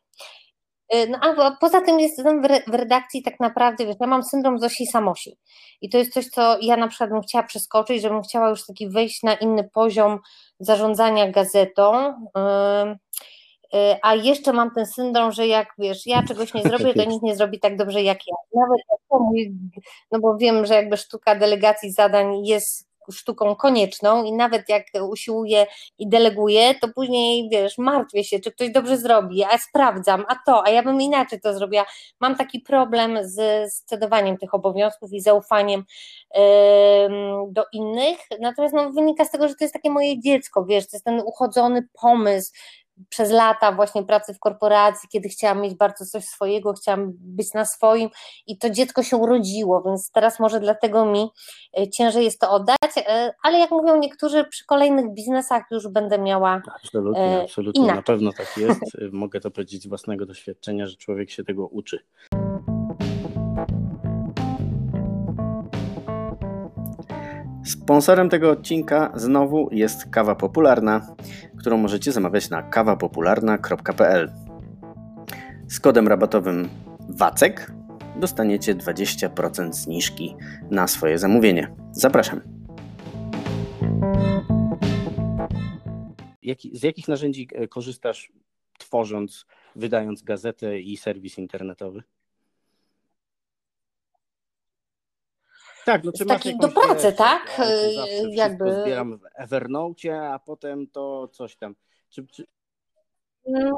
Y, 0.95 1.09
no, 1.09 1.19
a 1.21 1.57
poza 1.61 1.81
tym 1.81 2.01
jestem 2.01 2.43
w 2.67 2.75
redakcji 2.75 3.23
tak 3.23 3.41
naprawdę, 3.41 3.87
wiesz, 3.87 3.97
ja 4.01 4.07
mam 4.07 4.23
syndrom 4.25 4.59
Zosi 4.59 4.87
Samosi. 4.87 5.39
I 5.81 5.89
to 5.91 5.99
jest 5.99 6.13
coś, 6.13 6.29
co 6.29 6.59
ja 6.61 6.77
na 6.77 6.89
przykład 6.89 7.11
bym 7.11 7.23
chciała 7.23 7.45
przeskoczyć, 7.45 8.03
żebym 8.03 8.23
chciała 8.23 8.49
już 8.49 8.67
taki 8.67 8.89
wejść 8.89 9.23
na 9.23 9.35
inny 9.35 9.71
poziom 9.73 10.19
zarządzania 10.61 11.31
gazetą, 11.31 12.09
y, 12.09 13.77
y, 13.77 13.97
a 14.03 14.15
jeszcze 14.15 14.53
mam 14.53 14.71
ten 14.75 14.87
syndrom, 14.87 15.33
że 15.33 15.47
jak 15.47 15.69
wiesz, 15.79 16.07
ja 16.07 16.23
czegoś 16.23 16.55
nie 16.55 16.63
zrobię, 16.71 16.95
to 16.95 17.05
nikt 17.05 17.23
nie 17.23 17.37
zrobi 17.37 17.61
tak 17.61 17.77
dobrze 17.77 18.03
jak 18.03 18.19
ja. 18.27 18.35
Nawet 18.55 18.81
no 20.13 20.21
bo 20.21 20.37
wiem, 20.37 20.67
że 20.67 20.75
jakby 20.75 20.97
sztuka 20.97 21.35
delegacji 21.35 21.93
zadań 21.93 22.47
jest 22.47 22.90
sztuką 23.13 23.57
konieczną 23.57 24.25
i 24.25 24.33
nawet 24.33 24.69
jak 24.69 24.83
usiłuję 25.11 25.67
i 25.99 26.09
deleguję, 26.09 26.75
to 26.75 26.89
później, 26.89 27.49
wiesz, 27.53 27.79
martwię 27.79 28.25
się, 28.25 28.41
czy 28.41 28.53
ktoś 28.53 28.71
dobrze 28.71 28.99
zrobi, 28.99 29.45
a 29.45 29.59
sprawdzam, 29.59 30.25
a 30.29 30.37
to, 30.47 30.67
a 30.67 30.71
ja 30.71 30.83
bym 30.83 31.01
inaczej 31.01 31.41
to 31.41 31.55
zrobiła. 31.55 31.87
Mam 32.21 32.37
taki 32.37 32.61
problem 32.61 33.19
z 33.23 33.73
scedowaniem 33.73 34.39
tych 34.39 34.55
obowiązków 34.55 35.13
i 35.13 35.21
zaufaniem 35.21 35.85
yy, 36.35 36.43
do 37.51 37.65
innych, 37.73 38.19
natomiast 38.41 38.75
no, 38.75 38.91
wynika 38.91 39.25
z 39.25 39.31
tego, 39.31 39.49
że 39.49 39.55
to 39.55 39.65
jest 39.65 39.75
takie 39.75 39.91
moje 39.91 40.21
dziecko, 40.21 40.65
wiesz, 40.65 40.89
to 40.89 40.97
jest 40.97 41.05
ten 41.05 41.23
uchodzony 41.25 41.89
pomysł, 42.03 42.53
przez 43.09 43.31
lata 43.31 43.73
właśnie 43.73 44.03
pracy 44.03 44.35
w 44.35 44.39
korporacji, 44.39 45.09
kiedy 45.09 45.29
chciałam 45.29 45.61
mieć 45.61 45.75
bardzo 45.75 46.07
coś 46.07 46.25
swojego, 46.25 46.73
chciałam 46.73 47.13
być 47.15 47.55
na 47.55 47.65
swoim 47.65 48.11
i 48.47 48.59
to 48.59 48.71
dziecko 48.71 49.03
się 49.03 49.17
urodziło, 49.17 49.83
więc 49.83 50.11
teraz 50.11 50.41
może 50.41 50.61
dlatego 50.61 51.07
mi 51.07 51.29
e, 51.79 51.91
ciężej 51.91 52.25
jest 52.25 52.41
to 52.41 52.51
oddać, 52.51 52.91
e, 52.97 53.33
ale 53.43 53.59
jak 53.59 53.71
mówią 53.71 53.99
niektórzy, 53.99 54.45
przy 54.45 54.67
kolejnych 54.67 55.15
biznesach 55.15 55.63
już 55.71 55.89
będę 55.89 56.19
miała 56.19 56.63
Absolutnie, 56.85 57.23
e, 57.23 57.43
absolutnie, 57.43 57.83
inaczej. 57.83 57.97
na 57.97 58.03
pewno 58.03 58.33
tak 58.33 58.57
jest. 58.57 58.81
Mogę 59.13 59.41
to 59.41 59.51
powiedzieć 59.51 59.83
z 59.83 59.87
własnego 59.87 60.27
doświadczenia, 60.27 60.87
że 60.87 60.97
człowiek 60.97 61.31
się 61.31 61.45
tego 61.45 61.67
uczy. 61.67 62.05
Sponsorem 67.71 68.29
tego 68.29 68.51
odcinka 68.51 69.13
znowu 69.15 69.69
jest 69.73 70.05
kawa 70.11 70.35
popularna, 70.35 71.17
którą 71.59 71.77
możecie 71.77 72.13
zamawiać 72.13 72.51
na 72.51 72.63
kawapopularna.pl. 72.63 74.33
Z 75.69 75.81
kodem 75.81 76.09
rabatowym 76.09 76.69
WACEK 77.09 77.73
dostaniecie 78.17 78.75
20% 78.75 79.73
zniżki 79.73 80.37
na 80.71 80.87
swoje 80.87 81.19
zamówienie. 81.19 81.75
Zapraszam. 81.93 82.41
z 86.73 86.83
jakich 86.83 87.09
narzędzi 87.09 87.49
e, 87.53 87.69
korzystasz 87.69 88.33
tworząc, 88.79 89.47
wydając 89.77 90.23
gazetę 90.23 90.81
i 90.81 90.97
serwis 90.97 91.39
internetowy? 91.39 92.03
Tak, 95.91 96.05
no, 96.05 96.13
czy 96.13 96.27
takich 96.27 96.57
do 96.57 96.69
pracy, 96.69 97.13
tak? 97.13 97.61
Jakby 98.31 98.83
zbieram 98.83 99.19
w 99.19 99.23
Evernote, 99.35 100.21
a 100.23 100.39
potem 100.39 100.87
to 100.87 101.29
coś 101.29 101.57
tam. 101.57 101.75
Czy, 102.11 102.27
czy... 102.27 102.47
Mm, 103.47 103.73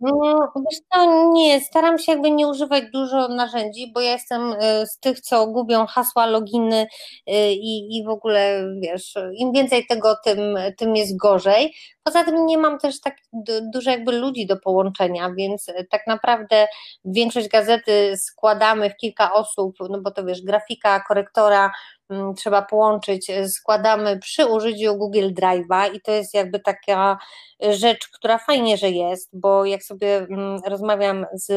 no, 0.00 0.52
wiesz 0.56 0.80
co, 0.92 1.30
nie, 1.32 1.60
staram 1.60 1.98
się 1.98 2.12
jakby 2.12 2.30
nie 2.30 2.48
używać 2.48 2.84
dużo 2.92 3.28
narzędzi, 3.28 3.92
bo 3.94 4.00
ja 4.00 4.12
jestem 4.12 4.52
y, 4.52 4.86
z 4.86 4.98
tych, 4.98 5.20
co 5.20 5.46
gubią 5.46 5.86
hasła, 5.86 6.26
loginy 6.26 6.82
y, 6.82 7.32
i, 7.52 7.98
i 7.98 8.04
w 8.04 8.08
ogóle, 8.08 8.64
wiesz, 8.82 9.14
im 9.34 9.52
więcej 9.52 9.86
tego, 9.86 10.16
tym, 10.24 10.58
tym 10.76 10.96
jest 10.96 11.16
gorzej. 11.16 11.74
Poza 12.04 12.24
tym 12.24 12.46
nie 12.46 12.58
mam 12.58 12.78
też 12.78 13.00
tak 13.00 13.16
dużo 13.74 13.90
jakby 13.90 14.12
ludzi 14.12 14.46
do 14.46 14.56
połączenia, 14.56 15.30
więc 15.38 15.66
tak 15.90 16.06
naprawdę 16.06 16.66
większość 17.04 17.48
gazety 17.48 18.16
składamy 18.16 18.90
w 18.90 18.96
kilka 18.96 19.32
osób, 19.32 19.76
no 19.90 20.00
bo 20.00 20.10
to 20.10 20.24
wiesz, 20.24 20.42
grafika, 20.42 21.00
korektora, 21.08 21.70
Mm, 22.12 22.34
trzeba 22.34 22.62
połączyć, 22.62 23.30
e, 23.30 23.48
składamy 23.48 24.18
przy 24.18 24.46
użyciu 24.46 24.96
Google 24.96 25.28
Drive'a 25.32 25.94
i 25.94 26.00
to 26.00 26.12
jest 26.12 26.34
jakby 26.34 26.60
taka 26.60 27.18
rzecz, 27.70 28.08
która 28.08 28.38
fajnie, 28.38 28.76
że 28.76 28.90
jest, 28.90 29.30
bo 29.32 29.64
jak 29.64 29.82
sobie 29.82 30.16
mm, 30.16 30.60
rozmawiam 30.66 31.26
z, 31.32 31.50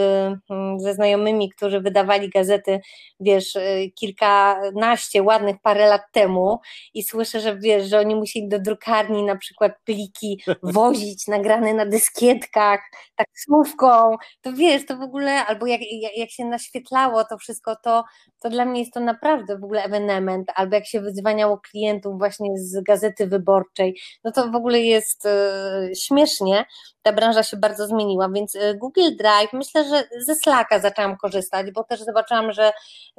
mm, 0.50 0.80
ze 0.80 0.94
znajomymi, 0.94 1.50
którzy 1.50 1.80
wydawali 1.82 2.30
gazety, 2.30 2.80
wiesz, 3.20 3.56
e, 3.56 3.90
kilkanaście 3.90 5.24
ładnych 5.24 5.56
parę 5.62 5.88
lat 5.88 6.02
temu 6.12 6.60
i 6.94 7.04
słyszę, 7.04 7.40
że 7.40 7.58
wiesz, 7.58 7.90
że 7.90 8.00
oni 8.00 8.16
musieli 8.16 8.48
do 8.48 8.60
drukarni 8.60 9.24
na 9.24 9.36
przykład 9.38 9.72
pliki 9.86 10.35
wozić 10.64 11.28
nagrane 11.28 11.74
na 11.74 11.86
dyskietkach, 11.86 12.80
taksówką, 13.16 14.16
to 14.42 14.54
wiesz, 14.54 14.86
to 14.86 14.98
w 14.98 15.02
ogóle, 15.02 15.46
albo 15.46 15.66
jak, 15.66 15.82
jak, 16.18 16.30
się 16.30 16.46
naświetlało 16.46 17.24
to 17.24 17.38
wszystko, 17.38 17.76
to, 17.84 18.04
to 18.40 18.50
dla 18.50 18.66
mnie 18.66 18.80
jest 18.80 18.94
to 18.94 19.00
naprawdę 19.00 19.58
w 19.60 19.64
ogóle 19.64 19.84
ewenement, 19.84 20.52
albo 20.56 20.76
jak 20.76 20.88
się 20.88 21.02
wyzwaniało 21.02 21.58
klientów 21.58 22.18
właśnie 22.18 22.50
z 22.56 22.84
gazety 22.84 23.28
wyborczej, 23.28 24.00
no 24.24 24.32
to 24.32 24.52
w 24.52 24.56
ogóle 24.56 24.80
jest 24.80 25.26
e, 25.26 25.90
śmiesznie, 25.96 26.66
ta 27.06 27.14
branża 27.14 27.44
się 27.44 27.58
bardzo 27.58 27.88
zmieniła, 27.88 28.30
więc 28.30 28.56
e, 28.56 28.76
Google 28.76 29.16
Drive, 29.18 29.54
myślę, 29.54 29.84
że 29.84 30.04
ze 30.26 30.36
Slacka 30.36 30.80
zaczęłam 30.80 31.18
korzystać, 31.18 31.72
bo 31.72 31.84
też 31.84 32.00
zobaczyłam, 32.02 32.52
że 32.52 32.72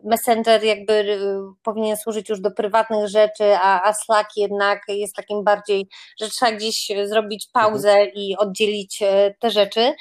Messenger 0.05 0.65
jakby 0.65 0.93
e, 0.93 1.17
powinien 1.63 1.97
służyć 1.97 2.29
już 2.29 2.41
do 2.41 2.51
prywatnych 2.51 3.09
rzeczy, 3.09 3.45
a, 3.57 3.83
a 3.83 3.93
Slack 3.95 4.37
jednak 4.37 4.83
jest 4.89 5.17
takim 5.17 5.45
bardziej, 5.45 5.89
że 6.21 6.29
trzeba 6.29 6.53
gdzieś 6.53 6.89
zrobić 7.05 7.49
pauzę 7.53 7.91
mhm. 7.91 8.11
i 8.15 8.37
oddzielić 8.37 9.03
te 9.39 9.51
rzeczy. 9.51 9.95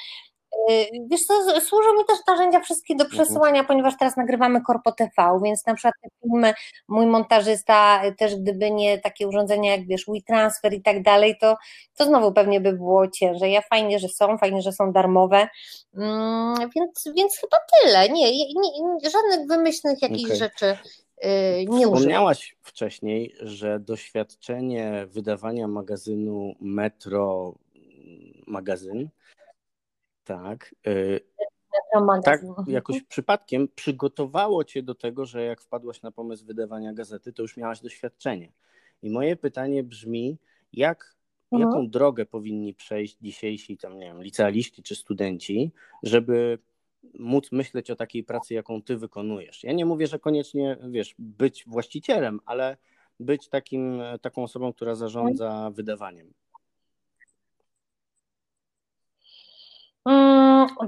Y, 0.70 0.86
wiesz 1.10 1.20
co, 1.20 1.60
służą 1.60 1.92
mi 1.98 2.04
też 2.04 2.18
narzędzia 2.28 2.60
wszystkie 2.60 2.96
do 2.96 3.04
mhm. 3.04 3.22
przesyłania, 3.24 3.64
ponieważ 3.64 3.94
teraz 3.98 4.16
nagrywamy 4.16 4.62
Korpo 4.62 4.92
TV, 4.92 5.40
więc 5.44 5.66
na 5.66 5.74
przykład 5.74 5.94
te 6.02 6.08
filmy, 6.22 6.54
mój 6.88 7.06
montażysta 7.06 8.06
y, 8.06 8.14
też 8.14 8.36
gdyby 8.36 8.70
nie 8.70 8.98
takie 8.98 9.28
urządzenia 9.28 9.76
jak 9.76 9.86
wiesz, 9.86 10.04
WeTransfer 10.08 10.74
i 10.74 10.82
tak 10.82 11.02
dalej, 11.02 11.36
to, 11.40 11.56
to 11.96 12.04
znowu 12.04 12.32
pewnie 12.32 12.60
by 12.60 12.72
było 12.72 13.08
ciężej. 13.08 13.52
Ja 13.52 13.62
fajnie, 13.62 13.98
że 13.98 14.08
są, 14.08 14.38
fajnie, 14.38 14.62
że 14.62 14.72
są 14.72 14.92
darmowe, 14.92 15.48
mm, 15.94 16.54
więc, 16.76 17.04
więc 17.16 17.38
chyba 17.38 17.56
tyle. 17.80 18.08
Nie, 18.08 18.32
nie, 18.32 18.82
nie 19.02 19.10
żadnych 19.10 19.48
wymyślnych 19.48 20.02
jakichś 20.02 20.24
okay. 20.24 20.36
rzeczy 20.36 20.76
y, 21.24 21.66
nie 21.68 21.86
Wspomniałaś 21.86 22.56
wcześniej, 22.62 23.34
że 23.40 23.80
doświadczenie 23.80 25.06
wydawania 25.08 25.68
magazynu 25.68 26.54
Metro 26.60 27.54
magazyn 28.46 29.08
tak. 30.26 30.74
Y, 30.86 31.20
tak, 32.24 32.42
jakoś 32.66 33.02
przypadkiem 33.02 33.68
przygotowało 33.74 34.64
cię 34.64 34.82
do 34.82 34.94
tego, 34.94 35.26
że 35.26 35.42
jak 35.42 35.60
wpadłaś 35.60 36.02
na 36.02 36.10
pomysł 36.10 36.46
wydawania 36.46 36.92
gazety, 36.92 37.32
to 37.32 37.42
już 37.42 37.56
miałaś 37.56 37.80
doświadczenie. 37.80 38.52
I 39.02 39.10
moje 39.10 39.36
pytanie 39.36 39.82
brzmi, 39.82 40.38
jak, 40.72 41.16
mhm. 41.52 41.70
jaką 41.70 41.90
drogę 41.90 42.26
powinni 42.26 42.74
przejść 42.74 43.16
dzisiejsi 43.20 43.76
tam, 43.76 43.98
nie 43.98 44.06
wiem, 44.06 44.22
licealiści 44.22 44.82
czy 44.82 44.96
studenci, 44.96 45.72
żeby 46.02 46.58
móc 47.18 47.52
myśleć 47.52 47.90
o 47.90 47.96
takiej 47.96 48.24
pracy, 48.24 48.54
jaką 48.54 48.82
ty 48.82 48.96
wykonujesz. 48.96 49.64
Ja 49.64 49.72
nie 49.72 49.86
mówię, 49.86 50.06
że 50.06 50.18
koniecznie, 50.18 50.76
wiesz, 50.90 51.14
być 51.18 51.64
właścicielem, 51.66 52.40
ale 52.46 52.76
być 53.20 53.48
takim, 53.48 54.02
taką 54.22 54.42
osobą, 54.42 54.72
która 54.72 54.94
zarządza 54.94 55.48
mhm. 55.48 55.72
wydawaniem. 55.72 56.32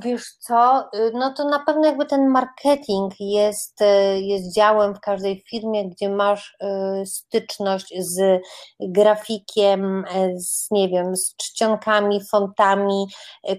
Wiesz 0.02 0.32
co, 0.38 0.88
y, 0.94 1.10
no 1.14 1.32
to 1.32 1.44
na 1.44 1.58
pewno 1.58 1.86
jakby 1.86 2.06
ten 2.06 2.28
marketing 2.28 3.12
jest, 3.20 3.80
y, 3.80 4.20
jest 4.20 4.54
działem 4.54 4.94
w 4.94 5.00
każdej 5.00 5.44
firmie, 5.50 5.90
gdzie 5.90 6.08
masz 6.08 6.56
y, 7.02 7.06
styczność 7.06 7.94
z 7.98 8.42
grafikiem, 8.80 10.04
z 10.36 10.70
nie 10.70 10.88
wiem, 10.88 11.16
z 11.16 11.36
czcionkami, 11.36 12.24
fontami, 12.24 13.06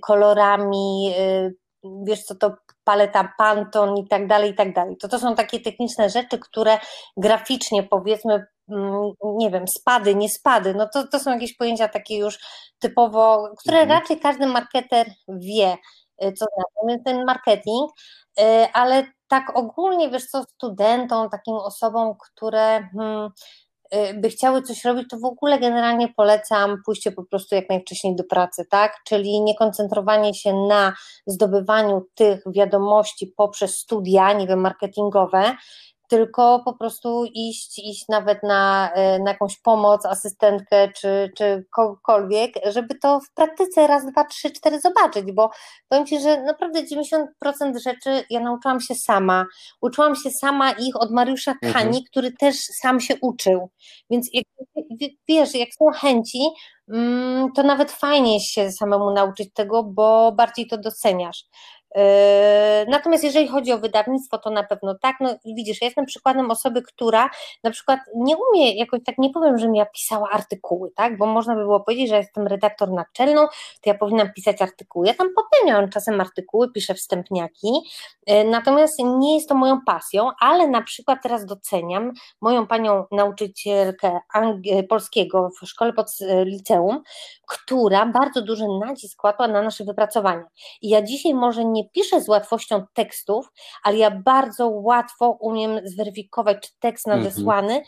kolorami, 0.01 1.13
wiesz 2.07 2.23
co 2.23 2.35
to 2.35 2.53
paleta 2.83 3.33
Pantone 3.37 4.01
i 4.01 4.07
tak 4.07 4.27
dalej, 4.27 4.51
i 4.51 4.55
tak 4.55 4.73
dalej. 4.73 4.97
To 4.97 5.07
to 5.07 5.19
są 5.19 5.35
takie 5.35 5.59
techniczne 5.59 6.09
rzeczy, 6.09 6.39
które 6.39 6.77
graficznie 7.17 7.83
powiedzmy 7.83 8.45
Mm, 8.49 8.58
nie 9.23 9.51
wiem, 9.51 9.67
spady, 9.67 10.15
nie 10.15 10.29
spady, 10.29 10.73
no 10.73 10.89
to, 10.93 11.07
to 11.07 11.19
są 11.19 11.31
jakieś 11.31 11.57
pojęcia 11.57 11.87
takie 11.87 12.17
już 12.17 12.39
typowo, 12.79 13.49
które 13.57 13.79
mhm. 13.79 13.99
raczej 13.99 14.19
każdy 14.19 14.47
marketer 14.47 15.07
wie, 15.27 15.77
y, 16.23 16.33
co 16.33 16.45
znaczy 16.45 17.03
ten 17.05 17.25
marketing, 17.25 17.91
y, 18.39 18.43
ale 18.73 19.05
tak 19.27 19.57
ogólnie, 19.57 20.09
wiesz 20.09 20.25
co, 20.25 20.43
studentom, 20.43 21.29
takim 21.29 21.53
osobom, 21.53 22.13
które 22.19 22.89
hmm, 22.93 23.29
y, 23.93 24.13
by 24.13 24.29
chciały 24.29 24.61
coś 24.61 24.85
robić, 24.85 25.09
to 25.09 25.17
w 25.17 25.25
ogóle 25.25 25.59
generalnie 25.59 26.13
polecam 26.17 26.77
pójście 26.85 27.11
po 27.11 27.23
prostu 27.23 27.55
jak 27.55 27.69
najwcześniej 27.69 28.15
do 28.15 28.23
pracy, 28.23 28.65
tak? 28.69 28.97
Czyli 29.07 29.41
nie 29.41 29.55
koncentrowanie 29.55 30.33
się 30.33 30.53
na 30.53 30.93
zdobywaniu 31.27 32.01
tych 32.15 32.43
wiadomości 32.55 33.33
poprzez 33.37 33.77
studia, 33.77 34.33
nie 34.33 34.47
wiem, 34.47 34.59
marketingowe, 34.59 35.55
tylko 36.09 36.61
po 36.65 36.73
prostu 36.73 37.25
iść, 37.33 37.79
iść 37.79 38.05
nawet 38.09 38.43
na, 38.43 38.91
e, 38.93 39.19
na 39.19 39.31
jakąś 39.31 39.57
pomoc, 39.57 40.05
asystentkę 40.05 40.91
czy, 40.91 41.31
czy 41.37 41.65
kogokolwiek, 41.75 42.51
żeby 42.65 42.95
to 42.95 43.19
w 43.19 43.33
praktyce 43.33 43.87
raz, 43.87 44.05
dwa, 44.05 44.23
trzy, 44.23 44.51
cztery 44.51 44.81
zobaczyć, 44.81 45.31
bo 45.31 45.49
powiem 45.89 46.05
Ci, 46.05 46.19
że 46.19 46.41
naprawdę 46.41 46.83
90% 46.83 47.27
rzeczy 47.83 48.23
ja 48.29 48.39
nauczyłam 48.39 48.81
się 48.81 48.95
sama. 48.95 49.45
Uczyłam 49.81 50.15
się 50.15 50.31
sama 50.31 50.71
ich 50.71 50.95
od 50.95 51.11
Mariusza 51.11 51.51
mhm. 51.51 51.73
Kani, 51.73 51.87
mhm. 51.87 52.03
który 52.11 52.31
też 52.31 52.55
sam 52.55 52.99
się 52.99 53.13
uczył. 53.21 53.69
Więc 54.09 54.29
jak, 54.33 54.45
wiesz, 55.27 55.55
jak 55.55 55.69
są 55.79 55.85
chęci, 55.91 56.39
mm, 56.93 57.51
to 57.51 57.63
nawet 57.63 57.91
fajnie 57.91 58.39
się 58.39 58.71
samemu 58.71 59.11
nauczyć 59.11 59.53
tego, 59.53 59.83
bo 59.83 60.31
bardziej 60.31 60.67
to 60.67 60.77
doceniasz. 60.77 61.43
Yy, 61.95 62.01
natomiast 62.87 63.23
jeżeli 63.23 63.47
chodzi 63.47 63.73
o 63.73 63.77
wydawnictwo, 63.77 64.37
to 64.37 64.49
na 64.49 64.63
pewno 64.63 64.95
tak. 64.95 65.15
No 65.19 65.35
widzisz, 65.45 65.81
ja 65.81 65.87
jestem 65.87 66.05
przykładem 66.05 66.51
osoby, 66.51 66.81
która 66.81 67.29
na 67.63 67.71
przykład 67.71 67.99
nie 68.15 68.35
umie, 68.37 68.75
jakoś 68.75 68.99
tak 69.05 69.17
nie 69.17 69.29
powiem, 69.29 69.57
że 69.57 69.69
mi 69.69 69.77
ja 69.77 69.85
pisała 69.85 70.29
artykuły, 70.29 70.91
tak? 70.95 71.17
Bo 71.17 71.25
można 71.25 71.55
by 71.55 71.61
było 71.61 71.79
powiedzieć, 71.79 72.09
że 72.09 72.17
jestem 72.17 72.47
redaktor 72.47 72.91
naczelną, 72.91 73.47
to 73.47 73.89
ja 73.89 73.93
powinnam 73.93 74.33
pisać 74.33 74.61
artykuły. 74.61 75.07
Ja 75.07 75.13
tam 75.13 75.27
popełniam 75.35 75.89
czasem 75.89 76.21
artykuły, 76.21 76.71
piszę 76.71 76.93
wstępniaki, 76.93 77.71
yy, 78.27 78.43
natomiast 78.43 78.99
nie 78.99 79.35
jest 79.35 79.49
to 79.49 79.55
moją 79.55 79.81
pasją, 79.85 80.31
ale 80.39 80.67
na 80.67 80.81
przykład 80.81 81.19
teraz 81.23 81.45
doceniam 81.45 82.11
moją 82.41 82.67
panią 82.67 83.05
nauczycielkę 83.11 84.19
polskiego 84.89 85.49
w 85.61 85.67
szkole 85.67 85.93
pod 85.93 86.07
liceum, 86.45 87.03
która 87.47 88.05
bardzo 88.05 88.41
duży 88.41 88.65
nacisk 88.85 89.21
kładła 89.21 89.47
na 89.47 89.61
nasze 89.61 89.83
wypracowanie. 89.83 90.43
I 90.81 90.89
ja 90.89 91.01
dzisiaj 91.01 91.33
może 91.33 91.65
nie 91.65 91.78
nie 91.79 91.89
piszę 91.89 92.21
z 92.21 92.29
łatwością 92.29 92.85
tekstów, 92.93 93.51
ale 93.83 93.97
ja 93.97 94.11
bardzo 94.11 94.69
łatwo 94.69 95.37
umiem 95.41 95.79
zweryfikować, 95.83 96.57
czy 96.61 96.71
tekst 96.79 97.07
mhm. 97.07 97.23
nadesłany 97.23 97.81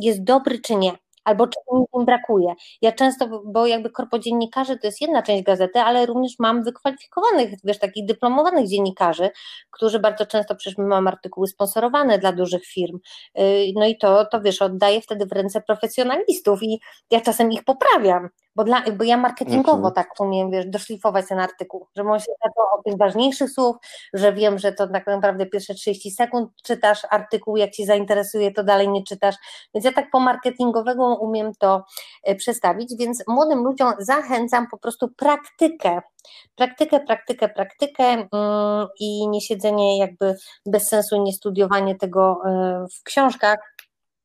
jest 0.00 0.24
dobry, 0.24 0.60
czy 0.60 0.76
nie 0.76 0.92
albo 1.24 1.46
czego 1.46 1.86
mi 1.98 2.04
brakuje. 2.04 2.54
Ja 2.82 2.92
często, 2.92 3.42
bo 3.44 3.66
jakby 3.66 3.90
korpodziennikarze 3.90 4.76
to 4.76 4.86
jest 4.86 5.00
jedna 5.00 5.22
część 5.22 5.44
gazety, 5.44 5.80
ale 5.80 6.06
również 6.06 6.32
mam 6.38 6.64
wykwalifikowanych, 6.64 7.50
wiesz, 7.64 7.78
takich 7.78 8.06
dyplomowanych 8.06 8.68
dziennikarzy, 8.68 9.30
którzy 9.70 9.98
bardzo 9.98 10.26
często, 10.26 10.54
przecież 10.54 10.78
my 10.78 10.84
mamy 10.84 11.10
artykuły 11.10 11.46
sponsorowane 11.46 12.18
dla 12.18 12.32
dużych 12.32 12.66
firm, 12.66 12.98
y, 13.38 13.72
no 13.74 13.86
i 13.86 13.98
to, 13.98 14.24
to 14.24 14.40
wiesz, 14.40 14.62
oddaję 14.62 15.00
wtedy 15.00 15.26
w 15.26 15.32
ręce 15.32 15.60
profesjonalistów 15.60 16.62
i 16.62 16.80
ja 17.10 17.20
czasem 17.20 17.52
ich 17.52 17.64
poprawiam, 17.64 18.28
bo, 18.56 18.64
dla, 18.64 18.82
bo 18.92 19.04
ja 19.04 19.16
marketingowo 19.16 19.88
mhm. 19.88 19.94
tak 19.94 20.20
umiem, 20.20 20.50
wiesz, 20.50 20.66
doszlifować 20.66 21.28
ten 21.28 21.38
artykuł, 21.38 21.86
że 21.96 22.02
on 22.02 22.20
się 22.20 22.32
od 22.78 22.84
tych 22.84 22.96
ważniejszych 22.96 23.50
słów, 23.50 23.76
że 24.14 24.32
wiem, 24.32 24.58
że 24.58 24.72
to 24.72 24.88
tak 24.88 25.06
naprawdę 25.06 25.46
pierwsze 25.46 25.74
30 25.74 26.10
sekund 26.10 26.50
czytasz 26.62 27.06
artykuł, 27.10 27.56
jak 27.56 27.70
Ci 27.70 27.86
zainteresuje, 27.86 28.52
to 28.52 28.64
dalej 28.64 28.88
nie 28.88 29.04
czytasz, 29.04 29.34
więc 29.74 29.84
ja 29.84 29.92
tak 29.92 30.10
po 30.10 30.20
marketingowego 30.20 31.16
umiem 31.20 31.52
to 31.58 31.84
e, 32.24 32.34
przestawić, 32.34 32.94
więc 32.98 33.24
młodym 33.28 33.64
ludziom 33.64 33.92
zachęcam 33.98 34.66
po 34.70 34.78
prostu 34.78 35.08
praktykę, 35.08 36.00
praktykę, 36.56 37.00
praktykę, 37.00 37.48
praktykę 37.48 38.04
mm, 38.04 38.28
i 39.00 39.28
nie 39.28 39.40
siedzenie 39.40 39.98
jakby 39.98 40.34
bez 40.66 40.88
sensu, 40.88 41.22
nie 41.22 41.32
studiowanie 41.32 41.94
tego 41.94 42.40
e, 42.46 42.86
w 43.00 43.02
książkach, 43.02 43.58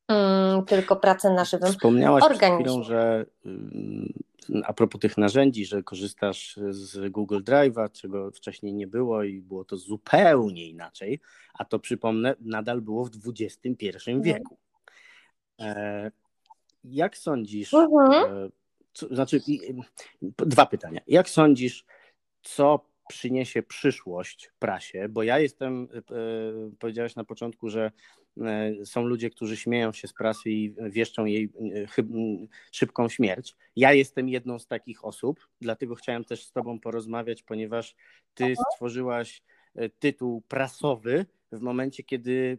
mm, 0.08 0.64
tylko 0.64 0.96
pracę 0.96 1.30
na 1.30 1.44
żywym 1.44 1.72
Wspomniałaś 1.72 2.24
organizmie. 2.24 2.64
Chwilą, 2.64 2.82
że 2.82 3.26
a 4.64 4.72
propos 4.72 5.00
tych 5.00 5.18
narzędzi, 5.18 5.66
że 5.66 5.82
korzystasz 5.82 6.58
z 6.70 7.12
Google 7.12 7.42
Drive'a, 7.42 7.90
czego 7.92 8.30
wcześniej 8.30 8.74
nie 8.74 8.86
było 8.86 9.22
i 9.22 9.40
było 9.40 9.64
to 9.64 9.76
zupełnie 9.76 10.68
inaczej, 10.68 11.20
a 11.54 11.64
to 11.64 11.78
przypomnę, 11.78 12.34
nadal 12.40 12.80
było 12.80 13.04
w 13.04 13.10
XXI 13.26 13.88
mhm. 13.88 14.22
wieku. 14.22 14.56
E, 15.60 16.10
jak 16.84 17.16
sądzisz, 17.16 17.74
mhm. 17.74 18.12
e, 18.12 18.50
co, 18.92 19.06
znaczy 19.06 19.40
dwa 20.22 20.66
pytania. 20.66 21.00
Jak 21.06 21.28
sądzisz, 21.28 21.84
co 22.42 22.86
przyniesie 23.08 23.62
przyszłość 23.62 24.50
prasie? 24.58 25.08
Bo 25.08 25.22
ja 25.22 25.38
jestem, 25.38 25.88
e, 25.94 26.00
powiedziałeś 26.78 27.16
na 27.16 27.24
początku, 27.24 27.68
że 27.70 27.90
są 28.84 29.02
ludzie, 29.02 29.30
którzy 29.30 29.56
śmieją 29.56 29.92
się 29.92 30.08
z 30.08 30.12
prasy 30.12 30.50
i 30.50 30.74
wieszczą 30.90 31.24
jej 31.24 31.44
e, 31.44 32.04
szybką 32.72 33.08
śmierć. 33.08 33.56
Ja 33.76 33.92
jestem 33.92 34.28
jedną 34.28 34.58
z 34.58 34.66
takich 34.66 35.04
osób, 35.04 35.48
dlatego 35.60 35.94
chciałem 35.94 36.24
też 36.24 36.44
z 36.44 36.52
Tobą 36.52 36.80
porozmawiać, 36.80 37.42
ponieważ 37.42 37.96
Ty 38.34 38.54
stworzyłaś 38.72 39.42
e, 39.74 39.88
tytuł 39.88 40.40
prasowy 40.40 41.26
w 41.52 41.60
momencie, 41.60 42.02
kiedy 42.02 42.58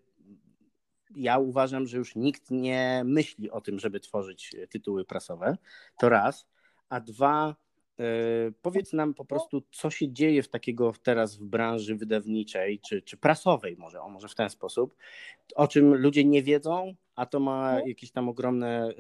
ja 1.15 1.38
uważam, 1.38 1.88
że 1.88 1.97
już 1.97 2.15
nikt 2.15 2.51
nie 2.51 3.01
myśli 3.05 3.51
o 3.51 3.61
tym, 3.61 3.80
żeby 3.80 3.99
tworzyć 3.99 4.55
tytuły 4.69 5.05
prasowe. 5.05 5.57
To 5.99 6.09
raz. 6.09 6.47
A 6.89 6.99
dwa, 6.99 7.55
E, 7.55 7.66
powiedz 8.62 8.93
nam 8.93 9.14
po 9.14 9.26
prostu, 9.26 9.64
co 9.72 9.89
się 9.89 10.14
dzieje 10.14 10.43
w 10.43 10.50
takiego 10.50 10.93
teraz 11.04 11.38
w 11.38 11.43
branży 11.43 11.95
wydawniczej 11.95 12.80
czy, 12.80 13.02
czy 13.02 13.18
prasowej, 13.18 13.78
może, 13.78 14.02
o, 14.02 14.10
może 14.10 14.28
w 14.28 14.36
ten 14.36 14.50
sposób, 14.50 14.95
o 15.56 15.68
czym 15.68 15.95
ludzie 15.95 16.26
nie 16.26 16.43
wiedzą, 16.43 16.93
a 17.16 17.26
to 17.26 17.39
ma 17.39 17.70
mhm. 17.70 17.88
jakiś 17.88 18.12
tam 18.12 18.30
ogromny, 18.30 18.68
e, 18.68 18.91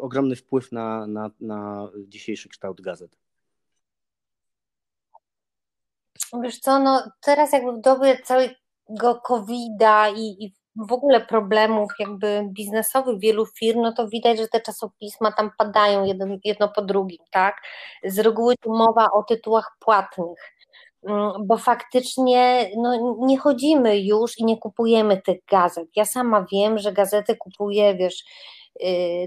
ogromny 0.00 0.36
wpływ 0.36 0.72
na, 0.72 1.06
na, 1.06 1.30
na 1.40 1.90
dzisiejszy 2.08 2.48
kształt 2.48 2.80
gazet. 2.80 3.16
Wiesz 6.42 6.58
co, 6.58 6.78
no 6.78 7.10
teraz 7.20 7.52
jakby 7.52 7.72
w 7.72 7.80
dobie 7.80 8.18
całego 8.24 9.20
COVID-a 9.24 10.08
i, 10.08 10.44
i 10.44 10.54
w 10.76 10.92
ogóle 10.92 11.20
problemów 11.20 11.92
jakby 11.98 12.48
biznesowych 12.52 13.18
wielu 13.20 13.46
firm, 13.46 13.80
no 13.80 13.92
to 13.92 14.08
widać, 14.08 14.38
że 14.38 14.48
te 14.48 14.60
czasopisma 14.60 15.32
tam 15.32 15.50
padają 15.58 16.04
jedno, 16.04 16.26
jedno 16.44 16.68
po 16.68 16.82
drugim, 16.82 17.18
tak? 17.30 17.56
Z 18.04 18.18
reguły 18.18 18.54
tu 18.60 18.70
mowa 18.70 19.10
o 19.12 19.22
tytułach 19.22 19.76
płatnych, 19.80 20.38
mm, 21.08 21.32
bo 21.46 21.56
faktycznie 21.56 22.70
no, 22.76 23.16
nie 23.26 23.38
chodzimy 23.38 23.98
już 24.00 24.38
i 24.38 24.44
nie 24.44 24.58
kupujemy 24.58 25.22
tych 25.22 25.38
gazet. 25.50 25.88
Ja 25.96 26.04
sama 26.04 26.46
wiem, 26.52 26.78
że 26.78 26.92
gazety 26.92 27.36
kupuję, 27.36 27.94
wiesz, 27.94 28.24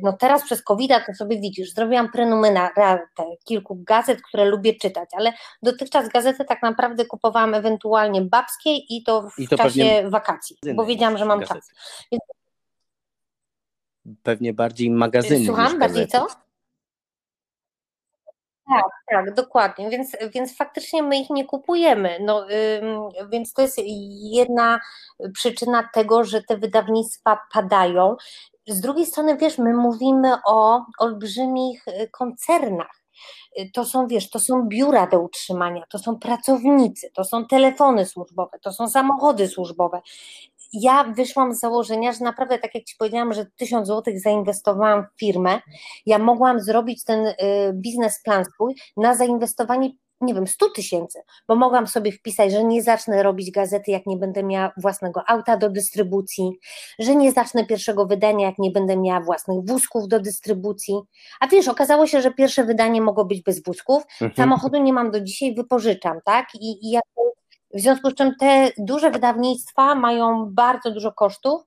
no 0.04 0.14
teraz 0.14 0.44
przez 0.44 0.64
covid 0.64 0.92
to 1.08 1.14
sobie 1.14 1.40
widzisz, 1.40 1.74
zrobiłam 1.74 2.12
prenumeratę 2.12 3.26
kilku 3.46 3.76
gazet, 3.76 4.22
które 4.22 4.46
lubię 4.46 4.74
czytać, 4.74 5.10
ale 5.18 5.34
dotychczas 5.64 6.10
gazety 6.10 6.46
tak 6.46 6.62
naprawdę 6.62 7.06
kupowałam 7.06 7.54
ewentualnie 7.54 8.22
babskie 8.22 8.76
i 8.76 9.04
to 9.04 9.22
w 9.22 9.40
I 9.40 9.48
to 9.48 9.58
czasie 9.58 10.10
wakacji, 10.10 10.58
bo 10.76 10.86
wiedziałam, 10.86 11.18
że 11.18 11.26
mam 11.26 11.40
gazety. 11.40 11.60
czas. 11.60 11.72
Więc... 12.12 12.24
Pewnie 14.24 14.54
bardziej 14.54 14.90
magazyny 14.90 15.46
Słucham, 15.46 15.80
bardziej 15.80 16.08
co? 16.08 16.28
Tak, 18.70 18.86
tak, 19.12 19.34
dokładnie, 19.34 19.90
więc, 19.90 20.18
więc 20.34 20.58
faktycznie 20.58 21.04
my 21.04 21.18
ich 21.18 21.30
nie 21.30 21.46
kupujemy, 21.46 22.18
no, 22.22 22.46
więc 23.30 23.54
to 23.54 23.62
jest 23.62 23.78
jedna 24.22 24.80
przyczyna 25.34 25.90
tego, 25.94 26.24
że 26.24 26.44
te 26.44 26.58
wydawnictwa 26.58 27.40
padają 27.54 28.16
z 28.70 28.82
drugiej 28.82 29.06
strony, 29.06 29.38
wiesz, 29.38 29.58
my 29.58 29.74
mówimy 29.74 30.34
o 30.46 30.86
olbrzymich 31.00 31.88
y, 31.88 32.10
koncernach. 32.12 33.04
Y, 33.60 33.70
to 33.74 33.86
są, 33.86 34.08
wiesz, 34.08 34.30
to 34.30 34.40
są 34.40 34.68
biura 34.68 35.08
do 35.08 35.20
utrzymania, 35.20 35.84
to 35.90 36.00
są 36.00 36.20
pracownicy, 36.20 37.12
to 37.14 37.24
są 37.24 37.46
telefony 37.46 38.06
służbowe, 38.06 38.60
to 38.62 38.74
są 38.74 38.90
samochody 38.90 39.48
służbowe. 39.48 40.02
Ja 40.74 41.04
wyszłam 41.04 41.56
z 41.56 41.60
założenia, 41.60 42.14
że 42.14 42.24
naprawdę, 42.24 42.60
tak 42.60 42.76
jak 42.76 42.84
Ci 42.84 42.96
powiedziałam, 43.00 43.34
że 43.34 43.46
tysiąc 43.46 43.88
złotych 43.88 44.22
zainwestowałam 44.22 45.04
w 45.04 45.20
firmę, 45.20 45.60
ja 46.06 46.20
mogłam 46.20 46.60
zrobić 46.60 47.04
ten 47.04 47.28
y, 47.28 47.36
biznesplan 47.74 48.46
swój 48.46 48.76
na 48.98 49.16
zainwestowanie 49.16 49.90
nie 50.22 50.34
wiem, 50.34 50.48
100 50.48 50.70
tysięcy, 50.70 51.20
bo 51.48 51.56
mogłam 51.56 51.88
sobie 51.88 52.12
wpisać, 52.12 52.52
że 52.52 52.64
nie 52.64 52.84
zacznę 52.84 53.24
robić 53.24 53.52
gazety, 53.52 53.92
jak 53.92 54.06
nie 54.06 54.18
będę 54.18 54.44
miała 54.44 54.72
własnego 54.78 55.22
auta 55.28 55.58
do 55.58 55.70
dystrybucji, 55.70 56.52
że 57.00 57.16
nie 57.16 57.32
zacznę 57.32 57.66
pierwszego 57.66 58.06
wydania, 58.06 58.46
jak 58.46 58.60
nie 58.60 58.72
będę 58.72 58.98
miała 58.98 59.22
własnych 59.22 59.66
wózków 59.66 60.08
do 60.08 60.20
dystrybucji. 60.20 61.00
A 61.40 61.48
wiesz, 61.48 61.68
okazało 61.68 62.08
się, 62.08 62.22
że 62.22 62.32
pierwsze 62.32 62.64
wydanie 62.64 63.02
mogło 63.02 63.26
być 63.26 63.44
bez 63.44 63.64
wózków, 63.64 64.04
mhm. 64.22 64.36
samochodu 64.36 64.84
nie 64.84 64.94
mam 64.94 65.12
do 65.12 65.22
dzisiaj, 65.22 65.56
wypożyczam, 65.56 66.20
tak? 66.26 66.48
I, 66.56 66.94
i 66.94 67.00
w 67.74 67.80
związku 67.80 68.10
z 68.10 68.14
czym 68.14 68.36
te 68.40 68.72
duże 68.78 69.12
wydawnictwa 69.12 69.96
mają 69.96 70.46
bardzo 70.50 70.92
dużo 70.92 71.12
kosztów, 71.12 71.62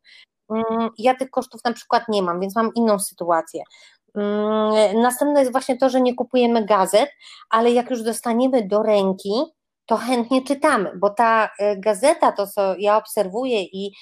mm, 0.50 0.90
ja 0.98 1.14
tych 1.14 1.30
kosztów 1.30 1.61
na 1.64 1.72
przykład 1.72 2.09
nie 2.09 2.22
mam, 2.22 2.40
więc 2.40 2.57
mam 2.57 2.70
inną 2.74 2.98
sytuację. 2.98 3.62
Mm, 4.15 5.01
następne 5.01 5.41
jest 5.41 5.53
właśnie 5.53 5.79
to, 5.79 5.91
że 5.91 6.01
nie 6.01 6.15
kupujemy 6.15 6.65
gazet, 6.65 7.11
ale 7.51 7.71
jak 7.71 7.91
już 7.91 8.03
dostaniemy 8.03 8.69
do 8.69 8.83
ręki, 8.83 9.33
to 9.87 9.97
chętnie 9.97 10.45
czytamy, 10.45 10.93
bo 10.97 11.11
ta 11.11 11.51
e, 11.59 11.77
gazeta, 11.77 12.33
to 12.33 12.47
co 12.47 12.77
ja 12.79 12.97
obserwuję 12.97 13.63
i 13.63 13.93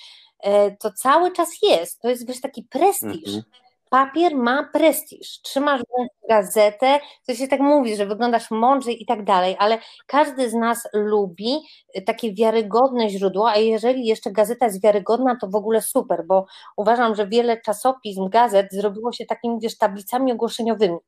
e, 0.40 0.76
to 0.76 0.92
cały 0.92 1.32
czas 1.32 1.48
jest, 1.62 2.00
to 2.00 2.08
jest 2.08 2.26
wiesz 2.26 2.40
taki 2.40 2.62
prestiż. 2.62 3.34
Mhm 3.36 3.42
papier 3.90 4.34
ma 4.34 4.68
prestiż. 4.72 5.40
Trzymasz 5.42 5.80
gazetę, 6.28 7.00
to 7.26 7.34
się 7.34 7.48
tak 7.48 7.60
mówi, 7.60 7.96
że 7.96 8.06
wyglądasz 8.06 8.50
mądrze 8.50 8.92
i 8.92 9.06
tak 9.06 9.24
dalej, 9.24 9.56
ale 9.58 9.78
każdy 10.06 10.50
z 10.50 10.54
nas 10.54 10.88
lubi 10.92 11.58
takie 12.06 12.34
wiarygodne 12.34 13.08
źródło, 13.08 13.50
a 13.50 13.56
jeżeli 13.56 14.06
jeszcze 14.06 14.30
gazeta 14.32 14.66
jest 14.66 14.82
wiarygodna, 14.82 15.36
to 15.40 15.48
w 15.48 15.54
ogóle 15.54 15.82
super, 15.82 16.24
bo 16.26 16.46
uważam, 16.76 17.14
że 17.14 17.26
wiele 17.28 17.60
czasopism, 17.60 18.28
gazet 18.28 18.66
zrobiło 18.72 19.12
się 19.12 19.26
takimi, 19.26 19.58
wiesz, 19.62 19.78
tablicami 19.78 20.32
ogłoszeniowymi, 20.32 20.98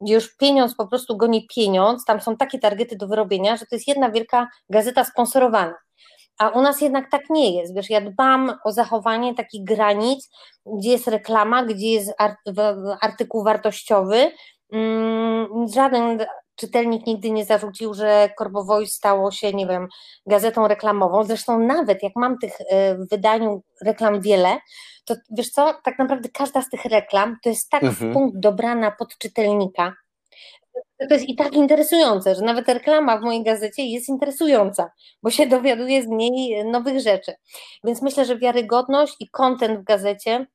gdzie 0.00 0.14
już 0.14 0.36
pieniądz 0.36 0.74
po 0.74 0.86
prostu 0.86 1.16
goni 1.16 1.46
pieniądz, 1.54 2.04
tam 2.04 2.20
są 2.20 2.36
takie 2.36 2.58
targety 2.58 2.96
do 2.96 3.08
wyrobienia, 3.08 3.56
że 3.56 3.66
to 3.66 3.76
jest 3.76 3.88
jedna 3.88 4.10
wielka 4.10 4.48
gazeta 4.70 5.04
sponsorowana. 5.04 5.74
A 6.40 6.48
u 6.48 6.62
nas 6.62 6.80
jednak 6.80 7.10
tak 7.10 7.30
nie 7.30 7.58
jest. 7.58 7.74
Wiesz, 7.74 7.90
ja 7.90 8.00
dbam 8.00 8.52
o 8.64 8.72
zachowanie 8.72 9.34
takich 9.34 9.64
granic, 9.64 10.30
gdzie 10.66 10.90
jest 10.90 11.08
reklama, 11.08 11.64
gdzie 11.64 11.86
jest 11.86 12.14
artykuł 13.00 13.44
wartościowy. 13.44 14.32
Mm, 14.72 15.48
żaden 15.74 16.24
czytelnik 16.56 17.06
nigdy 17.06 17.30
nie 17.30 17.44
zarzucił, 17.44 17.94
że 17.94 18.30
Corbo 18.38 18.64
Voice 18.64 18.92
stało 18.92 19.30
się, 19.30 19.52
nie 19.52 19.66
wiem, 19.66 19.88
gazetą 20.26 20.68
reklamową. 20.68 21.24
Zresztą 21.24 21.58
nawet 21.58 22.02
jak 22.02 22.12
mam 22.16 22.38
tych 22.38 22.60
e, 22.60 22.94
w 22.94 23.08
wydaniu 23.10 23.62
reklam 23.84 24.20
wiele, 24.20 24.58
to 25.04 25.14
wiesz 25.30 25.50
co, 25.50 25.74
tak 25.84 25.98
naprawdę 25.98 26.28
każda 26.28 26.62
z 26.62 26.68
tych 26.68 26.84
reklam 26.84 27.36
to 27.42 27.48
jest 27.48 27.70
tak 27.70 27.84
mhm. 27.84 28.10
w 28.10 28.14
punkt 28.14 28.38
dobrana 28.38 28.90
pod 28.90 29.18
czytelnika, 29.18 29.94
to 31.08 31.14
jest 31.14 31.28
i 31.28 31.36
tak 31.36 31.52
interesujące, 31.52 32.34
że 32.34 32.42
nawet 32.42 32.68
reklama 32.68 33.18
w 33.18 33.22
mojej 33.22 33.44
gazecie 33.44 33.84
jest 33.84 34.08
interesująca, 34.08 34.90
bo 35.22 35.30
się 35.30 35.46
dowiaduje 35.56 36.02
z 36.02 36.06
niej 36.06 36.64
nowych 36.64 37.00
rzeczy. 37.00 37.32
Więc 37.84 38.02
myślę, 38.02 38.24
że 38.24 38.38
wiarygodność 38.38 39.16
i 39.20 39.28
kontent 39.28 39.80
w 39.80 39.84
gazecie 39.84 40.46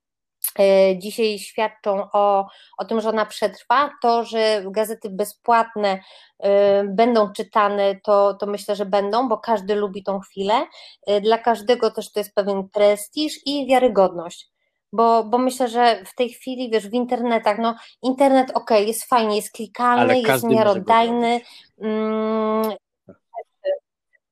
e, 0.60 1.00
dzisiaj 1.00 1.40
świadczą 1.40 2.08
o, 2.14 2.48
o 2.78 2.86
tym, 2.86 3.02
że 3.02 3.10
ona 3.10 3.26
przetrwa. 3.26 3.92
To, 4.02 4.24
że 4.24 4.64
gazety 4.72 5.10
bezpłatne 5.10 6.00
e, 6.40 6.84
będą 6.84 7.32
czytane, 7.32 7.96
to, 8.04 8.34
to 8.34 8.46
myślę, 8.46 8.76
że 8.76 8.86
będą, 8.86 9.30
bo 9.30 9.38
każdy 9.38 9.76
lubi 9.76 10.04
tą 10.04 10.20
chwilę. 10.20 10.66
E, 11.08 11.22
dla 11.22 11.38
każdego 11.38 11.92
też 11.92 12.12
to 12.12 12.20
jest 12.20 12.34
pewien 12.34 12.70
prestiż 12.70 13.34
i 13.46 13.68
wiarygodność 13.68 14.55
bo, 14.96 15.24
bo 15.24 15.38
myślę, 15.38 15.68
że 15.68 16.04
w 16.06 16.16
tej 16.16 16.30
chwili, 16.30 16.70
wiesz, 16.70 16.88
w 16.88 16.94
internetach, 16.94 17.58
no 17.58 17.76
internet 18.04 18.52
ok, 18.54 18.72
jest 18.72 19.06
fajnie, 19.06 19.36
jest 19.36 19.52
klikalny, 19.52 20.22
jest 20.22 20.44
miarodajny, 20.44 21.42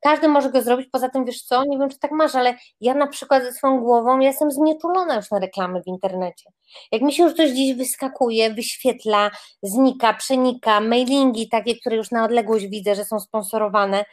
każdy 0.04 0.28
może 0.28 0.50
go 0.50 0.62
zrobić, 0.62 0.90
poza 0.92 1.10
tym 1.10 1.26
wiesz 1.26 1.42
co, 1.42 1.66
nie 1.66 1.78
wiem 1.78 1.90
czy 1.90 2.00
tak 2.00 2.12
masz, 2.12 2.36
ale 2.36 2.56
ja 2.82 2.94
na 2.94 3.08
przykład 3.08 3.44
ze 3.44 3.54
swoją 3.54 3.80
głową 3.80 4.20
ja 4.20 4.28
jestem 4.28 4.52
znieczulona 4.52 5.16
już 5.16 5.32
na 5.32 5.40
reklamy 5.40 5.82
w 5.84 5.88
internecie. 5.88 6.50
Jak 6.92 7.02
mi 7.02 7.14
się 7.14 7.24
już 7.24 7.34
coś 7.34 7.52
gdzieś 7.52 7.78
wyskakuje, 7.78 8.54
wyświetla, 8.54 9.32
znika, 9.64 10.14
przenika, 10.14 10.80
mailingi 10.80 11.50
takie, 11.50 11.76
które 11.76 11.96
już 11.96 12.12
na 12.12 12.26
odległość 12.26 12.68
widzę, 12.68 12.96
że 12.96 13.06
są 13.06 13.20
sponsorowane, 13.20 14.06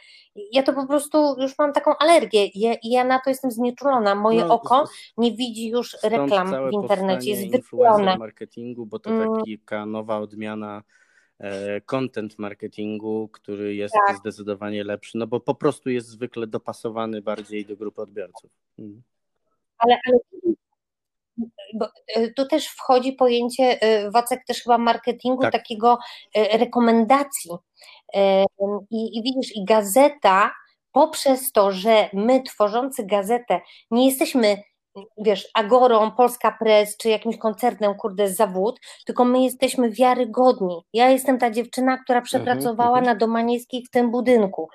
ja 0.51 0.63
to 0.63 0.73
po 0.73 0.87
prostu 0.87 1.35
już 1.41 1.57
mam 1.59 1.73
taką 1.73 1.97
alergię 1.97 2.45
i 2.45 2.59
ja, 2.59 2.75
ja, 2.83 3.03
na 3.03 3.19
to 3.19 3.29
jestem 3.29 3.51
znieczulona. 3.51 4.15
Moje 4.15 4.45
no, 4.45 4.53
oko 4.53 4.89
nie 5.17 5.31
widzi 5.31 5.69
już 5.69 5.97
reklam 6.03 6.69
w 6.69 6.73
internecie, 6.73 7.29
jest 7.29 7.51
wypłone. 7.51 8.17
marketingu, 8.17 8.85
bo 8.85 8.99
to 8.99 9.09
mm. 9.09 9.41
taka 9.59 9.85
nowa 9.85 10.17
odmiana 10.17 10.83
content 11.85 12.39
marketingu, 12.39 13.29
który 13.33 13.75
jest 13.75 13.95
tak. 14.07 14.17
zdecydowanie 14.17 14.83
lepszy, 14.83 15.17
no 15.17 15.27
bo 15.27 15.39
po 15.39 15.55
prostu 15.55 15.89
jest 15.89 16.07
zwykle 16.07 16.47
dopasowany 16.47 17.21
bardziej 17.21 17.65
do 17.65 17.77
grupy 17.77 18.01
odbiorców. 18.01 18.51
Mhm. 18.79 19.01
Ale, 19.77 19.99
ale 20.07 20.19
bo 21.73 21.87
e, 22.15 22.31
tu 22.31 22.47
też 22.47 22.67
wchodzi 22.67 23.13
pojęcie, 23.13 23.81
e, 23.81 24.11
Wacek 24.11 24.45
też 24.47 24.63
chyba 24.63 24.77
marketingu, 24.77 25.41
tak. 25.41 25.51
takiego 25.51 25.97
rekomendacji. 26.35 27.51
I, 28.91 29.17
I 29.17 29.23
widzisz, 29.23 29.55
i 29.55 29.65
gazeta 29.65 30.51
poprzez 30.91 31.51
to, 31.51 31.71
że 31.71 32.09
my 32.13 32.43
tworzący 32.43 33.05
gazetę 33.05 33.61
nie 33.91 34.05
jesteśmy 34.05 34.57
wiesz, 35.17 35.49
Agorą, 35.53 36.11
Polska 36.11 36.51
Press, 36.59 36.97
czy 36.97 37.09
jakimś 37.09 37.37
koncernem, 37.37 37.95
kurde, 37.95 38.29
zawód, 38.29 38.79
tylko 39.05 39.25
my 39.25 39.43
jesteśmy 39.43 39.91
wiarygodni. 39.91 40.81
Ja 40.93 41.09
jestem 41.09 41.37
ta 41.37 41.51
dziewczyna, 41.51 41.97
która 41.97 42.19
mhm, 42.19 42.25
przepracowała 42.25 43.01
-hmm. 43.01 43.05
na 43.05 43.15
Domaniewskiej 43.15 43.85
w 43.85 43.89
tym 43.89 44.11
budynku. 44.11 44.69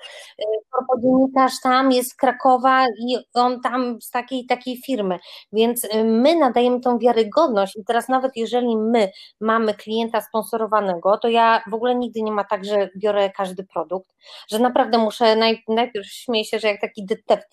Dziennikarz 1.03 1.53
tam 1.63 1.91
jest 1.91 2.09
z 2.11 2.15
Krakowa 2.15 2.85
i 2.85 3.17
on 3.33 3.61
tam 3.61 4.01
z 4.01 4.09
takiej 4.09 4.45
takiej 4.45 4.81
firmy, 4.85 5.19
więc 5.53 5.83
y, 5.83 6.03
my 6.03 6.35
nadajemy 6.35 6.79
tą 6.79 6.97
wiarygodność 6.97 7.75
i 7.75 7.83
teraz 7.85 8.09
nawet 8.09 8.31
jeżeli 8.35 8.77
my 8.77 9.11
mamy 9.41 9.73
klienta 9.73 10.21
sponsorowanego, 10.21 11.17
to 11.17 11.27
ja 11.27 11.61
w 11.71 11.73
ogóle 11.73 11.95
nigdy 11.95 12.21
nie 12.21 12.31
ma 12.31 12.43
tak, 12.43 12.65
że 12.65 12.89
biorę 12.97 13.29
każdy 13.29 13.63
produkt, 13.73 14.11
że 14.51 14.59
naprawdę 14.59 14.97
muszę, 14.97 15.35
najpierw 15.67 16.07
śmieję 16.07 16.45
się, 16.45 16.59
że 16.59 16.67
jak 16.67 16.81
taki 16.81 17.05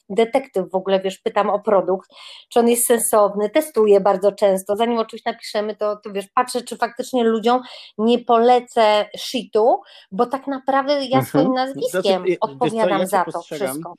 detektyw 0.08 0.70
w 0.70 0.74
ogóle, 0.74 1.00
wiesz, 1.00 1.18
pytam 1.18 1.50
o 1.50 1.60
produkt, 1.60 2.10
czy 2.54 2.60
on 2.60 2.68
jest 2.68 2.86
sensowny, 2.86 3.50
testuję 3.50 4.00
bardzo 4.00 4.32
często, 4.32 4.76
zanim 4.76 4.98
o 4.98 5.04
czymś 5.04 5.24
napiszemy, 5.24 5.76
to, 5.76 5.96
to 5.96 6.12
wiesz, 6.12 6.26
patrzę, 6.34 6.62
czy 6.62 6.76
faktycznie 6.76 7.24
ludziom 7.24 7.60
nie 7.98 8.18
polecę 8.18 9.08
shitu, 9.16 9.80
bo 10.12 10.26
tak 10.26 10.46
naprawdę 10.46 10.92
ja 10.92 11.18
mhm. 11.18 11.24
swoim 11.24 11.52
nazwiskiem 11.52 12.22
znaczy, 12.22 12.36
odpowiadam 12.40 13.00
ja 13.00 13.06
za 13.06 13.24
to 13.24 13.42
wszystko. 13.42 13.94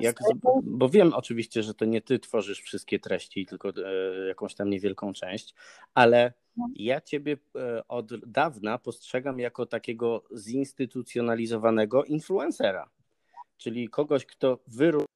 Jak, 0.00 0.16
bo 0.62 0.88
wiem 0.88 1.12
oczywiście, 1.14 1.62
że 1.62 1.74
to 1.74 1.84
nie 1.84 2.00
ty 2.00 2.18
tworzysz 2.18 2.60
wszystkie 2.60 2.98
treści, 2.98 3.46
tylko 3.46 3.68
e, 3.68 4.28
jakąś 4.28 4.54
tam 4.54 4.70
niewielką 4.70 5.12
część, 5.12 5.54
ale 5.94 6.32
no. 6.56 6.68
ja 6.76 7.00
ciebie 7.00 7.36
e, 7.56 7.88
od 7.88 8.30
dawna 8.30 8.78
postrzegam 8.78 9.38
jako 9.38 9.66
takiego 9.66 10.22
zinstytucjonalizowanego 10.36 12.04
influencera, 12.04 12.90
czyli 13.56 13.88
kogoś, 13.88 14.26
kto 14.26 14.58
wyrósł 14.66 15.06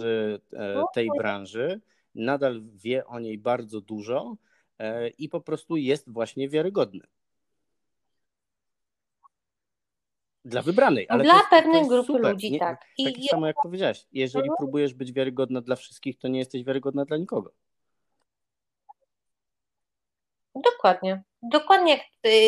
z 0.00 0.04
e, 0.52 0.82
tej 0.94 1.08
branży, 1.18 1.80
nadal 2.16 2.62
wie 2.74 3.06
o 3.06 3.20
niej 3.20 3.38
bardzo 3.38 3.80
dużo 3.80 4.36
e, 4.78 5.08
i 5.08 5.28
po 5.28 5.40
prostu 5.40 5.76
jest 5.76 6.10
właśnie 6.12 6.48
wiarygodny. 6.48 7.06
Dla 10.44 10.62
wybranej. 10.62 11.06
Ale 11.08 11.24
dla 11.24 11.34
jest, 11.34 11.46
pewnej 11.50 11.88
grupy 11.88 12.06
super. 12.06 12.32
ludzi, 12.32 12.52
nie, 12.52 12.58
tak. 12.58 12.86
I, 12.98 13.04
tak 13.04 13.14
samo 13.30 13.46
jak 13.46 13.56
powiedziałaś, 13.62 14.06
jeżeli 14.12 14.44
mhm. 14.44 14.56
próbujesz 14.56 14.94
być 14.94 15.12
wiarygodna 15.12 15.60
dla 15.60 15.76
wszystkich, 15.76 16.18
to 16.18 16.28
nie 16.28 16.38
jesteś 16.38 16.64
wiarygodna 16.64 17.04
dla 17.04 17.16
nikogo. 17.16 17.52
Dokładnie. 20.64 21.22
Dokładnie 21.42 21.92
jak, 21.92 22.02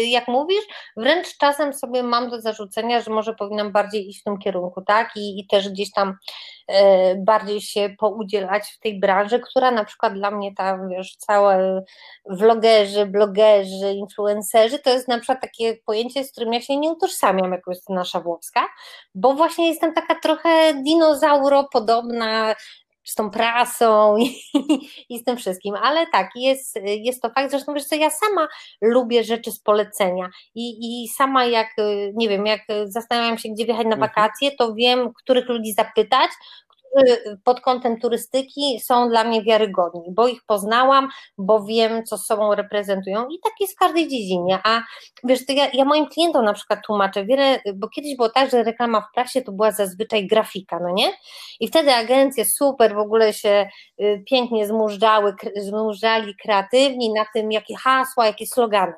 jak, 0.09 0.29
mówisz, 0.29 0.65
wręcz 0.97 1.37
czasem 1.37 1.73
sobie 1.73 2.03
mam 2.03 2.31
do 2.31 2.41
zarzucenia, 2.41 3.01
że 3.01 3.11
może 3.11 3.35
powinnam 3.35 3.73
bardziej 3.73 4.09
iść 4.09 4.21
w 4.21 4.25
tym 4.25 4.39
kierunku, 4.39 4.83
tak? 4.83 5.11
I, 5.17 5.41
i 5.41 5.47
też 5.47 5.69
gdzieś 5.69 5.93
tam 5.93 6.15
e, 6.69 7.15
bardziej 7.17 7.61
się 7.61 7.91
poudzielać 7.99 8.69
w 8.69 8.79
tej 8.81 9.01
branży, 9.01 9.41
która 9.41 9.71
na 9.71 9.85
przykład 9.85 10.15
dla 10.15 10.31
mnie 10.31 10.55
tam, 10.55 10.89
wiesz, 10.89 11.17
całe 11.17 11.83
vlogerzy, 12.31 13.07
blogerzy, 13.07 13.93
influencerzy, 13.95 14.79
to 14.79 14.91
jest 14.91 15.09
na 15.09 15.19
przykład 15.19 15.41
takie 15.41 15.77
pojęcie, 15.87 16.25
z 16.25 16.33
którym 16.33 16.53
ja 16.53 16.61
się 16.61 16.77
nie 16.77 16.91
utożsamiam 16.91 17.53
jako 17.53 17.71
Justyna 17.71 18.05
Szawłowska, 18.05 18.69
bo 19.15 19.35
właśnie 19.35 19.69
jestem 19.69 19.95
taka 19.95 20.15
trochę 20.21 20.75
dinozauropodobna, 20.75 22.55
z 23.09 23.15
tą 23.15 23.31
prasą 23.31 24.17
i, 24.17 24.41
i, 25.09 25.19
z 25.19 25.25
tym 25.25 25.37
wszystkim, 25.37 25.75
ale 25.75 26.07
tak, 26.07 26.31
jest, 26.35 26.79
jest 26.85 27.23
to 27.23 27.31
fakt, 27.31 27.51
zresztą 27.51 27.75
wiesz 27.75 27.85
co, 27.85 27.97
ja 27.97 28.11
sama 28.11 28.49
lubię 28.81 29.25
rzeczy 29.25 29.53
z 29.53 29.61
polecenia. 29.61 30.29
I, 30.55 31.05
i 31.05 31.09
sama 31.09 31.45
jak, 31.45 31.69
nie 32.15 32.29
wiem, 32.29 32.47
jak 32.47 32.61
zastanawiam 32.85 33.39
się, 33.39 33.49
gdzie 33.49 33.65
wjechać 33.65 33.87
na 33.87 33.95
mhm. 33.95 34.01
wakacje, 34.01 34.51
to 34.59 34.75
wiem, 34.75 35.13
których 35.15 35.49
ludzi 35.49 35.73
zapytać, 35.73 36.31
pod 37.45 37.61
kątem 37.61 38.01
turystyki 38.01 38.81
są 38.81 39.09
dla 39.09 39.25
mnie 39.25 39.43
wiarygodni, 39.43 40.03
bo 40.11 40.29
ich 40.29 40.41
poznałam, 40.47 41.09
bo 41.39 41.65
wiem, 41.65 42.05
co 42.05 42.19
sobą 42.19 42.55
reprezentują 42.55 43.29
i 43.29 43.39
tak 43.45 43.53
jest 43.61 43.73
w 43.73 43.79
każdej 43.79 44.09
dziedzinie, 44.09 44.59
a 44.65 44.83
wiesz, 45.25 45.41
ja, 45.49 45.69
ja 45.73 45.85
moim 45.85 46.07
klientom 46.07 46.45
na 46.45 46.53
przykład 46.53 46.81
tłumaczę 46.87 47.25
wiele, 47.25 47.61
bo 47.75 47.89
kiedyś 47.89 48.17
było 48.17 48.29
tak, 48.29 48.51
że 48.51 48.63
reklama 48.63 49.01
w 49.01 49.15
prasie 49.15 49.43
to 49.43 49.53
była 49.53 49.73
zazwyczaj 49.73 50.27
grafika, 50.27 50.79
no 50.83 50.91
nie? 50.91 51.13
I 51.61 51.69
wtedy 51.69 51.95
agencje 51.95 52.45
super 52.45 52.95
w 52.95 52.99
ogóle 52.99 53.33
się 53.33 53.69
y, 54.01 54.25
pięknie 54.31 54.67
zmużdżały, 54.67 55.35
zmużdżali 55.57 56.35
kreatywni 56.43 57.13
na 57.13 57.25
tym, 57.35 57.53
jakie 57.53 57.77
hasła, 57.77 58.27
jakie 58.27 58.47
slogany. 58.47 58.93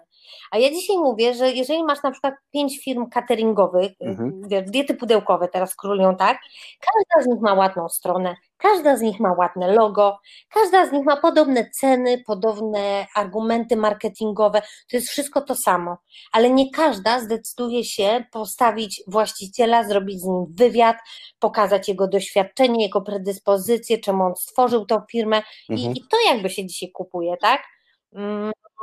A 0.50 0.58
ja 0.58 0.70
dzisiaj 0.70 0.96
mówię, 0.96 1.34
że 1.34 1.50
jeżeli 1.50 1.84
masz 1.84 2.02
na 2.02 2.10
przykład 2.10 2.34
pięć 2.52 2.84
firm 2.84 3.10
cateringowych, 3.10 3.92
mhm. 4.00 4.42
wiesz, 4.48 4.70
diety 4.70 4.94
pudełkowe 4.94 5.48
teraz 5.48 5.74
królują, 5.74 6.16
tak? 6.16 6.38
Każda 6.80 7.24
z 7.24 7.34
nich 7.34 7.40
ma 7.40 7.54
ładną 7.54 7.88
stronę, 7.88 8.36
każda 8.58 8.96
z 8.96 9.00
nich 9.00 9.20
ma 9.20 9.32
ładne 9.32 9.72
logo, 9.72 10.18
każda 10.50 10.86
z 10.86 10.92
nich 10.92 11.04
ma 11.04 11.16
podobne 11.16 11.70
ceny, 11.70 12.22
podobne 12.26 13.06
argumenty 13.16 13.76
marketingowe, 13.76 14.60
to 14.60 14.96
jest 14.96 15.08
wszystko 15.08 15.40
to 15.40 15.54
samo, 15.54 15.96
ale 16.32 16.50
nie 16.50 16.70
każda 16.70 17.20
zdecyduje 17.20 17.84
się 17.84 18.24
postawić 18.32 19.02
właściciela, 19.06 19.84
zrobić 19.84 20.20
z 20.20 20.24
nim 20.24 20.46
wywiad, 20.54 20.96
pokazać 21.38 21.88
jego 21.88 22.08
doświadczenie, 22.08 22.84
jego 22.84 23.00
predyspozycje, 23.00 23.98
czemu 23.98 24.24
on 24.24 24.34
stworzył 24.36 24.86
tą 24.86 25.00
firmę 25.10 25.42
mhm. 25.70 25.92
i, 25.92 25.98
i 25.98 26.02
to 26.10 26.16
jakby 26.32 26.50
się 26.50 26.66
dzisiaj 26.66 26.90
kupuje, 26.90 27.36
tak? 27.36 27.62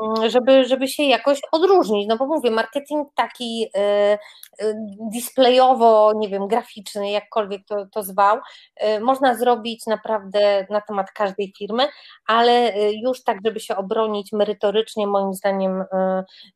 Mm, 0.02 0.30
żeby, 0.30 0.66
żeby 0.66 0.88
się 0.88 1.04
jakoś 1.04 1.42
odróżnić, 1.52 2.08
no 2.08 2.18
bo 2.18 2.26
mówię, 2.26 2.52
marketing 2.52 3.08
taki 3.16 3.66
y, 3.78 4.64
y, 4.66 4.76
displayowo, 5.12 6.14
nie 6.16 6.30
wiem, 6.30 6.48
graficzny, 6.48 7.12
jakkolwiek 7.12 7.62
to, 7.66 7.86
to 7.92 8.04
zwał, 8.04 8.38
y, 8.38 9.00
można 9.00 9.36
zrobić 9.36 9.86
naprawdę 9.86 10.68
na 10.70 10.82
temat 10.82 11.12
każdej 11.12 11.54
firmy, 11.58 11.88
ale 12.28 12.74
już 13.04 13.24
tak, 13.24 13.38
żeby 13.46 13.60
się 13.60 13.76
obronić 13.76 14.32
merytorycznie, 14.32 15.08
moim 15.08 15.34
zdaniem 15.34 15.84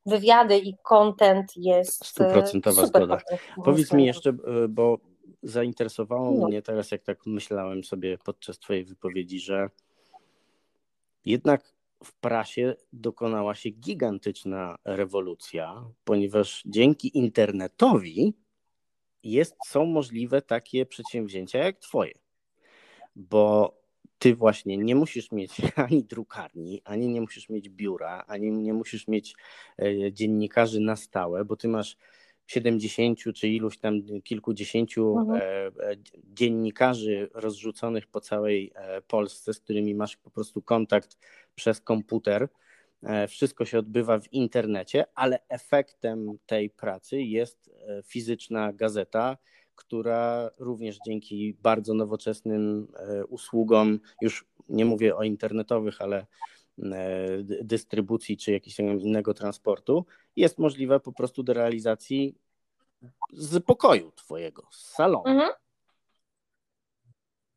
wywiady 0.05 0.57
i 0.57 0.77
content 0.83 1.51
jest 1.55 2.05
stuprocentowa 2.05 2.85
zgoda. 2.85 3.17
Powiedz 3.65 3.93
mi 3.93 4.05
jeszcze, 4.05 4.33
bo 4.69 4.97
zainteresowało 5.43 6.31
no. 6.31 6.47
mnie 6.47 6.61
teraz, 6.61 6.91
jak 6.91 7.03
tak 7.03 7.25
myślałem 7.25 7.83
sobie 7.83 8.17
podczas 8.17 8.59
Twojej 8.59 8.85
wypowiedzi, 8.85 9.39
że 9.39 9.69
jednak 11.25 11.73
w 12.03 12.13
prasie 12.13 12.75
dokonała 12.93 13.55
się 13.55 13.69
gigantyczna 13.69 14.75
rewolucja, 14.85 15.85
ponieważ 16.03 16.63
dzięki 16.65 17.17
internetowi 17.17 18.33
jest, 19.23 19.55
są 19.67 19.85
możliwe 19.85 20.41
takie 20.41 20.85
przedsięwzięcia 20.85 21.59
jak 21.59 21.79
Twoje. 21.79 22.13
Bo 23.15 23.75
ty 24.17 24.35
właśnie 24.35 24.77
nie 24.77 24.95
musisz 24.95 25.31
mieć 25.31 25.51
ani 25.75 26.03
drukarni, 26.03 26.81
ani 26.85 27.09
nie 27.09 27.21
musisz 27.21 27.49
mieć 27.49 27.69
biura, 27.69 28.23
ani 28.27 28.51
nie 28.51 28.73
musisz 28.73 29.07
mieć 29.07 29.35
e, 29.79 30.13
dziennikarzy 30.13 30.79
na 30.79 30.95
stałe, 30.95 31.45
bo 31.45 31.55
ty 31.55 31.67
masz 31.67 31.97
70 32.51 33.19
czy 33.35 33.47
iluś 33.47 33.77
tam 33.77 34.01
kilkudziesięciu 34.23 35.17
mhm. 35.17 35.41
E, 35.41 35.65
e, 35.67 35.95
dziennikarzy 36.33 37.29
rozrzuconych 37.33 38.07
po 38.07 38.21
całej 38.21 38.73
Polsce, 39.07 39.53
z 39.53 39.59
którymi 39.59 39.95
masz 39.95 40.17
po 40.17 40.31
prostu 40.31 40.61
kontakt 40.61 41.17
przez 41.55 41.81
komputer. 41.81 42.49
E, 43.03 43.27
wszystko 43.27 43.65
się 43.65 43.79
odbywa 43.79 44.19
w 44.19 44.33
internecie, 44.33 45.05
ale 45.15 45.39
efektem 45.49 46.37
tej 46.45 46.69
pracy 46.69 47.21
jest 47.21 47.71
e, 47.87 48.03
fizyczna 48.03 48.73
gazeta, 48.73 49.37
która 49.75 50.51
również 50.57 50.97
dzięki 51.07 51.57
bardzo 51.61 51.93
nowoczesnym 51.93 52.87
e, 52.95 53.25
usługom, 53.25 53.99
już 54.21 54.45
nie 54.69 54.85
mówię 54.85 55.15
o 55.15 55.23
internetowych, 55.23 56.01
ale 56.01 56.25
dystrybucji 57.63 58.37
czy 58.37 58.51
jakiegoś 58.51 59.03
innego 59.03 59.33
transportu, 59.33 60.05
jest 60.35 60.57
możliwa 60.57 60.99
po 60.99 61.11
prostu 61.11 61.43
do 61.43 61.53
realizacji 61.53 62.35
z 63.33 63.65
pokoju 63.65 64.11
twojego, 64.11 64.67
z 64.71 64.87
salonu. 64.93 65.27
Mhm. 65.27 65.51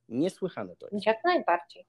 Niesłychane 0.08 0.76
to 0.76 0.88
jest. 0.92 1.06
Jak 1.06 1.24
najbardziej. 1.24 1.86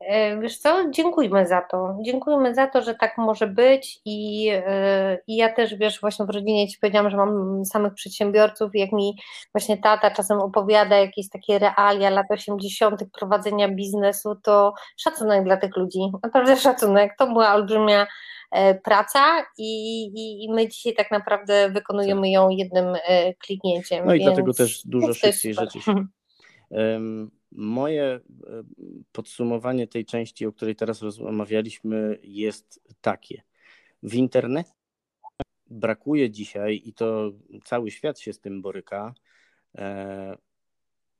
E, 0.00 0.40
wiesz 0.40 0.58
co, 0.58 0.90
dziękujmy 0.90 1.46
za 1.46 1.60
to. 1.60 1.98
Dziękujmy 2.02 2.54
za 2.54 2.66
to, 2.66 2.82
że 2.82 2.94
tak 2.94 3.18
może 3.18 3.46
być 3.46 4.00
i, 4.04 4.48
e, 4.52 5.18
i 5.26 5.36
ja 5.36 5.52
też, 5.52 5.74
wiesz, 5.74 6.00
właśnie 6.00 6.26
w 6.26 6.30
rodzinie 6.30 6.68
Ci 6.68 6.78
powiedziałam, 6.78 7.10
że 7.10 7.16
mam 7.16 7.64
samych 7.64 7.94
przedsiębiorców 7.94 8.70
jak 8.74 8.92
mi 8.92 9.18
właśnie 9.54 9.78
tata 9.78 10.10
czasem 10.10 10.38
opowiada 10.38 10.96
jakieś 10.96 11.28
takie 11.28 11.58
realia 11.58 12.10
lat 12.10 12.26
80. 12.30 13.04
prowadzenia 13.18 13.68
biznesu, 13.68 14.36
to 14.42 14.74
szacunek 14.96 15.44
dla 15.44 15.56
tych 15.56 15.76
ludzi, 15.76 15.98
naprawdę 16.22 16.56
szacunek. 16.56 17.14
To 17.18 17.26
była 17.26 17.54
olbrzymia 17.54 18.06
e, 18.52 18.74
praca 18.74 19.46
i, 19.58 20.02
i, 20.04 20.44
i 20.44 20.52
my 20.52 20.68
dzisiaj 20.68 20.94
tak 20.94 21.10
naprawdę 21.10 21.70
wykonujemy 21.70 22.30
ją 22.30 22.48
jednym 22.48 22.86
kliknięciem. 23.38 24.06
No 24.06 24.14
i 24.14 24.22
dlatego 24.22 24.54
też 24.54 24.86
dużo 24.86 25.14
szybciej 25.14 25.54
rzeczy 25.54 25.80
się 25.80 25.94
Moje 27.52 28.04
e, 28.04 28.20
podsumowanie 29.12 29.86
tej 29.86 30.04
części, 30.04 30.46
o 30.46 30.52
której 30.52 30.76
teraz 30.76 31.02
rozmawialiśmy, 31.02 32.18
jest 32.22 32.80
takie. 33.00 33.42
W 34.02 34.14
internecie 34.14 34.70
brakuje 35.70 36.30
dzisiaj, 36.30 36.82
i 36.84 36.92
to 36.92 37.32
cały 37.64 37.90
świat 37.90 38.18
się 38.18 38.32
z 38.32 38.40
tym 38.40 38.62
boryka, 38.62 39.14
e, 39.74 40.36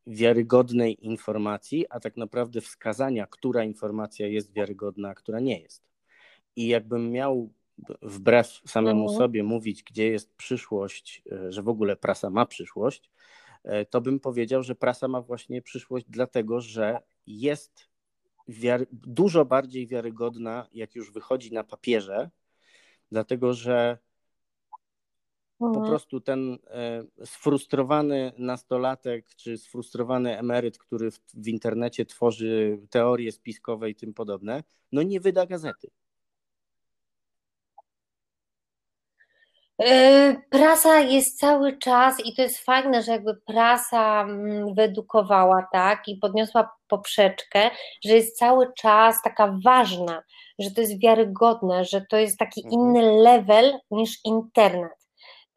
wiarygodnej 0.07 1.07
informacji, 1.07 1.87
a 1.91 2.01
tak 2.01 2.17
naprawdę 2.17 2.61
wskazania, 2.61 3.27
która 3.27 3.65
informacja 3.65 4.27
jest 4.27 4.53
wiarygodna, 4.53 5.09
a 5.09 5.15
która 5.15 5.41
nie 5.41 5.61
jest. 5.61 5.83
I 6.57 6.67
jakbym 6.67 7.11
miał 7.11 7.53
wbrew 8.03 8.61
samemu 8.67 9.03
mhm. 9.03 9.19
sobie 9.19 9.43
mówić, 9.43 9.83
gdzie 9.83 10.09
jest 10.09 10.35
przyszłość, 10.35 11.23
e, 11.33 11.53
że 11.53 11.63
w 11.63 11.69
ogóle 11.69 11.97
prasa 11.97 12.31
ma 12.31 12.47
przyszłość, 12.47 13.11
to 13.91 14.01
bym 14.01 14.21
powiedział, 14.21 14.63
że 14.63 14.75
prasa 14.75 15.09
ma 15.09 15.21
właśnie 15.21 15.63
przyszłość, 15.63 16.07
dlatego 16.09 16.61
że 16.61 16.99
jest 17.27 17.89
dużo 18.93 19.45
bardziej 19.45 19.87
wiarygodna, 19.87 20.69
jak 20.73 20.95
już 20.95 21.13
wychodzi 21.13 21.53
na 21.53 21.65
papierze, 21.65 22.31
dlatego 23.13 23.55
że 23.55 23.99
mhm. 25.61 25.83
po 25.83 25.89
prostu 25.89 26.21
ten 26.21 26.59
e, 26.67 27.05
sfrustrowany 27.25 28.33
nastolatek 28.39 29.35
czy 29.35 29.59
sfrustrowany 29.59 30.39
emeryt, 30.39 30.79
który 30.79 31.11
w, 31.11 31.21
w 31.35 31.49
internecie 31.49 32.07
tworzy 32.07 32.79
teorie 32.91 33.33
spiskowe 33.33 33.91
i 33.91 33.95
tym 33.95 34.15
podobne, 34.15 34.65
no 34.93 35.03
nie 35.03 35.21
wyda 35.21 35.47
gazety. 35.47 35.91
Prasa 40.51 40.99
jest 41.01 41.39
cały 41.39 41.79
czas 41.79 42.21
i 42.25 42.35
to 42.35 42.43
jest 42.43 42.59
fajne, 42.59 43.03
że 43.03 43.13
jakby 43.13 43.35
prasa 43.47 44.23
mm, 44.23 44.75
wyedukowała, 44.75 45.67
tak, 45.73 46.09
i 46.09 46.17
podniosła 46.17 46.71
poprzeczkę, 46.89 47.71
że 48.05 48.15
jest 48.15 48.39
cały 48.39 48.73
czas 48.73 49.23
taka 49.25 49.59
ważna, 49.65 50.23
że 50.59 50.71
to 50.71 50.81
jest 50.81 51.01
wiarygodne, 51.03 51.85
że 51.85 52.07
to 52.11 52.17
jest 52.17 52.39
taki 52.39 52.65
mhm. 52.65 52.81
inny 52.81 53.03
level 53.23 53.79
niż 53.91 54.19
internet. 54.25 55.06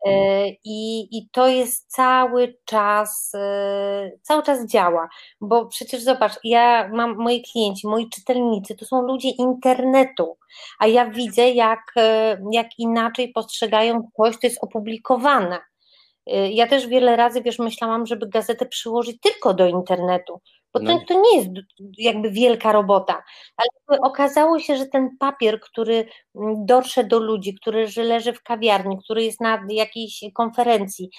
E, 0.05 0.47
I, 0.49 1.07
I 1.17 1.29
to 1.31 1.47
jest 1.47 1.91
cały 1.91 2.57
czas, 2.65 3.31
e, 3.35 4.11
cały 4.21 4.43
czas 4.43 4.65
działa, 4.65 5.09
bo 5.41 5.65
przecież 5.65 6.01
zobacz, 6.01 6.33
ja 6.43 6.89
mam 6.93 7.15
moi 7.17 7.43
klienci, 7.51 7.87
moi 7.87 8.09
czytelnicy, 8.09 8.75
to 8.75 8.85
są 8.85 9.01
ludzie 9.01 9.29
internetu, 9.29 10.37
a 10.79 10.87
ja 10.87 11.09
widzę, 11.09 11.49
jak, 11.49 11.79
e, 11.97 12.37
jak 12.51 12.67
inaczej 12.77 13.31
postrzegają 13.31 14.09
coś, 14.17 14.39
to 14.39 14.47
jest 14.47 14.63
opublikowane. 14.63 15.59
Ja 16.51 16.67
też 16.67 16.87
wiele 16.87 17.15
razy, 17.15 17.41
wiesz, 17.41 17.59
myślałam, 17.59 18.05
żeby 18.05 18.29
gazetę 18.29 18.65
przyłożyć 18.65 19.21
tylko 19.21 19.53
do 19.53 19.67
internetu, 19.67 20.41
bo 20.73 20.79
to, 20.79 20.85
no 20.85 20.99
to 21.07 21.21
nie 21.21 21.37
jest 21.37 21.49
jakby 21.97 22.31
wielka 22.31 22.71
robota, 22.71 23.23
ale 23.57 24.01
okazało 24.01 24.59
się, 24.59 24.77
że 24.77 24.85
ten 24.85 25.17
papier, 25.19 25.59
który 25.59 26.05
mm, 26.35 26.65
dotrze 26.65 27.03
do 27.03 27.19
ludzi, 27.19 27.55
który 27.55 27.87
leży 27.97 28.33
w 28.33 28.43
kawiarni, 28.43 28.97
który 29.03 29.23
jest 29.23 29.41
na 29.41 29.65
jakiejś 29.69 30.21
konferencji, 30.33 31.09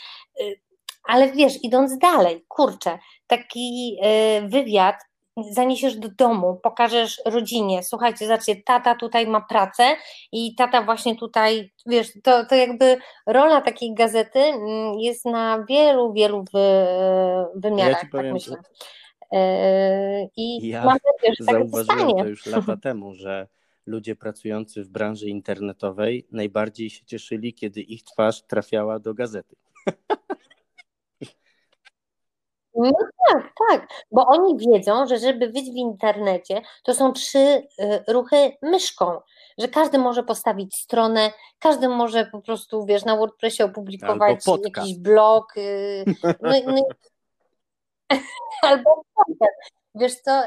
y, 0.40 0.60
ale 1.04 1.32
wiesz, 1.32 1.64
idąc 1.64 1.98
dalej, 1.98 2.44
kurczę, 2.48 2.98
taki 3.26 3.96
y, 4.04 4.48
wywiad 4.48 4.96
zaniesiesz 5.50 5.96
do 5.96 6.08
domu, 6.08 6.60
pokażesz 6.62 7.22
rodzinie, 7.26 7.82
słuchajcie, 7.82 8.26
zobaczcie, 8.26 8.56
tata 8.56 8.94
tutaj 8.94 9.26
ma 9.26 9.40
pracę 9.40 9.96
i 10.32 10.54
tata 10.54 10.82
właśnie 10.82 11.16
tutaj, 11.16 11.72
wiesz, 11.86 12.12
to, 12.22 12.46
to 12.46 12.54
jakby 12.54 12.96
rola 13.26 13.60
takiej 13.60 13.94
gazety 13.94 14.38
mm, 14.38 14.98
jest 14.98 15.24
na 15.24 15.64
wielu, 15.68 16.12
wielu 16.12 16.44
wy, 16.52 16.86
wymiarach, 17.54 18.02
ja 18.02 18.22
tak 18.22 18.32
myślę. 18.32 18.56
Yy, 19.32 20.28
I 20.36 20.68
ja 20.68 20.84
mam 20.84 20.98
nadzieję, 21.12 21.34
że 21.40 21.44
tak 21.44 21.54
zauważyłem 21.54 22.18
to 22.18 22.26
już 22.26 22.46
lata 22.46 22.76
temu, 22.82 23.14
że 23.14 23.48
ludzie 23.86 24.16
pracujący 24.16 24.84
w 24.84 24.88
branży 24.88 25.28
internetowej 25.28 26.26
najbardziej 26.32 26.90
się 26.90 27.04
cieszyli, 27.04 27.54
kiedy 27.54 27.80
ich 27.80 28.02
twarz 28.02 28.42
trafiała 28.42 28.98
do 28.98 29.14
gazety. 29.14 29.56
No 32.74 32.92
tak, 33.28 33.52
tak, 33.68 33.88
bo 34.12 34.26
oni 34.26 34.56
wiedzą, 34.58 35.06
że 35.06 35.18
żeby 35.18 35.48
być 35.48 35.70
w 35.70 35.74
internecie, 35.74 36.62
to 36.82 36.94
są 36.94 37.12
trzy 37.12 37.38
y, 37.38 37.64
ruchy 38.08 38.52
myszką, 38.62 39.20
że 39.58 39.68
każdy 39.68 39.98
może 39.98 40.22
postawić 40.22 40.74
stronę, 40.74 41.32
każdy 41.58 41.88
może 41.88 42.26
po 42.26 42.40
prostu, 42.40 42.84
wiesz, 42.84 43.04
na 43.04 43.16
WordPressie 43.16 43.62
opublikować 43.62 44.44
jakiś 44.64 44.98
blog, 44.98 45.56
y, 45.56 46.04
no, 46.42 46.52
no 46.66 46.82
albo 48.62 49.04
Wiesz 49.94 50.14
co, 50.20 50.42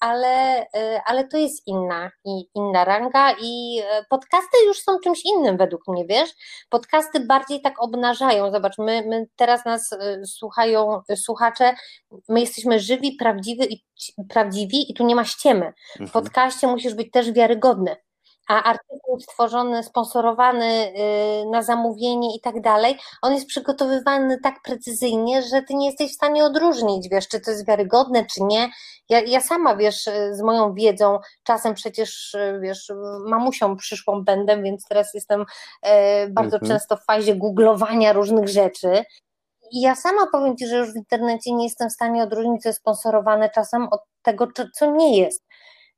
ale, 0.00 0.62
y, 0.62 1.00
ale 1.06 1.28
to 1.28 1.36
jest 1.36 1.66
inna 1.66 2.10
i 2.24 2.44
inna 2.54 2.84
ranga 2.84 3.34
i 3.40 3.82
e, 3.84 4.04
podcasty 4.10 4.64
już 4.66 4.78
są 4.78 4.98
czymś 5.04 5.24
innym 5.24 5.56
według 5.56 5.88
mnie, 5.88 6.06
wiesz? 6.06 6.30
Podcasty 6.68 7.20
bardziej 7.20 7.60
tak 7.60 7.82
obnażają. 7.82 8.50
Zobacz, 8.50 8.78
my, 8.78 9.04
my 9.06 9.26
teraz 9.36 9.64
nas 9.64 9.92
y, 9.92 10.26
słuchają 10.26 11.02
słuchacze, 11.16 11.74
my 12.28 12.40
jesteśmy 12.40 12.80
żywi, 12.80 13.12
prawdziwi 13.12 13.74
i, 13.74 13.84
prawdziwi 14.28 14.92
i 14.92 14.94
tu 14.94 15.06
nie 15.06 15.14
ma 15.14 15.24
ściemy. 15.24 15.72
W 15.96 16.00
mhm. 16.00 16.10
podcaście 16.10 16.66
musisz 16.66 16.94
być 16.94 17.10
też 17.10 17.32
wiarygodny 17.32 17.96
a 18.50 18.62
artykuł 18.62 19.20
stworzony, 19.20 19.82
sponsorowany 19.82 20.64
y, 20.64 21.50
na 21.50 21.62
zamówienie 21.62 22.36
i 22.36 22.40
tak 22.40 22.60
dalej, 22.60 22.98
on 23.22 23.34
jest 23.34 23.46
przygotowywany 23.46 24.38
tak 24.42 24.62
precyzyjnie, 24.64 25.42
że 25.42 25.62
ty 25.62 25.74
nie 25.74 25.86
jesteś 25.86 26.10
w 26.10 26.14
stanie 26.14 26.44
odróżnić, 26.44 27.08
wiesz, 27.08 27.28
czy 27.28 27.40
to 27.40 27.50
jest 27.50 27.66
wiarygodne, 27.66 28.26
czy 28.26 28.42
nie. 28.42 28.70
Ja, 29.08 29.20
ja 29.20 29.40
sama, 29.40 29.76
wiesz, 29.76 30.04
z 30.32 30.42
moją 30.42 30.74
wiedzą, 30.74 31.18
czasem 31.42 31.74
przecież, 31.74 32.36
wiesz, 32.60 32.92
mamusią 33.26 33.76
przyszłą 33.76 34.24
będę, 34.24 34.62
więc 34.62 34.84
teraz 34.88 35.14
jestem 35.14 35.44
bardzo 36.30 36.56
mhm. 36.56 36.72
często 36.72 36.96
w 36.96 37.04
fazie 37.04 37.36
googlowania 37.36 38.12
różnych 38.12 38.48
rzeczy. 38.48 39.04
I 39.72 39.80
ja 39.80 39.94
sama 39.94 40.26
powiem 40.32 40.56
Ci, 40.56 40.66
że 40.66 40.76
już 40.76 40.92
w 40.92 40.96
internecie 40.96 41.52
nie 41.52 41.64
jestem 41.64 41.90
w 41.90 41.92
stanie 41.92 42.22
odróżnić, 42.22 42.62
co 42.62 42.68
jest 42.68 42.78
sponsorowane 42.78 43.50
czasem 43.50 43.88
od 43.90 44.00
tego, 44.22 44.48
co 44.74 44.86
nie 44.86 45.18
jest. 45.18 45.44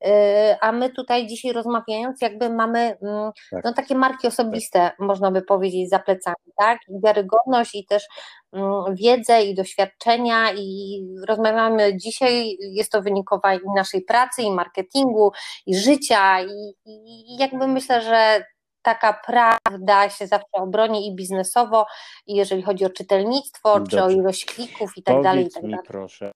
Y, 0.06 0.56
a 0.60 0.72
my 0.72 0.90
tutaj 0.90 1.26
dzisiaj 1.26 1.52
rozmawiając, 1.52 2.20
jakby 2.22 2.50
mamy 2.50 2.78
mm, 3.02 3.30
tak. 3.50 3.64
no, 3.64 3.72
takie 3.72 3.94
marki 3.94 4.26
osobiste, 4.26 4.78
tak. 4.78 4.98
można 4.98 5.30
by 5.30 5.42
powiedzieć, 5.42 5.90
za 5.90 5.98
plecami, 5.98 6.52
tak? 6.56 6.78
I 6.88 7.00
wiarygodność 7.04 7.74
i 7.74 7.86
też 7.86 8.06
mm, 8.52 8.94
wiedzę 8.94 9.42
i 9.42 9.54
doświadczenia 9.54 10.52
i 10.52 11.00
rozmawiamy 11.28 11.96
dzisiaj, 11.96 12.56
jest 12.60 12.92
to 12.92 13.02
wynikowa 13.02 13.54
i 13.54 13.60
naszej 13.76 14.02
pracy, 14.02 14.42
i 14.42 14.50
marketingu, 14.50 15.32
i 15.66 15.76
życia 15.76 16.42
i, 16.42 16.74
i 16.86 17.36
jakby 17.36 17.66
myślę, 17.66 18.02
że 18.02 18.44
taka 18.82 19.20
prawda 19.26 20.10
się 20.10 20.26
zawsze 20.26 20.52
obroni 20.52 21.08
i 21.08 21.14
biznesowo, 21.14 21.86
i 22.26 22.34
jeżeli 22.34 22.62
chodzi 22.62 22.84
o 22.84 22.90
czytelnictwo, 22.90 23.74
Dobrze. 23.74 23.96
czy 23.96 24.04
o 24.04 24.10
ilość 24.10 24.44
klików 24.44 24.96
i 24.96 25.02
tak 25.02 25.22
dalej. 25.22 25.46
I 25.46 25.50
tak 25.50 25.62
mi 25.62 25.70
dalej. 25.70 25.86
proszę, 25.88 26.32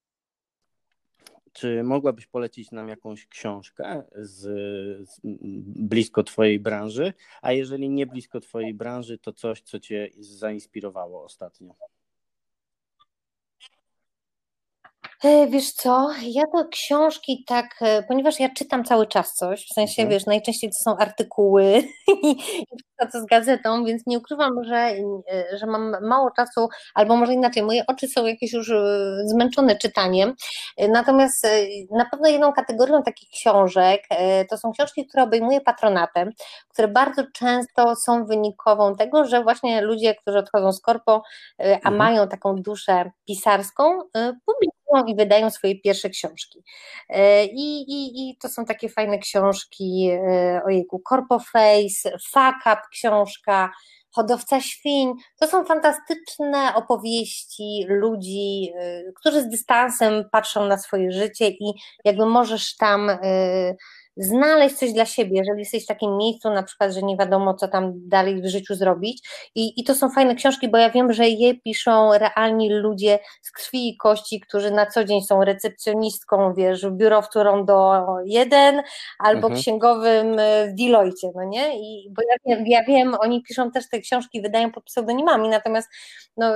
czy 1.57 1.83
mogłabyś 1.83 2.27
polecić 2.27 2.71
nam 2.71 2.89
jakąś 2.89 3.27
książkę 3.27 4.03
z, 4.17 4.41
z, 5.09 5.21
blisko 5.65 6.23
Twojej 6.23 6.61
branży? 6.61 7.13
A 7.43 7.53
jeżeli 7.53 7.89
nie 7.89 8.07
blisko 8.07 8.41
Twojej 8.41 8.75
branży, 8.75 9.19
to 9.19 9.33
coś, 9.33 9.63
co 9.63 9.81
Cię 9.81 10.11
zainspirowało 10.19 11.25
ostatnio? 11.25 11.75
E, 15.05 15.06
wiesz 15.25 15.73
co, 15.73 16.11
ja 16.23 16.43
to 16.53 16.69
książki 16.69 17.45
tak, 17.47 17.67
e, 17.81 18.03
ponieważ 18.03 18.41
ja 18.41 18.49
czytam 18.49 18.85
cały 18.85 19.07
czas 19.07 19.35
coś, 19.35 19.67
w 19.67 19.75
sensie, 19.75 20.03
mhm. 20.03 20.09
wiesz, 20.09 20.27
najczęściej 20.27 20.71
to 20.71 20.91
są 20.91 20.97
artykuły 20.99 21.83
i 22.23 22.37
to 23.13 23.21
z 23.21 23.27
gazetą, 23.27 23.85
więc 23.85 24.03
nie 24.07 24.19
ukrywam, 24.19 24.65
że, 24.65 24.77
e, 24.77 25.59
że 25.59 25.67
mam 25.67 25.97
mało 26.03 26.31
czasu, 26.31 26.69
albo 26.95 27.17
może 27.17 27.33
inaczej, 27.33 27.63
moje 27.63 27.87
oczy 27.87 28.09
są 28.09 28.27
jakieś 28.27 28.53
już 28.53 28.73
zmęczone 29.25 29.77
czytaniem, 29.77 30.35
natomiast 30.89 31.47
na 31.91 32.05
pewno 32.11 32.29
jedną 32.29 32.53
kategorią 32.53 33.03
takich 33.03 33.31
książek 33.31 34.03
to 34.51 34.59
są 34.59 34.73
książki, 34.73 35.07
które 35.07 35.23
obejmuję 35.23 35.61
patronatem, 35.61 36.31
które 36.69 36.89
bardzo 36.89 37.23
często 37.33 37.97
są 37.97 38.25
wynikową 38.25 38.97
tego, 38.97 39.25
że 39.25 39.43
właśnie 39.43 39.81
ludzie, 39.81 40.15
którzy 40.15 40.39
odchodzą 40.39 40.73
z 40.73 40.81
korpo, 40.81 41.23
a 41.59 41.63
mhm. 41.63 41.97
mają 41.97 42.29
taką 42.29 42.55
duszę 42.55 43.11
pisarską, 43.27 43.99
publikują 44.47 44.86
i 45.07 45.17
wydają 45.17 45.51
swoje 45.51 45.81
pierwsze 45.81 46.11
książki. 46.11 46.63
E, 47.09 47.45
I, 47.45 47.83
i, 47.83 48.31
i 48.31 48.37
to 48.37 48.49
są 48.49 48.65
takie 48.65 48.89
fajne 48.89 49.19
książki, 49.19 50.11
e, 50.11 50.63
ojejku, 50.67 51.03
Corpoface, 51.09 52.11
Fuck 52.33 52.67
Up 52.67 52.81
książka, 52.93 53.71
Hodowca 54.11 54.61
świń. 54.61 55.13
To 55.41 55.47
są 55.47 55.65
fantastyczne 55.65 56.75
opowieści 56.75 57.85
ludzi, 57.89 58.73
e, 58.75 59.03
którzy 59.13 59.43
z 59.43 59.49
dystansem 59.49 60.25
patrzą 60.33 60.67
na 60.67 60.79
swoje 60.79 61.13
życie 61.13 61.49
i 61.49 61.73
jakby 62.05 62.27
możesz 62.27 62.77
tam 62.77 63.11
znaleźć 64.17 64.77
coś 64.77 64.93
dla 64.93 65.07
siebie, 65.07 65.39
jeżeli 65.39 65.59
jesteś 65.59 65.85
w 65.85 65.87
takim 65.87 66.17
miejscu, 66.17 66.51
na 66.51 66.63
przykład, 66.63 66.93
że 66.93 67.03
nie 67.03 67.17
wiadomo, 67.17 67.55
co 67.55 67.69
tam 67.69 67.93
dalej 67.95 68.43
w 68.43 68.47
życiu 68.47 68.75
zrobić. 68.75 69.29
I, 69.55 69.81
i 69.81 69.85
to 69.85 69.95
są 69.95 70.11
fajne 70.11 70.35
książki, 70.35 70.69
bo 70.69 70.79
ja 70.79 70.91
wiem, 70.91 71.13
że 71.13 71.29
je 71.29 71.55
piszą 71.55 72.19
realni 72.19 72.71
ludzie 72.73 73.19
z 73.43 73.53
krwi 73.53 73.89
i 73.89 73.97
kości, 73.97 74.41
którzy 74.41 74.71
na 74.71 74.87
co 74.87 75.05
dzień 75.05 75.23
są 75.23 75.45
recepcjonistką, 75.45 76.55
wiesz, 76.55 76.87
w 76.87 76.91
biurowcu 76.91 77.43
Rondo 77.43 78.07
1 78.25 78.83
albo 79.19 79.47
mhm. 79.47 79.63
księgowym 79.63 80.37
w 80.69 80.75
Deloitte, 80.75 81.31
no 81.35 81.45
nie? 81.45 81.79
I, 81.79 82.11
bo 82.11 82.23
ja, 82.47 82.57
ja 82.67 82.85
wiem, 82.85 83.17
oni 83.21 83.43
piszą 83.43 83.71
też 83.71 83.89
te 83.89 84.01
książki, 84.01 84.43
wydają 84.43 84.73
pod 84.73 84.85
pseudonimami, 84.85 85.49
natomiast 85.49 85.89
no, 86.37 86.53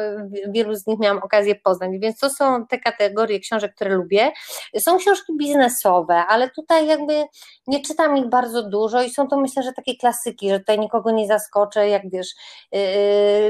wielu 0.48 0.74
z 0.74 0.86
nich 0.86 0.98
miałam 0.98 1.18
okazję 1.18 1.54
poznać, 1.54 1.90
więc 1.98 2.18
to 2.18 2.30
są 2.30 2.66
te 2.66 2.78
kategorie 2.78 3.40
książek, 3.40 3.74
które 3.74 3.94
lubię. 3.94 4.32
Są 4.78 4.98
książki 4.98 5.32
biznesowe, 5.38 6.14
ale 6.14 6.50
tutaj 6.50 6.86
jakby 6.86 7.24
nie 7.66 7.82
czytam 7.82 8.16
ich 8.16 8.28
bardzo 8.28 8.62
dużo 8.62 9.02
i 9.02 9.10
są 9.10 9.28
to 9.28 9.36
myślę, 9.36 9.62
że 9.62 9.72
takie 9.72 9.96
klasyki, 9.96 10.50
że 10.50 10.58
tutaj 10.58 10.78
nikogo 10.78 11.10
nie 11.10 11.26
zaskoczę, 11.26 11.88
jak 11.88 12.10
wiesz, 12.10 12.28
yy, 12.72 12.80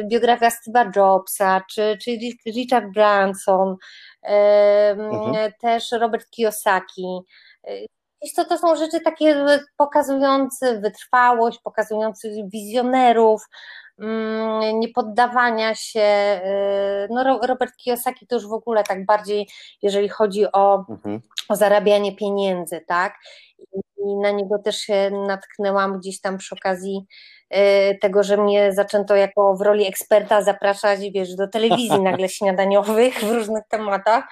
biografia 0.05 0.49
Steve'a 0.49 0.91
Jobsa, 0.97 1.63
czy, 1.71 1.99
czy 2.03 2.11
Richard 2.47 2.87
Branson, 2.95 3.77
yy, 4.23 4.31
mhm. 4.31 5.53
też 5.61 5.93
Robert 5.93 6.31
Kiyosaki. 6.31 7.21
To, 8.37 8.45
to 8.45 8.59
są 8.59 8.77
rzeczy 8.77 9.01
takie 9.01 9.47
pokazujące 9.77 10.81
wytrwałość, 10.81 11.59
pokazujące 11.59 12.29
wizjonerów, 12.53 13.43
mm, 13.99 14.81
niepoddawania 14.81 15.75
się. 15.75 16.41
Yy, 16.45 17.09
no 17.11 17.47
Robert 17.47 17.77
Kiyosaki 17.77 18.27
to 18.27 18.35
już 18.35 18.47
w 18.47 18.53
ogóle 18.53 18.85
tak 18.85 19.07
bardziej, 19.07 19.49
jeżeli 19.83 20.09
chodzi 20.09 20.53
o, 20.53 20.85
mhm. 20.89 21.21
o 21.49 21.57
zarabianie 21.57 22.17
pieniędzy, 22.17 22.81
tak? 22.87 23.15
I 24.07 24.17
na 24.17 24.31
niego 24.31 24.59
też 24.59 24.77
się 24.77 25.11
natknęłam 25.27 25.99
gdzieś 25.99 26.21
tam 26.21 26.39
przy 26.39 26.55
okazji 26.55 27.07
e, 27.51 27.95
tego, 27.95 28.23
że 28.23 28.37
mnie 28.37 28.73
zaczęto 28.73 29.17
jako 29.17 29.57
w 29.57 29.61
roli 29.61 29.87
eksperta 29.87 30.43
zapraszać, 30.43 31.01
wiesz, 31.15 31.35
do 31.35 31.49
telewizji 31.49 32.01
nagle 32.01 32.29
śniadaniowych 32.39 33.15
w 33.15 33.33
różnych 33.33 33.65
tematach. 33.69 34.25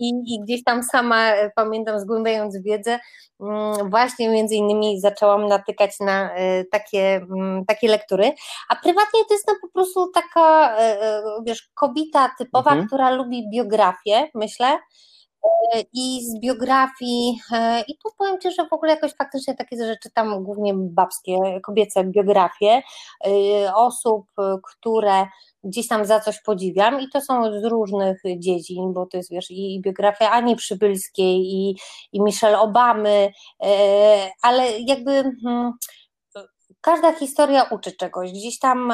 I, 0.00 0.08
I, 0.26 0.40
gdzieś 0.44 0.64
tam 0.64 0.82
sama 0.82 1.30
e, 1.30 1.50
pamiętam, 1.56 2.00
zgłębiając 2.00 2.62
wiedzę, 2.62 2.98
mm, 3.40 3.90
właśnie 3.90 4.28
między 4.28 4.54
innymi 4.54 5.00
zaczęłam 5.00 5.48
natykać 5.48 6.00
na 6.00 6.30
takie, 6.70 7.14
mm, 7.16 7.64
takie 7.64 7.88
lektury. 7.88 8.32
A 8.68 8.76
prywatnie 8.76 9.20
to 9.28 9.34
jest 9.34 9.48
no 9.48 9.54
po 9.62 9.68
prostu 9.68 10.10
taka, 10.14 10.76
wiesz, 11.46 11.70
kobita 11.74 12.30
typowa, 12.38 12.70
mhm. 12.70 12.86
która 12.86 13.10
lubi 13.10 13.50
biografię, 13.50 14.28
myślę 14.34 14.78
i 15.92 16.24
z 16.26 16.40
biografii, 16.40 17.40
e, 17.52 17.80
i 17.80 17.98
tu 17.98 18.08
powiem 18.18 18.40
Ci, 18.40 18.52
że 18.52 18.66
w 18.68 18.72
ogóle 18.72 18.94
jakoś 18.94 19.14
faktycznie 19.14 19.54
takie 19.54 19.76
rzeczy 19.76 19.98
czytam 20.02 20.44
głównie 20.44 20.74
babskie, 20.74 21.60
kobiece 21.62 22.04
biografie 22.04 22.82
e, 23.26 23.74
osób, 23.74 24.26
które 24.62 25.26
gdzieś 25.64 25.88
tam 25.88 26.04
za 26.04 26.20
coś 26.20 26.40
podziwiam 26.40 27.00
i 27.00 27.08
to 27.08 27.20
są 27.20 27.60
z 27.60 27.64
różnych 27.64 28.22
dziedzin, 28.38 28.92
bo 28.92 29.06
to 29.06 29.16
jest 29.16 29.30
wiesz 29.30 29.50
i 29.50 29.80
biografia 29.84 30.30
Ani 30.30 30.56
Przybylskiej 30.56 31.36
i, 31.36 31.78
i 32.12 32.22
Michelle 32.22 32.60
Obamy, 32.60 33.32
e, 33.62 34.30
ale 34.42 34.80
jakby 34.80 35.22
hmm, 35.42 35.72
każda 36.80 37.12
historia 37.12 37.62
uczy 37.62 37.92
czegoś, 37.92 38.32
gdzieś 38.32 38.58
tam 38.58 38.92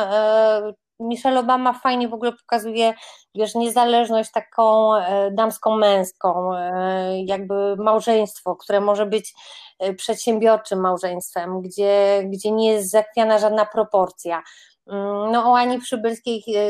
Michelle 1.01 1.41
Obama 1.41 1.73
fajnie 1.73 2.09
w 2.09 2.15
ogóle 2.15 2.33
pokazuje, 2.33 2.95
wiesz, 3.35 3.55
niezależność 3.55 4.31
taką 4.31 4.97
e, 4.97 5.31
damską-męską, 5.31 6.55
e, 6.55 7.25
jakby 7.25 7.77
małżeństwo, 7.77 8.57
które 8.57 8.81
może 8.81 9.07
być 9.07 9.35
e, 9.79 9.95
przedsiębiorczym 9.95 10.81
małżeństwem, 10.81 11.63
gdzie, 11.63 12.23
gdzie 12.25 12.51
nie 12.51 12.73
jest 12.73 12.91
zakwiana 12.91 13.39
żadna 13.39 13.67
proporcja. 13.67 14.43
Mm, 14.89 15.33
no 15.33 15.53
o 15.53 15.57
Ani 15.57 15.79
Przybylskiej 15.79 16.45
e, 16.57 16.61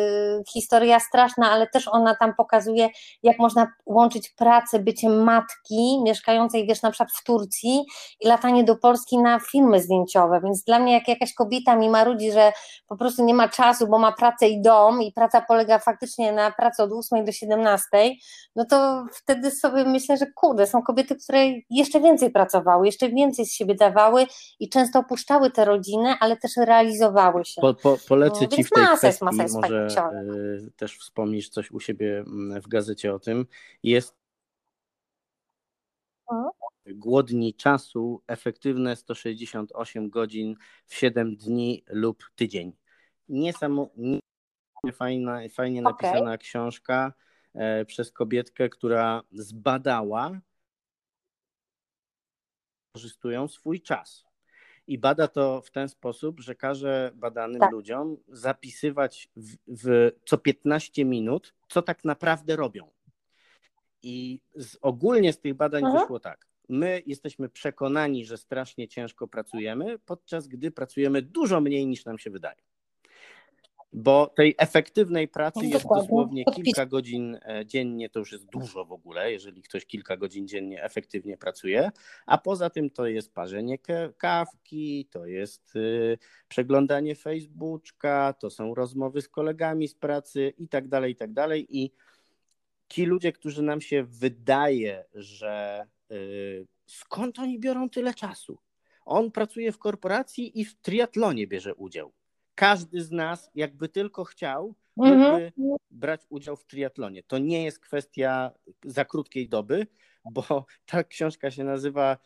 historia 0.53 1.01
straszna, 1.01 1.51
ale 1.51 1.67
też 1.67 1.89
ona 1.89 2.15
tam 2.15 2.35
pokazuje, 2.35 2.89
jak 3.23 3.39
można 3.39 3.73
łączyć 3.87 4.31
pracę, 4.31 4.79
bycie 4.79 5.09
matki 5.09 6.03
mieszkającej, 6.03 6.67
wiesz, 6.67 6.83
na 6.83 6.91
przykład 6.91 7.13
w 7.13 7.25
Turcji 7.25 7.85
i 8.21 8.29
latanie 8.29 8.65
do 8.65 8.77
Polski 8.77 9.19
na 9.19 9.41
filmy 9.41 9.81
zdjęciowe, 9.81 10.41
więc 10.45 10.65
dla 10.65 10.79
mnie 10.79 10.93
jak 10.93 11.09
jakaś 11.09 11.35
kobieta 11.35 11.77
mi 11.77 11.89
marudzi, 11.89 12.33
że 12.33 12.53
po 12.89 12.97
prostu 12.97 13.25
nie 13.25 13.35
ma 13.35 13.49
czasu, 13.49 13.87
bo 13.87 13.99
ma 13.99 14.13
pracę 14.13 14.49
i 14.49 14.63
dom 14.63 15.03
i 15.03 15.13
praca 15.13 15.41
polega 15.41 15.79
faktycznie 15.79 16.33
na 16.33 16.51
pracy 16.51 16.83
od 16.83 16.91
8 16.93 17.25
do 17.25 17.33
17, 17.33 17.87
no 18.57 18.65
to 18.65 19.07
wtedy 19.13 19.51
sobie 19.51 19.85
myślę, 19.85 20.17
że 20.17 20.27
kurde, 20.35 20.67
są 20.67 20.83
kobiety, 20.83 21.17
które 21.17 21.39
jeszcze 21.71 22.01
więcej 22.01 22.31
pracowały, 22.31 22.87
jeszcze 22.87 23.09
więcej 23.09 23.47
z 23.47 23.53
siebie 23.53 23.75
dawały 23.75 24.27
i 24.61 24.69
często 24.69 24.99
opuszczały 24.99 25.51
te 25.51 25.65
rodziny, 25.65 26.15
ale 26.21 26.37
też 26.37 26.57
realizowały 26.57 27.45
się. 27.45 27.61
Po, 27.61 27.75
po, 27.75 27.97
polecę 28.09 28.41
no, 28.41 28.57
Ci 28.57 28.65
w 28.65 28.71
tej 28.71 28.87
kwestii, 28.97 29.07
jest, 29.07 29.55
może 29.55 29.89
y, 30.67 30.71
też 30.77 30.99
wspomnisz 30.99 31.49
coś 31.49 31.71
u 31.71 31.81
siebie 31.81 32.19
mm, 32.19 32.61
w 32.63 32.69
gazecie 32.69 33.15
o 33.15 33.19
tym. 33.19 33.47
Jest 33.83 34.19
głodni 36.87 37.55
czasu, 37.55 38.23
efektywne 38.27 38.97
168 38.97 40.11
godzin 40.11 40.57
w 40.87 40.95
7 40.95 41.37
dni 41.37 41.85
lub 41.89 42.25
tydzień. 42.35 42.73
Niesamowicie 43.29 44.21
fajna, 44.93 45.41
fajnie 45.53 45.83
napisana 45.83 46.21
okay. 46.21 46.39
książka 46.39 47.13
e, 47.55 47.85
przez 47.85 48.13
kobietkę, 48.13 48.69
która 48.69 49.23
zbadała, 49.33 50.41
wykorzystują 52.95 53.49
swój 53.49 53.83
czas 53.83 54.28
i 54.89 54.99
bada 54.99 55.29
to 55.29 55.63
w 55.63 55.71
ten 55.71 55.89
sposób, 55.89 56.41
że 56.41 56.55
każe 56.55 57.11
badanym 57.15 57.61
tak. 57.61 57.73
ludziom 57.73 58.17
zapisywać 58.29 59.29
w, 59.37 59.57
w, 59.67 60.11
co 60.25 60.39
15 60.39 61.05
minut, 61.05 61.55
co 61.69 61.83
tak 61.83 62.05
naprawdę 62.05 62.57
robią. 62.57 62.91
I 64.03 64.41
z, 64.55 64.77
ogólnie 64.81 65.33
z 65.33 65.41
tych 65.41 65.55
badań 65.55 65.83
mhm. 65.85 66.01
wyszło 66.01 66.21
tak. 66.21 66.47
My 66.69 67.03
jesteśmy 67.07 67.49
przekonani, 67.49 68.25
że 68.25 68.37
strasznie 68.37 68.89
ciężko 68.89 69.29
pracujemy, 69.29 69.99
podczas 69.99 70.49
gdy 70.49 70.71
pracujemy 70.71 71.23
dużo 71.23 71.61
mniej 71.61 71.87
niż 71.87 72.05
nam 72.05 72.19
się 72.19 72.31
wydaje 72.31 72.63
bo 73.93 74.27
tej 74.27 74.55
efektywnej 74.59 75.29
pracy 75.29 75.67
jest 75.67 75.87
dosłownie 75.89 76.45
kilka 76.45 76.87
godzin 76.87 77.39
e, 77.43 77.67
dziennie, 77.67 78.11
to 78.11 78.19
już 78.19 78.33
jest 78.33 78.47
dużo 78.47 78.85
w 78.85 78.93
ogóle, 78.93 79.33
jeżeli 79.33 79.63
ktoś 79.63 79.87
kilka 79.87 80.17
godzin 80.17 80.49
dziennie 80.49 80.83
efektywnie 80.83 81.37
pracuje, 81.37 81.91
a 82.27 82.39
poza 82.39 82.71
tym 82.71 82.91
to 82.91 83.07
jest 83.07 83.35
parzenie 83.35 83.79
kawki, 84.19 85.09
to 85.11 85.27
jest 85.27 85.77
y, 85.77 86.19
przeglądanie 86.49 87.15
Facebooka, 87.15 88.33
to 88.33 88.51
są 88.51 88.75
rozmowy 88.75 89.23
z 89.23 89.29
kolegami 89.29 89.89
z 89.89 89.95
pracy 89.95 90.53
i 90.59 90.69
tak 90.69 90.89
dalej, 90.89 91.13
i 91.13 91.17
tak 91.17 91.33
dalej. 91.33 91.67
I 91.79 91.93
ci 92.89 93.05
ludzie, 93.05 93.33
którzy 93.33 93.63
nam 93.63 93.81
się 93.81 94.05
wydaje, 94.05 95.05
że 95.15 95.87
y, 96.11 96.67
skąd 96.87 97.39
oni 97.39 97.59
biorą 97.61 97.91
tyle 97.91 98.15
czasu? 98.15 98.59
On 99.05 99.31
pracuje 99.31 99.73
w 99.73 99.79
korporacji 99.79 100.61
i 100.61 100.65
w 100.65 100.75
triatlonie 100.75 101.47
bierze 101.47 101.75
udział 101.75 102.13
każdy 102.59 103.03
z 103.03 103.11
nas, 103.11 103.51
jakby 103.55 103.89
tylko 103.89 104.25
chciał, 104.25 104.75
mógłby 104.97 105.15
mhm. 105.15 105.53
brać 105.91 106.21
udział 106.29 106.57
w 106.57 106.65
triatlonie. 106.65 107.23
To 107.23 107.39
nie 107.39 107.65
jest 107.65 107.79
kwestia 107.79 108.51
za 108.85 109.05
krótkiej 109.05 109.49
doby, 109.49 109.87
bo 110.33 110.67
ta 110.87 111.05
książka 111.05 111.51
się 111.51 111.65
nazywa 111.65 112.17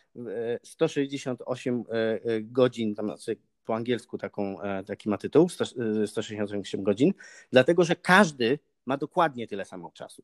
168 0.62 1.85
e, 1.89 1.95
e, 1.95 2.18
godzin, 2.41 2.95
tam 2.95 3.07
znaczy 3.07 3.37
po 3.64 3.74
angielsku 3.74 4.18
taką, 4.18 4.61
e, 4.61 4.85
taki 4.85 5.09
ma 5.09 5.18
tytuł, 5.18 5.49
168 6.07 6.83
godzin, 6.83 7.12
dlatego 7.51 7.85
że 7.85 7.97
każdy 7.97 8.59
ma 8.87 8.97
dokładnie 8.97 9.47
tyle 9.47 9.64
samo 9.64 9.91
czasu. 9.91 10.22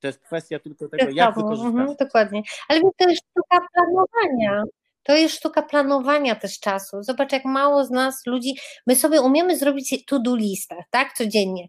To 0.00 0.06
jest 0.06 0.18
kwestia 0.18 0.58
tylko 0.58 0.88
tego, 0.88 1.10
jak 1.10 1.34
wykorzystać. 1.34 1.74
Mhm, 1.74 1.96
dokładnie. 1.96 2.42
Ale 2.68 2.80
to 2.80 3.08
jest 3.08 3.22
sztuka 3.30 3.66
planowania. 3.74 4.64
To 5.02 5.16
jest 5.16 5.34
sztuka 5.34 5.62
planowania 5.62 6.34
też 6.34 6.60
czasu. 6.60 7.02
Zobacz, 7.02 7.32
jak 7.32 7.44
mało 7.44 7.84
z 7.84 7.90
nas 7.90 8.26
ludzi, 8.26 8.54
my 8.86 8.96
sobie 8.96 9.20
umiemy 9.20 9.58
zrobić 9.58 10.04
to-do 10.06 10.36
listę, 10.36 10.84
tak, 10.90 11.12
codziennie. 11.12 11.68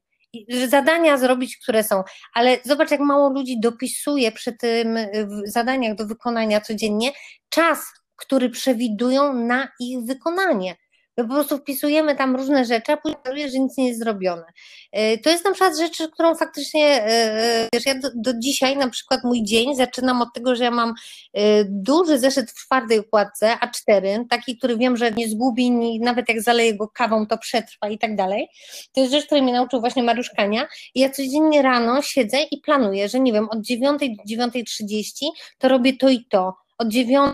Zadania 0.68 1.18
zrobić, 1.18 1.58
które 1.58 1.84
są, 1.84 2.04
ale 2.34 2.58
zobacz, 2.64 2.92
jak 2.92 3.00
mało 3.00 3.30
ludzi 3.30 3.60
dopisuje 3.60 4.32
przy 4.32 4.54
tym 4.54 4.98
zadaniach 5.46 5.96
do 5.96 6.06
wykonania 6.06 6.62
codziennie 6.62 7.12
czas, 7.50 7.80
który 8.16 8.50
przewidują 8.50 9.34
na 9.34 9.68
ich 9.80 10.00
wykonanie. 10.06 10.76
My 11.18 11.28
po 11.28 11.34
prostu 11.34 11.58
wpisujemy 11.58 12.16
tam 12.16 12.36
różne 12.36 12.66
rzeczy, 12.66 12.92
a 12.92 12.98
później 12.98 13.20
okazuje, 13.20 13.50
że 13.50 13.60
nic 13.60 13.78
nie 13.78 13.88
jest 13.88 14.00
zrobione. 14.00 14.44
E, 14.92 15.18
to 15.18 15.30
jest 15.30 15.46
na 15.46 15.52
przykład 15.52 15.78
rzecz, 15.78 15.98
którą 16.12 16.36
faktycznie, 16.36 16.86
e, 16.86 17.08
e, 17.08 17.70
wiesz, 17.74 17.86
ja 17.86 18.00
do, 18.00 18.10
do, 18.16 18.34
dzisiaj 18.40 18.78
na 18.78 18.90
przykład 18.90 19.24
mój 19.24 19.44
dzień 19.44 19.76
zaczynam 19.76 20.22
od 20.22 20.34
tego, 20.34 20.56
że 20.56 20.64
ja 20.64 20.72
mam 20.72 20.94
duży 21.66 22.20
zeszyt 22.20 22.52
w 22.52 22.66
twardej 22.66 23.00
układce 23.00 23.58
A4, 23.62 24.26
taki, 24.30 24.58
który 24.58 24.78
wiem, 24.78 24.98
że 24.98 25.12
nie 25.12 25.30
zgubi, 25.30 26.00
nawet 26.00 26.30
jak 26.30 26.42
zaleję 26.42 26.78
go 26.78 26.88
kawą, 26.88 27.28
to 27.28 27.38
przetrwa 27.38 27.90
i 27.90 27.98
tak 27.98 28.16
dalej. 28.16 28.48
To 28.94 29.02
jest 29.02 29.14
rzecz, 29.14 29.26
której 29.26 29.44
mnie 29.44 29.54
nauczył 29.54 29.80
właśnie 29.80 30.04
Mariusz 30.04 30.30
Kania 30.30 30.68
i 30.96 31.00
ja 31.00 31.10
codziennie 31.10 31.62
rano 31.62 32.02
siedzę 32.02 32.38
i 32.52 32.62
planuję, 32.62 33.10
że 33.10 33.20
nie 33.20 33.34
wiem, 33.34 33.50
od 33.50 33.62
9 33.62 34.00
do 34.00 34.46
9.30 34.46 35.26
to 35.58 35.68
robię 35.68 35.98
to 35.98 36.10
i 36.10 36.26
to, 36.30 36.54
od 36.78 36.88
9 36.88 37.33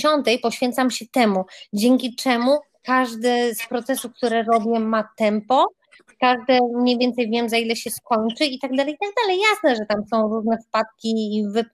dziesiątej 0.00 0.38
poświęcam 0.38 0.90
się 0.90 1.06
temu, 1.06 1.44
dzięki 1.72 2.16
czemu 2.16 2.58
każdy 2.82 3.54
z 3.54 3.68
procesów, 3.68 4.12
które 4.12 4.42
robię, 4.42 4.80
ma 4.80 5.08
tempo, 5.16 5.66
każde 6.20 6.58
mniej 6.74 6.98
więcej 6.98 7.30
wiem, 7.30 7.48
za 7.48 7.56
ile 7.56 7.76
się 7.76 7.90
skończy 7.90 8.44
i 8.44 8.58
tak 8.58 8.76
dalej, 8.76 8.94
i 8.94 8.98
tak 8.98 9.10
dalej. 9.22 9.40
Jasne, 9.50 9.76
że 9.76 9.86
tam 9.86 10.06
są 10.10 10.28
różne 10.28 10.58
wpadki 10.68 11.36
i 11.36 11.48
wy, 11.48 11.64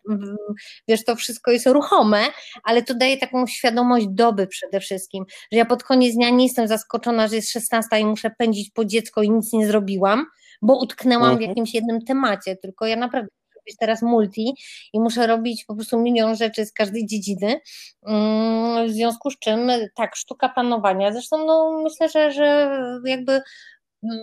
wiesz, 0.88 1.04
to 1.04 1.16
wszystko 1.16 1.50
jest 1.50 1.66
ruchome, 1.66 2.22
ale 2.64 2.82
to 2.82 2.94
daje 2.94 3.16
taką 3.16 3.46
świadomość 3.46 4.06
doby 4.08 4.46
przede 4.46 4.80
wszystkim, 4.80 5.24
że 5.52 5.58
ja 5.58 5.64
pod 5.64 5.82
koniec 5.84 6.14
dnia 6.14 6.30
nie 6.30 6.44
jestem 6.44 6.68
zaskoczona, 6.68 7.28
że 7.28 7.36
jest 7.36 7.50
16 7.50 8.00
i 8.00 8.04
muszę 8.04 8.30
pędzić 8.38 8.70
po 8.70 8.84
dziecko 8.84 9.22
i 9.22 9.30
nic 9.30 9.52
nie 9.52 9.66
zrobiłam, 9.66 10.26
bo 10.62 10.78
utknęłam 10.78 11.30
mhm. 11.30 11.38
w 11.38 11.48
jakimś 11.48 11.74
jednym 11.74 12.04
temacie, 12.04 12.56
tylko 12.56 12.86
ja 12.86 12.96
naprawdę 12.96 13.35
robić 13.66 13.76
teraz 13.78 14.02
multi 14.02 14.54
i 14.92 15.00
muszę 15.00 15.26
robić 15.26 15.64
po 15.64 15.74
prostu 15.74 15.98
milion 15.98 16.36
rzeczy 16.36 16.66
z 16.66 16.72
każdej 16.72 17.06
dziedziny. 17.06 17.60
Mm, 18.06 18.88
w 18.88 18.90
związku 18.90 19.30
z 19.30 19.38
czym 19.38 19.70
tak, 19.94 20.16
sztuka 20.16 20.48
panowania. 20.48 21.12
Zresztą 21.12 21.46
no, 21.46 21.80
myślę, 21.84 22.08
że, 22.08 22.32
że 22.32 22.80
jakby 23.04 23.42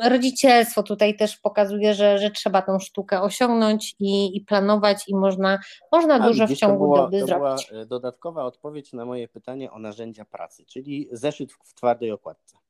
rodzicielstwo 0.04 0.84
tutaj 0.84 1.18
też 1.18 1.38
pokazuje, 1.38 1.94
że, 1.94 2.18
że 2.18 2.32
trzeba 2.32 2.62
tą 2.62 2.80
sztukę 2.80 3.22
osiągnąć 3.22 3.96
i, 4.00 4.38
i 4.38 4.41
planować 4.41 5.04
i 5.08 5.16
można, 5.16 5.60
można 5.91 6.20
dużo 6.20 6.48
w 6.48 6.54
ciągu 6.54 6.84
była, 6.84 6.98
doby 6.98 7.20
to 7.20 7.28
zrobić. 7.28 7.68
była 7.70 7.86
dodatkowa 7.86 8.46
odpowiedź 8.46 8.94
na 8.94 9.06
moje 9.06 9.28
pytanie 9.28 9.72
o 9.72 9.80
narzędzia 9.80 10.26
pracy, 10.26 10.66
czyli 10.66 11.10
zeszyt 11.12 11.54
w 11.54 11.74
twardej 11.74 12.12
okładce. 12.12 12.62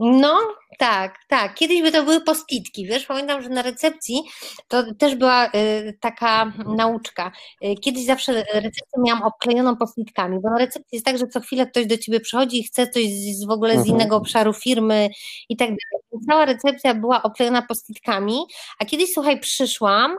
No, 0.00 0.38
tak, 0.78 1.18
tak. 1.28 1.54
Kiedyś 1.54 1.82
by 1.82 1.92
to 1.92 2.02
były 2.02 2.20
postitki, 2.20 2.86
wiesz, 2.86 3.06
pamiętam, 3.06 3.42
że 3.42 3.48
na 3.48 3.62
recepcji 3.62 4.22
to 4.68 4.94
też 4.94 5.14
była 5.14 5.46
y, 5.46 5.98
taka 6.00 6.52
nauczka. 6.76 7.32
Y, 7.64 7.74
kiedyś 7.74 8.04
zawsze 8.04 8.32
recepcję 8.32 9.02
miałam 9.04 9.22
obklejoną 9.22 9.76
postitkami, 9.76 10.38
bo 10.42 10.50
na 10.50 10.58
recepcji 10.58 10.88
jest 10.92 11.06
tak, 11.06 11.18
że 11.18 11.26
co 11.26 11.40
chwilę 11.40 11.66
ktoś 11.66 11.86
do 11.86 11.98
ciebie 11.98 12.20
przychodzi 12.20 12.60
i 12.60 12.62
chce 12.62 12.88
coś 12.88 13.04
z, 13.04 13.46
w 13.46 13.50
ogóle 13.50 13.74
z 13.74 13.78
mhm. 13.78 13.96
innego 13.96 14.16
obszaru 14.16 14.52
firmy 14.52 15.08
i 15.48 15.56
tak 15.56 15.68
dalej. 15.68 16.26
Cała 16.28 16.44
recepcja 16.44 16.94
była 16.94 17.22
obklejona 17.22 17.62
postitkami, 17.62 18.38
a 18.78 18.84
kiedyś, 18.84 19.12
słuchaj, 19.12 19.40
przyszłam 19.40 20.16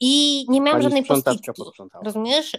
i 0.00 0.44
nie 0.48 0.60
miałam 0.60 0.80
Pani 0.80 0.82
żadnej 0.82 1.04
postitki. 1.04 1.50
Rozumiesz? 2.04 2.56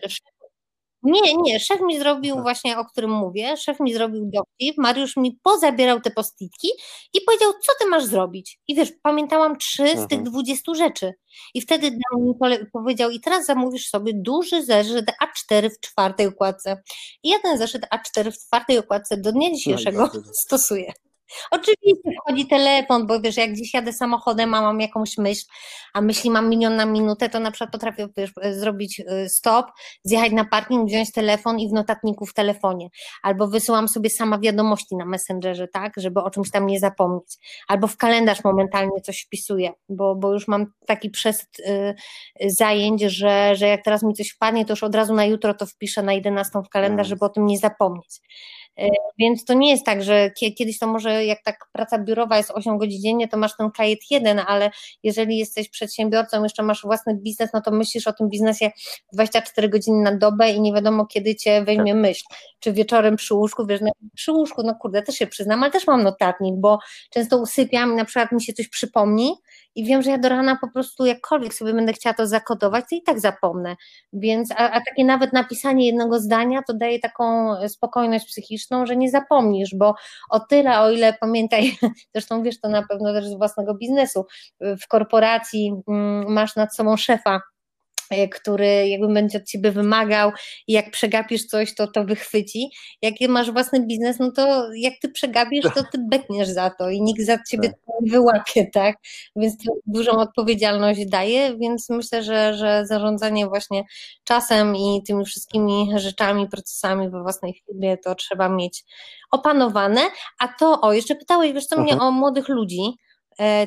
Nie, 1.06 1.36
nie, 1.36 1.60
szef 1.60 1.82
mi 1.82 2.00
zrobił 2.00 2.42
właśnie, 2.42 2.78
o 2.78 2.86
którym 2.86 3.12
mówię, 3.12 3.58
szef 3.58 3.80
mi 3.80 3.94
zrobił 3.94 4.32
dowcip, 4.34 4.78
Mariusz 4.78 5.18
mi 5.18 5.40
pozabierał 5.44 6.02
te 6.02 6.12
postitki 6.12 6.68
i 7.14 7.22
powiedział, 7.22 7.52
co 7.52 7.72
ty 7.80 7.90
masz 7.90 8.06
zrobić? 8.06 8.60
I 8.68 8.76
wiesz, 8.76 8.92
pamiętałam 9.02 9.58
trzy 9.58 9.98
z 9.98 10.08
tych 10.08 10.24
dwudziestu 10.24 10.76
rzeczy. 10.76 11.14
I 11.54 11.62
wtedy 11.62 11.92
dał 11.92 12.22
mi 12.22 12.34
powiedział, 12.74 13.10
i 13.10 13.20
teraz 13.20 13.46
zamówisz 13.46 13.90
sobie 13.90 14.12
duży 14.16 14.66
zeszyt 14.66 15.06
A4 15.24 15.70
w 15.70 15.80
czwartej 15.80 16.28
układce. 16.28 16.82
I 17.24 17.30
ja 17.30 17.40
ten 17.40 17.58
zeszyt 17.58 17.82
A4 17.96 18.32
w 18.32 18.38
czwartej 18.46 18.80
układce 18.80 19.18
do 19.18 19.32
dnia 19.32 19.50
no 19.50 19.56
dzisiejszego 19.56 20.10
no 20.14 20.22
stosuję. 20.46 20.94
Oczywiście 21.52 22.12
wchodzi 22.22 22.48
telefon, 22.48 23.08
bo 23.08 23.20
wiesz, 23.22 23.38
jak 23.38 23.52
gdzieś 23.52 23.74
jadę 23.74 23.94
samochodem, 23.94 24.54
a 24.54 24.62
mam 24.62 24.82
jakąś 24.82 25.18
myśl, 25.18 25.46
a 25.94 26.02
myśli 26.02 26.30
mam 26.30 26.50
milion 26.50 26.76
na 26.76 26.86
minutę, 26.86 27.30
to 27.30 27.40
na 27.40 27.52
przykład 27.52 27.72
potrafię 27.72 28.08
wiesz, 28.18 28.32
zrobić 28.52 29.00
y, 29.00 29.30
stop, 29.30 29.66
zjechać 30.04 30.32
na 30.32 30.46
parking, 30.46 30.88
wziąć 30.90 31.12
telefon 31.12 31.60
i 31.60 31.70
w 31.70 31.74
notatniku 31.74 32.26
w 32.26 32.34
telefonie. 32.34 32.90
Albo 33.24 33.48
wysyłam 33.48 33.88
sobie 33.88 34.10
sama 34.10 34.40
wiadomości 34.40 34.96
na 34.96 35.06
Messengerze, 35.06 35.68
tak, 35.68 35.94
żeby 35.98 36.20
o 36.20 36.30
czymś 36.30 36.52
tam 36.52 36.68
nie 36.68 36.80
zapomnieć. 36.80 37.38
Albo 37.68 37.88
w 37.88 37.98
kalendarz 37.98 38.44
momentalnie 38.44 39.02
coś 39.02 39.22
wpisuję, 39.22 39.72
bo, 39.90 40.16
bo 40.16 40.34
już 40.34 40.48
mam 40.48 40.66
taki 40.86 41.10
przesyt 41.10 41.60
y, 41.60 41.96
zajęć, 42.46 43.02
że, 43.02 43.56
że 43.56 43.68
jak 43.68 43.84
teraz 43.84 44.04
mi 44.04 44.14
coś 44.14 44.30
wpadnie, 44.30 44.66
to 44.66 44.74
już 44.74 44.84
od 44.84 44.96
razu 44.96 45.14
na 45.14 45.26
jutro 45.26 45.54
to 45.54 45.66
wpiszę 45.66 46.04
na 46.04 46.14
11 46.14 46.60
w 46.66 46.70
kalendarz, 46.70 47.08
żeby 47.08 47.26
o 47.26 47.30
tym 47.30 47.46
nie 47.46 47.58
zapomnieć. 47.58 48.22
E, 48.80 48.90
więc 49.18 49.46
to 49.46 49.54
nie 49.54 49.72
jest 49.72 49.86
tak, 49.86 50.04
że 50.04 50.32
kiedyś 50.32 50.80
to 50.80 50.88
może 50.88 51.26
jak 51.26 51.44
tak 51.44 51.68
praca 51.72 52.00
biurowa 52.00 52.38
jest 52.38 52.52
8 52.52 52.78
godzin 52.78 53.02
dziennie, 53.02 53.28
to 53.28 53.38
masz 53.38 53.58
ten 53.58 53.72
kajet 53.72 54.00
jeden, 54.12 54.40
ale 54.48 54.72
jeżeli 55.04 55.38
jesteś 55.38 55.70
przedsiębiorcą, 55.70 56.44
jeszcze 56.44 56.64
masz 56.64 56.82
własny 56.82 57.16
biznes, 57.16 57.50
no 57.54 57.62
to 57.62 57.72
myślisz 57.72 58.08
o 58.08 58.14
tym 58.14 58.30
biznesie 58.30 58.72
24 59.14 59.70
godziny 59.70 60.04
na 60.04 60.18
dobę 60.18 60.52
i 60.52 60.62
nie 60.62 60.74
wiadomo 60.74 61.06
kiedy 61.06 61.36
cię 61.36 61.64
weźmie 61.64 61.94
tak. 61.94 62.02
myśl. 62.02 62.24
Czy 62.60 62.74
wieczorem 62.74 63.16
przy 63.16 63.34
łóżku, 63.34 63.66
wiesz, 63.66 63.82
no, 63.82 63.92
przy 64.16 64.32
łóżku, 64.32 64.64
no 64.64 64.76
kurde, 64.76 65.02
też 65.02 65.16
się 65.16 65.28
przyznam, 65.28 65.64
ale 65.64 65.72
też 65.72 65.88
mam 65.88 66.04
notatnik, 66.04 66.56
bo 66.58 66.80
często 67.10 67.38
usypiam 67.38 67.94
i 67.94 67.96
na 67.96 68.06
przykład 68.06 68.32
mi 68.32 68.44
się 68.44 68.54
coś 68.54 68.68
przypomni 68.68 69.34
i 69.76 69.86
wiem, 69.86 70.02
że 70.02 70.12
ja 70.12 70.18
do 70.18 70.30
rana 70.30 70.58
po 70.62 70.68
prostu 70.68 71.06
jakkolwiek 71.06 71.54
sobie 71.54 71.74
będę 71.74 71.94
chciała 71.94 72.14
to 72.14 72.28
zakodować, 72.28 72.86
to 72.90 72.96
i 72.96 73.02
tak 73.02 73.20
zapomnę. 73.20 73.76
Więc, 74.14 74.52
a, 74.52 74.72
a 74.72 74.82
takie 74.82 75.06
nawet 75.06 75.34
napisanie 75.34 75.86
jednego 75.86 76.20
zdania 76.20 76.62
to 76.68 76.74
daje 76.74 77.00
taką 77.00 77.56
spokojność 77.68 78.28
psychiczną, 78.28 78.86
że 78.86 78.96
nie 78.96 79.10
zapomnisz, 79.10 79.76
bo 79.76 79.96
o 80.30 80.40
tyle, 80.40 80.80
o 80.80 80.92
ile 80.92 81.14
pamiętaj, 81.14 81.78
zresztą 82.16 82.44
wiesz 82.44 82.60
to 82.60 82.70
na 82.70 82.88
pewno 82.88 83.14
też 83.14 83.26
z 83.26 83.38
własnego 83.38 83.76
biznesu, 83.76 84.26
w 84.62 84.88
korporacji 84.88 85.74
mm, 85.88 86.34
masz 86.34 86.56
nad 86.56 86.76
sobą 86.76 86.98
szefa, 86.98 87.42
E, 87.46 87.55
który 88.32 88.88
jakby 88.88 89.14
będzie 89.14 89.38
od 89.38 89.44
ciebie 89.44 89.72
wymagał 89.72 90.32
i 90.68 90.74
jak 90.74 90.92
przegapisz 90.92 91.46
coś, 91.46 91.76
to 91.76 91.88
to 91.88 92.04
wychwyci. 92.04 92.70
Jak 93.02 93.14
masz 93.30 93.52
własny 93.52 93.86
biznes, 93.86 94.20
no 94.20 94.32
to 94.32 94.74
jak 94.76 94.94
ty 95.02 95.10
przegapisz, 95.10 95.64
to 95.64 95.84
ty 95.92 95.98
bekniesz 96.12 96.50
za 96.50 96.70
to 96.70 96.90
i 96.90 97.02
nikt 97.02 97.22
za 97.22 97.38
ciebie 97.50 97.70
tak. 97.70 97.80
nie 98.02 98.12
wyłapie, 98.12 98.68
tak? 98.74 98.96
Więc 99.36 99.58
to 99.66 99.74
dużą 99.86 100.12
odpowiedzialność 100.12 101.06
daje, 101.06 101.58
więc 101.58 101.90
myślę, 101.90 102.24
że, 102.24 102.54
że 102.54 102.86
zarządzanie 102.86 103.48
właśnie 103.48 103.84
czasem 104.24 104.76
i 104.76 105.04
tymi 105.08 105.26
wszystkimi 105.26 105.92
rzeczami, 105.96 106.50
procesami 106.50 107.10
we 107.10 107.22
własnej 107.22 107.62
firmie 107.68 107.98
to 107.98 108.16
trzeba 108.16 108.50
mieć 108.50 108.84
opanowane. 109.32 110.02
A 110.40 110.48
to, 110.48 110.82
o, 110.82 110.94
jeszcze 110.94 111.16
pytałeś, 111.16 111.54
wiesz 111.54 111.66
co, 111.66 111.82
mnie 111.82 111.94
mhm. 111.94 112.10
o 112.10 112.12
młodych 112.12 112.50
ludzi, 112.50 112.98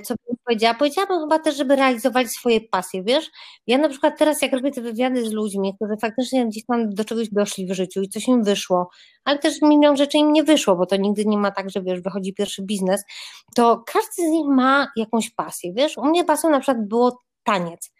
co 0.05 0.15
bym 0.27 0.37
powiedziała? 0.45 0.75
Powiedziałabym 0.75 1.21
chyba 1.21 1.39
też, 1.39 1.57
żeby 1.57 1.77
realizowali 1.77 2.29
swoje 2.29 2.61
pasje, 2.61 3.03
wiesz? 3.03 3.31
Ja 3.67 3.79
na 3.79 3.89
przykład 3.89 4.19
teraz, 4.19 4.43
jak 4.43 4.53
robię 4.53 4.71
te 4.71 4.81
wywiady 4.81 5.27
z 5.29 5.33
ludźmi, 5.33 5.75
którzy 5.77 5.97
faktycznie 6.01 6.47
gdzieś 6.47 6.65
tam 6.67 6.91
do 6.91 7.05
czegoś 7.05 7.29
doszli 7.29 7.67
w 7.67 7.73
życiu 7.73 8.03
i 8.03 8.09
coś 8.09 8.29
im 8.29 8.45
wyszło, 8.45 8.89
ale 9.25 9.39
też 9.39 9.63
milion 9.63 9.97
rzeczy 9.97 10.19
im 10.19 10.33
nie 10.33 10.45
wyszło, 10.45 10.77
bo 10.77 10.87
to 10.87 10.97
nigdy 10.97 11.25
nie 11.25 11.39
ma 11.39 11.51
tak, 11.51 11.71
że 11.71 11.83
wiesz, 11.83 12.01
wychodzi 12.01 12.35
pierwszy 12.35 12.63
biznes, 12.63 13.05
to 13.57 13.83
każdy 13.87 14.29
z 14.29 14.31
nich 14.31 14.47
ma 14.47 14.89
jakąś 14.97 15.31
pasję, 15.31 15.73
wiesz? 15.73 15.99
U 15.99 16.05
mnie 16.05 16.25
pasją 16.25 16.51
na 16.51 16.61
przykład 16.61 16.89
było 16.89 17.21
taniec. 17.45 17.93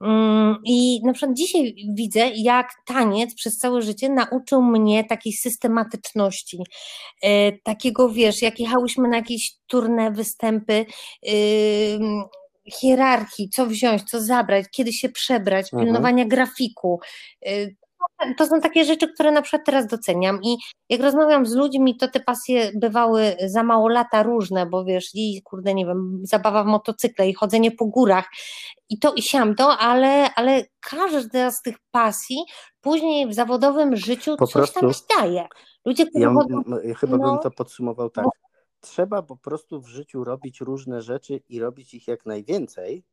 Mm, 0.00 0.56
I 0.64 1.00
na 1.04 1.12
przykład 1.12 1.36
dzisiaj 1.36 1.74
widzę, 1.94 2.30
jak 2.34 2.72
taniec 2.86 3.34
przez 3.34 3.58
całe 3.58 3.82
życie 3.82 4.08
nauczył 4.08 4.62
mnie 4.62 5.04
takiej 5.04 5.32
systematyczności, 5.32 6.58
e, 7.22 7.52
takiego 7.52 8.08
wiesz, 8.08 8.42
jak 8.42 8.60
jechałyśmy 8.60 9.08
na 9.08 9.16
jakieś 9.16 9.52
turne, 9.66 10.10
występy, 10.10 10.86
hierarchii, 12.70 13.48
co 13.48 13.66
wziąć, 13.66 14.02
co 14.02 14.20
zabrać, 14.20 14.66
kiedy 14.70 14.92
się 14.92 15.08
przebrać, 15.08 15.66
mhm. 15.66 15.84
pilnowania 15.84 16.24
grafiku. 16.24 17.00
To 18.36 18.46
są 18.46 18.60
takie 18.60 18.84
rzeczy, 18.84 19.12
które 19.14 19.30
na 19.32 19.42
przykład 19.42 19.66
teraz 19.66 19.86
doceniam 19.86 20.42
i 20.42 20.56
jak 20.88 21.00
rozmawiam 21.00 21.46
z 21.46 21.54
ludźmi, 21.54 21.96
to 21.96 22.08
te 22.08 22.20
pasje 22.20 22.70
bywały 22.74 23.36
za 23.46 23.62
mało 23.62 23.88
lata 23.88 24.22
różne, 24.22 24.66
bo 24.66 24.84
wiesz, 24.84 25.10
i 25.14 25.42
kurde, 25.42 25.74
nie 25.74 25.86
wiem, 25.86 26.20
zabawa 26.22 26.64
w 26.64 26.66
motocykle 26.66 27.28
i 27.28 27.34
chodzenie 27.34 27.70
po 27.70 27.86
górach 27.86 28.28
i 28.88 28.98
to 28.98 29.12
i 29.14 29.22
siam 29.22 29.54
to, 29.54 29.78
ale, 29.78 30.34
ale 30.34 30.64
każda 30.80 31.50
z 31.50 31.62
tych 31.62 31.76
pasji 31.90 32.36
później 32.80 33.28
w 33.28 33.34
zawodowym 33.34 33.96
życiu 33.96 34.36
po 34.36 34.46
coś 34.46 34.72
prostu, 34.72 34.80
tam 34.80 34.90
daje. 35.18 35.46
Ludzie, 35.84 36.06
którzy 36.06 36.24
ja, 36.24 36.32
chodzą, 36.32 36.62
chyba 36.96 37.16
no, 37.16 37.30
bym 37.30 37.42
to 37.42 37.50
podsumował 37.50 38.10
tak. 38.10 38.24
No. 38.24 38.30
Trzeba 38.80 39.22
po 39.22 39.36
prostu 39.36 39.80
w 39.80 39.88
życiu 39.88 40.24
robić 40.24 40.60
różne 40.60 41.02
rzeczy 41.02 41.40
i 41.48 41.60
robić 41.60 41.94
ich 41.94 42.08
jak 42.08 42.26
najwięcej, 42.26 43.04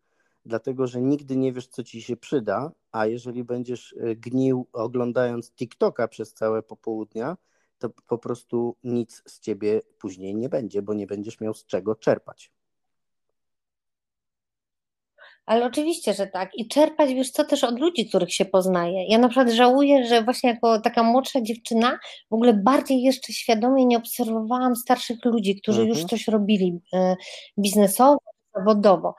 dlatego 0.47 0.87
że 0.87 1.01
nigdy 1.01 1.37
nie 1.37 1.53
wiesz, 1.53 1.67
co 1.67 1.83
ci 1.83 2.01
się 2.01 2.17
przyda, 2.17 2.71
a 2.91 3.05
jeżeli 3.05 3.43
będziesz 3.43 3.95
e, 3.99 4.15
gnił 4.15 4.67
oglądając 4.73 5.51
TikToka 5.51 6.07
przez 6.07 6.33
całe 6.33 6.63
popołudnia, 6.63 7.37
to 7.79 7.89
po 8.07 8.17
prostu 8.17 8.75
nic 8.83 9.23
z 9.25 9.39
ciebie 9.39 9.81
później 9.99 10.35
nie 10.35 10.49
będzie, 10.49 10.81
bo 10.81 10.93
nie 10.93 11.07
będziesz 11.07 11.39
miał 11.41 11.53
z 11.53 11.65
czego 11.65 11.95
czerpać. 11.95 12.51
Ale 15.45 15.65
oczywiście, 15.65 16.13
że 16.13 16.27
tak. 16.27 16.55
I 16.55 16.67
czerpać, 16.67 17.13
wiesz 17.13 17.31
co, 17.31 17.43
też 17.43 17.63
od 17.63 17.79
ludzi, 17.79 18.09
których 18.09 18.33
się 18.33 18.45
poznaje. 18.45 19.07
Ja 19.07 19.17
na 19.17 19.29
przykład 19.29 19.49
żałuję, 19.49 20.05
że 20.07 20.23
właśnie 20.23 20.49
jako 20.49 20.81
taka 20.81 21.03
młodsza 21.03 21.41
dziewczyna 21.41 21.99
w 22.29 22.33
ogóle 22.33 22.53
bardziej 22.53 23.01
jeszcze 23.01 23.33
świadomie 23.33 23.85
nie 23.85 23.97
obserwowałam 23.97 24.75
starszych 24.75 25.25
ludzi, 25.25 25.61
którzy 25.61 25.81
mhm. 25.81 25.97
już 25.97 26.09
coś 26.09 26.27
robili 26.27 26.79
e, 26.93 27.15
biznesowo, 27.59 28.17
zawodowo. 28.55 29.15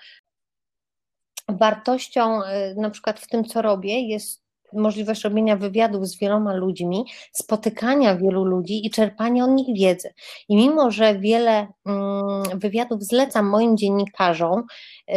Wartością 1.49 2.45
e, 2.45 2.75
na 2.75 2.91
przykład 2.91 3.21
w 3.21 3.29
tym, 3.29 3.45
co 3.45 3.63
robię, 3.63 4.01
jest 4.01 4.49
możliwość 4.73 5.25
robienia 5.25 5.57
wywiadów 5.57 6.07
z 6.07 6.19
wieloma 6.19 6.55
ludźmi, 6.55 7.05
spotykania 7.33 8.17
wielu 8.17 8.45
ludzi 8.45 8.87
i 8.87 8.91
czerpania 8.91 9.45
od 9.45 9.51
nich 9.51 9.79
wiedzy. 9.79 10.13
I 10.49 10.57
mimo, 10.57 10.91
że 10.91 11.19
wiele 11.19 11.67
mm, 11.87 12.43
wywiadów 12.55 13.03
zlecam 13.03 13.47
moim 13.47 13.77
dziennikarzom 13.77 14.65
e, 15.09 15.15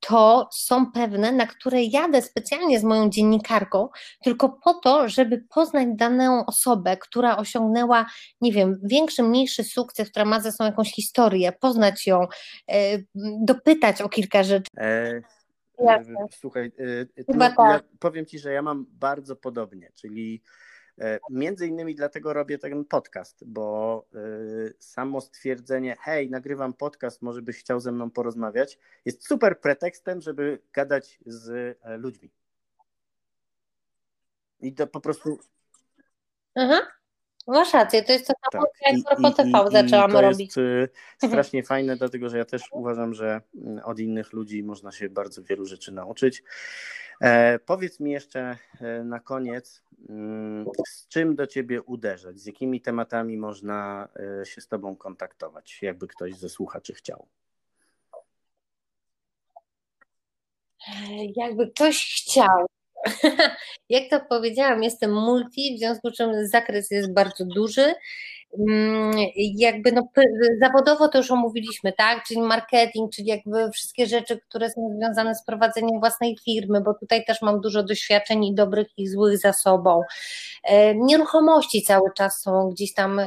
to 0.00 0.48
są 0.52 0.92
pewne, 0.92 1.32
na 1.32 1.46
które 1.46 1.84
jadę 1.84 2.22
specjalnie 2.22 2.80
z 2.80 2.84
moją 2.84 3.10
dziennikarką, 3.10 3.88
tylko 4.24 4.48
po 4.64 4.74
to, 4.74 5.08
żeby 5.08 5.44
poznać 5.54 5.88
daną 5.92 6.46
osobę, 6.46 6.96
która 6.96 7.36
osiągnęła, 7.36 8.06
nie 8.40 8.52
wiem, 8.52 8.80
większy, 8.84 9.22
mniejszy 9.22 9.64
sukces, 9.64 10.10
która 10.10 10.24
ma 10.24 10.40
ze 10.40 10.52
sobą 10.52 10.70
jakąś 10.70 10.92
historię, 10.92 11.52
poznać 11.52 12.06
ją, 12.06 12.26
e, 12.68 12.98
dopytać 13.44 14.02
o 14.02 14.08
kilka 14.08 14.42
rzeczy. 14.42 14.70
E, 14.78 15.20
słuchaj, 16.30 16.72
e, 17.16 17.24
to, 17.24 17.32
ja 17.38 17.50
tak. 17.56 17.84
powiem 17.98 18.26
Ci, 18.26 18.38
że 18.38 18.52
ja 18.52 18.62
mam 18.62 18.86
bardzo 18.90 19.36
podobnie, 19.36 19.90
czyli 19.94 20.42
E, 21.00 21.20
między 21.30 21.66
innymi 21.66 21.94
dlatego 21.94 22.32
robię 22.32 22.58
ten 22.58 22.84
podcast, 22.84 23.44
bo 23.46 24.06
e, 24.14 24.18
samo 24.78 25.20
stwierdzenie, 25.20 25.96
hej, 26.00 26.30
nagrywam 26.30 26.74
podcast, 26.74 27.22
może 27.22 27.42
byś 27.42 27.58
chciał 27.58 27.80
ze 27.80 27.92
mną 27.92 28.10
porozmawiać, 28.10 28.78
jest 29.04 29.26
super 29.26 29.60
pretekstem, 29.60 30.20
żeby 30.20 30.62
gadać 30.72 31.18
z 31.26 31.78
e, 31.82 31.96
ludźmi. 31.96 32.30
I 34.60 34.74
to 34.74 34.86
po 34.86 35.00
prostu. 35.00 35.38
Aha. 36.54 36.80
Masz 37.46 37.72
rację, 37.72 38.02
to 38.02 38.12
jest 38.12 38.26
to 38.26 38.32
samo, 38.52 38.64
tak. 38.64 38.92
jak 38.92 39.04
Korpo 39.04 39.30
TV 39.30 39.70
zaczęłam 39.70 40.12
to 40.12 40.20
robić. 40.20 40.56
jest 40.56 40.92
strasznie 41.28 41.62
fajne, 41.62 41.96
dlatego 41.96 42.28
że 42.28 42.38
ja 42.38 42.44
też 42.44 42.62
uważam, 42.72 43.14
że 43.14 43.40
mm, 43.54 43.84
od 43.84 43.98
innych 43.98 44.32
ludzi 44.32 44.62
można 44.62 44.92
się 44.92 45.08
bardzo 45.08 45.42
wielu 45.42 45.66
rzeczy 45.66 45.92
nauczyć. 45.92 46.42
E, 47.20 47.58
powiedz 47.58 48.00
mi 48.00 48.10
jeszcze 48.10 48.56
e, 48.80 49.04
na 49.04 49.20
koniec, 49.20 49.82
mm, 50.08 50.66
z 50.88 51.08
czym 51.08 51.36
do 51.36 51.46
Ciebie 51.46 51.82
uderzać, 51.82 52.40
z 52.40 52.46
jakimi 52.46 52.80
tematami 52.80 53.36
można 53.36 54.08
e, 54.40 54.46
się 54.46 54.60
z 54.60 54.68
Tobą 54.68 54.96
kontaktować, 54.96 55.82
jakby 55.82 56.06
ktoś 56.08 56.34
ze 56.34 56.48
słuchaczy 56.48 56.94
chciał? 56.94 57.26
Jakby 61.36 61.70
ktoś 61.70 62.22
chciał. 62.22 62.66
Jak 63.88 64.10
to 64.10 64.20
powiedziałam, 64.28 64.82
jestem 64.82 65.14
multi, 65.14 65.74
w 65.76 65.78
związku 65.78 66.10
z 66.10 66.16
czym 66.16 66.46
zakres 66.46 66.90
jest 66.90 67.14
bardzo 67.14 67.44
duży 67.44 67.94
jakby 69.36 69.92
no, 69.92 70.02
zawodowo 70.60 71.08
to 71.08 71.18
już 71.18 71.30
omówiliśmy, 71.30 71.92
tak? 71.92 72.24
Czyli 72.24 72.40
marketing, 72.40 73.12
czyli 73.12 73.28
jakby 73.28 73.70
wszystkie 73.70 74.06
rzeczy, 74.06 74.40
które 74.48 74.70
są 74.70 74.96
związane 74.98 75.34
z 75.34 75.44
prowadzeniem 75.44 76.00
własnej 76.00 76.36
firmy, 76.44 76.80
bo 76.80 76.94
tutaj 76.94 77.24
też 77.24 77.42
mam 77.42 77.60
dużo 77.60 77.82
doświadczeń 77.82 78.44
i 78.44 78.54
dobrych 78.54 78.88
i 78.96 79.08
złych 79.08 79.38
za 79.38 79.52
sobą. 79.52 80.00
E, 80.64 80.94
nieruchomości 80.94 81.82
cały 81.82 82.10
czas 82.16 82.40
są 82.42 82.70
gdzieś 82.70 82.94
tam 82.94 83.18
e, 83.18 83.26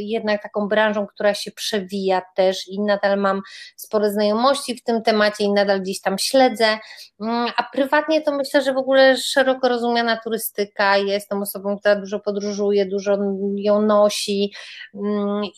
jednak 0.00 0.42
taką 0.42 0.68
branżą, 0.68 1.06
która 1.06 1.34
się 1.34 1.50
przewija 1.50 2.22
też 2.34 2.68
i 2.68 2.80
nadal 2.80 3.18
mam 3.18 3.42
spore 3.76 4.12
znajomości 4.12 4.76
w 4.76 4.82
tym 4.82 5.02
temacie 5.02 5.44
i 5.44 5.52
nadal 5.52 5.80
gdzieś 5.80 6.00
tam 6.00 6.18
śledzę, 6.18 6.78
mm, 7.20 7.50
a 7.56 7.62
prywatnie 7.72 8.22
to 8.22 8.36
myślę, 8.36 8.62
że 8.62 8.72
w 8.72 8.78
ogóle 8.78 9.16
szeroko 9.16 9.68
rozumiana 9.68 10.20
turystyka, 10.24 10.96
jestem 10.96 11.42
osobą, 11.42 11.78
która 11.78 11.96
dużo 11.96 12.20
podróżuje, 12.20 12.86
dużo 12.86 13.18
ją 13.56 13.82
nosi, 13.82 14.52
Mm, 14.55 14.55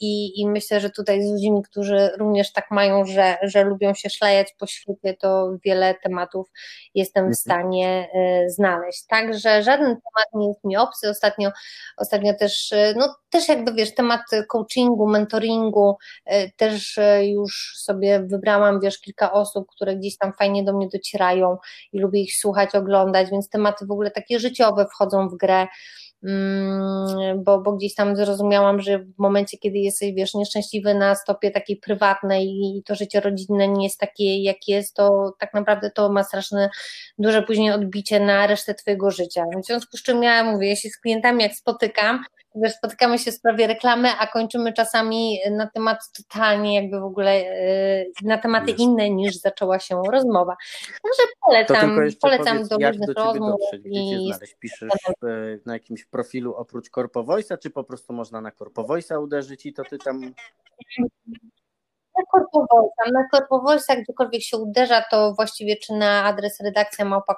I, 0.01 0.41
I 0.41 0.49
myślę, 0.49 0.81
że 0.81 0.91
tutaj 0.91 1.23
z 1.23 1.31
ludźmi, 1.31 1.63
którzy 1.63 2.11
również 2.19 2.53
tak 2.53 2.71
mają, 2.71 3.05
że, 3.05 3.37
że 3.43 3.65
lubią 3.65 3.95
się 3.95 4.11
szlajać 4.11 4.55
po 4.59 4.67
świecie, 4.67 5.15
to 5.21 5.51
wiele 5.65 5.95
tematów 6.03 6.51
jestem 6.95 7.25
w 7.25 7.27
mhm. 7.27 7.35
stanie 7.35 8.09
e, 8.15 8.51
znaleźć. 8.51 9.07
Także 9.07 9.63
żaden 9.63 9.87
temat 9.87 10.27
nie 10.35 10.49
jest 10.49 10.65
mi 10.65 10.77
obcy. 10.77 11.11
Ostatnio, 11.11 11.51
ostatnio 11.97 12.35
też, 12.35 12.73
e, 12.73 12.95
no 12.97 13.15
też 13.31 13.49
jakby 13.49 13.73
wiesz, 13.73 13.95
temat 13.95 14.21
coachingu, 14.49 15.07
mentoringu, 15.07 15.97
e, 16.25 16.51
też 16.51 16.99
już 17.23 17.75
sobie 17.77 18.21
wybrałam, 18.21 18.81
wiesz, 18.81 19.01
kilka 19.01 19.33
osób, 19.33 19.67
które 19.71 19.97
gdzieś 19.97 20.17
tam 20.17 20.33
fajnie 20.33 20.65
do 20.65 20.73
mnie 20.73 20.89
docierają 20.93 21.57
i 21.93 22.01
lubię 22.01 22.21
ich 22.21 22.37
słuchać, 22.37 22.75
oglądać, 22.75 23.31
więc 23.31 23.49
tematy 23.49 23.87
w 23.87 23.91
ogóle 23.91 24.11
takie 24.11 24.41
życiowe 24.41 24.87
wchodzą 24.87 25.29
w 25.29 25.37
grę. 25.37 25.67
Mm, 26.23 27.45
bo, 27.45 27.61
bo 27.61 27.73
gdzieś 27.73 27.95
tam 27.95 28.17
zrozumiałam, 28.17 28.81
że 28.81 28.99
w 28.99 29.19
momencie, 29.19 29.59
kiedy 29.59 29.79
jesteś, 29.79 30.13
wiesz, 30.13 30.35
nieszczęśliwy 30.35 30.95
na 30.95 31.15
stopie 31.15 31.51
takiej 31.51 31.77
prywatnej 31.77 32.47
i 32.47 32.83
to 32.87 32.95
życie 32.95 33.21
rodzinne 33.21 33.69
nie 33.69 33.85
jest 33.85 34.01
takie, 34.01 34.43
jak 34.43 34.69
jest, 34.69 34.97
to 34.97 35.33
tak 35.39 35.55
naprawdę 35.55 35.91
to 35.91 36.13
ma 36.13 36.25
straszne, 36.25 36.71
duże 37.19 37.43
później 37.43 37.71
odbicie 37.71 38.21
na 38.21 38.47
resztę 38.47 38.75
twojego 38.75 39.11
życia. 39.11 39.45
W 39.63 39.67
związku 39.67 39.97
z 39.97 40.03
czym 40.03 40.23
ja 40.23 40.45
mówię, 40.45 40.69
jeśli 40.69 40.91
z 40.91 41.01
klientami 41.01 41.43
jak 41.43 41.55
spotykam, 41.55 42.25
wiesz, 42.55 42.73
spotykamy 42.73 43.19
się 43.19 43.33
w 43.33 43.35
sprawie 43.35 43.67
reklamy, 43.67 44.09
a 44.19 44.27
kończymy 44.27 44.73
czasami 44.73 45.39
na 45.51 45.67
temat 45.67 45.99
totalnie 46.17 46.75
jakby 46.75 47.01
w 47.01 47.05
ogóle 47.05 47.31
e, 47.31 48.05
na 48.23 48.39
tematy 48.39 48.71
Jest. 48.71 48.81
inne 48.81 49.11
niż 49.11 49.37
zaczęła 49.37 49.79
się 49.79 50.03
rozmowa. 50.13 50.57
Także 51.03 51.33
polecam, 51.47 51.99
polecam 52.21 52.57
powiedz, 52.57 52.69
do 52.69 52.79
różnych 52.79 53.17
rozmów. 53.17 53.61
Dotrzeć, 53.61 53.83
i... 53.85 54.33
Piszesz 54.59 54.91
na 55.67 55.73
jakimś 55.73 56.05
profilu 56.05 56.55
oprócz 56.55 56.91
Corpo 56.91 57.25
Voice'a, 57.25 57.59
czy 57.59 57.71
po 57.71 57.85
prostu 57.85 58.13
można 58.13 58.41
na 58.41 58.53
Corpo 58.53 58.83
Voice'a 58.83 59.23
uderzyć 59.23 59.67
i 59.67 59.73
to 59.73 59.85
ty 59.85 59.99
tam 59.99 60.35
na 62.19 62.25
Corpovoice, 62.33 63.13
na 63.13 63.29
Corpovoice, 63.31 63.97
gdziekolwiek 63.97 64.43
się 64.43 64.57
uderza, 64.57 65.05
to 65.11 65.35
właściwie 65.35 65.77
czy 65.77 65.93
na 65.93 66.25
adres 66.25 66.61
redakcja 66.61 67.05
małpa 67.05 67.35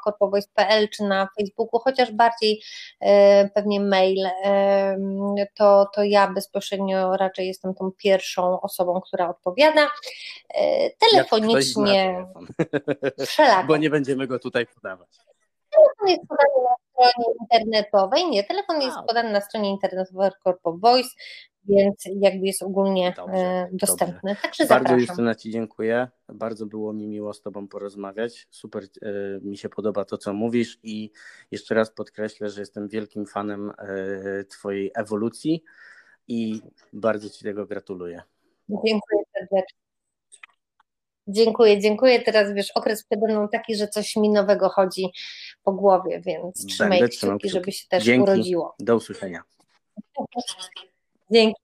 czy 0.93 1.05
na 1.05 1.29
Facebooku, 1.39 1.81
chociaż 1.81 2.13
bardziej 2.13 2.63
e, 3.01 3.49
pewnie 3.49 3.81
mail, 3.81 4.27
e, 4.45 4.97
to, 5.55 5.87
to 5.95 6.03
ja 6.03 6.29
bezpośrednio 6.33 7.17
raczej 7.17 7.47
jestem 7.47 7.75
tą 7.75 7.91
pierwszą 7.99 8.61
osobą, 8.61 9.01
która 9.01 9.29
odpowiada. 9.29 9.89
E, 10.55 10.91
telefonicznie 10.91 12.27
wszelako. 13.27 13.69
Bo 13.69 13.77
nie 13.77 13.91
będziemy 13.91 14.27
go 14.27 14.39
tutaj 14.39 14.67
podawać. 14.67 15.09
Telefon 15.71 16.09
jest 16.09 16.29
podany 16.29 16.53
na 16.65 16.77
stronie 16.91 17.35
internetowej, 17.41 18.31
nie, 18.31 18.45
telefon 18.45 18.83
jest 18.83 18.97
podany 19.07 19.33
na 19.33 19.41
stronie 19.41 19.71
internetowej 19.71 20.31
Corpo 20.45 20.79
Voice, 20.79 21.11
więc 21.65 22.05
jakby 22.21 22.47
jest 22.47 22.63
ogólnie 22.63 23.15
dobrze, 23.17 23.37
e, 23.37 23.69
dostępny. 23.73 24.31
Dobrze. 24.31 24.43
Także 24.43 24.67
Bardzo 24.67 24.89
zapraszam. 24.89 25.01
Justyna 25.01 25.35
Ci 25.35 25.51
dziękuję. 25.51 26.09
Bardzo 26.29 26.67
było 26.67 26.93
mi 26.93 27.07
miło 27.09 27.35
z 27.35 27.43
Tobą 27.43 27.69
porozmawiać. 27.69 28.47
Super 28.51 28.83
e, 28.83 29.09
mi 29.43 29.57
się 29.57 29.69
podoba 29.69 30.05
to, 30.05 30.19
co 30.19 30.33
mówisz 30.33 30.79
i 30.83 31.11
jeszcze 31.51 31.75
raz 31.75 31.91
podkreślę, 31.91 32.51
że 32.51 32.61
jestem 32.61 32.89
wielkim 32.89 33.27
fanem 33.27 33.73
e, 33.79 34.45
Twojej 34.45 34.91
ewolucji 34.95 35.63
i 36.29 36.61
bardzo 36.93 37.31
Ci 37.31 37.45
tego 37.45 37.67
gratuluję. 37.67 38.23
Dziękuję 38.69 39.23
serdecznie. 39.33 39.81
Dziękuję, 41.27 41.81
dziękuję. 41.81 42.23
Teraz 42.23 42.55
wiesz, 42.55 42.71
okres 42.71 43.05
przede 43.05 43.33
mną 43.33 43.49
taki, 43.49 43.75
że 43.77 43.89
coś 43.89 44.17
mi 44.17 44.31
nowego 44.31 44.69
chodzi 44.69 45.07
po 45.63 45.73
głowie, 45.73 46.21
więc 46.27 46.67
trzymaj 46.67 47.09
kciuki, 47.09 47.51
żeby 47.51 47.73
się 47.73 47.89
też 47.89 48.05
Dzięki. 48.05 48.23
urodziło. 48.23 48.75
Do 48.79 48.97
usłyszenia. 48.97 49.43
Dzięki. 51.33 51.61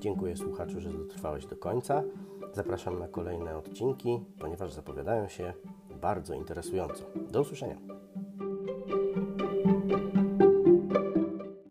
Dziękuję 0.00 0.36
słuchaczu, 0.36 0.80
że 0.80 0.92
dotrwałeś 0.92 1.46
do 1.46 1.56
końca. 1.56 2.02
Zapraszam 2.52 2.98
na 2.98 3.08
kolejne 3.08 3.56
odcinki, 3.56 4.20
ponieważ 4.40 4.72
zapowiadają 4.72 5.28
się 5.28 5.52
bardzo 6.00 6.34
interesująco. 6.34 7.04
Do 7.30 7.40
usłyszenia. 7.40 7.95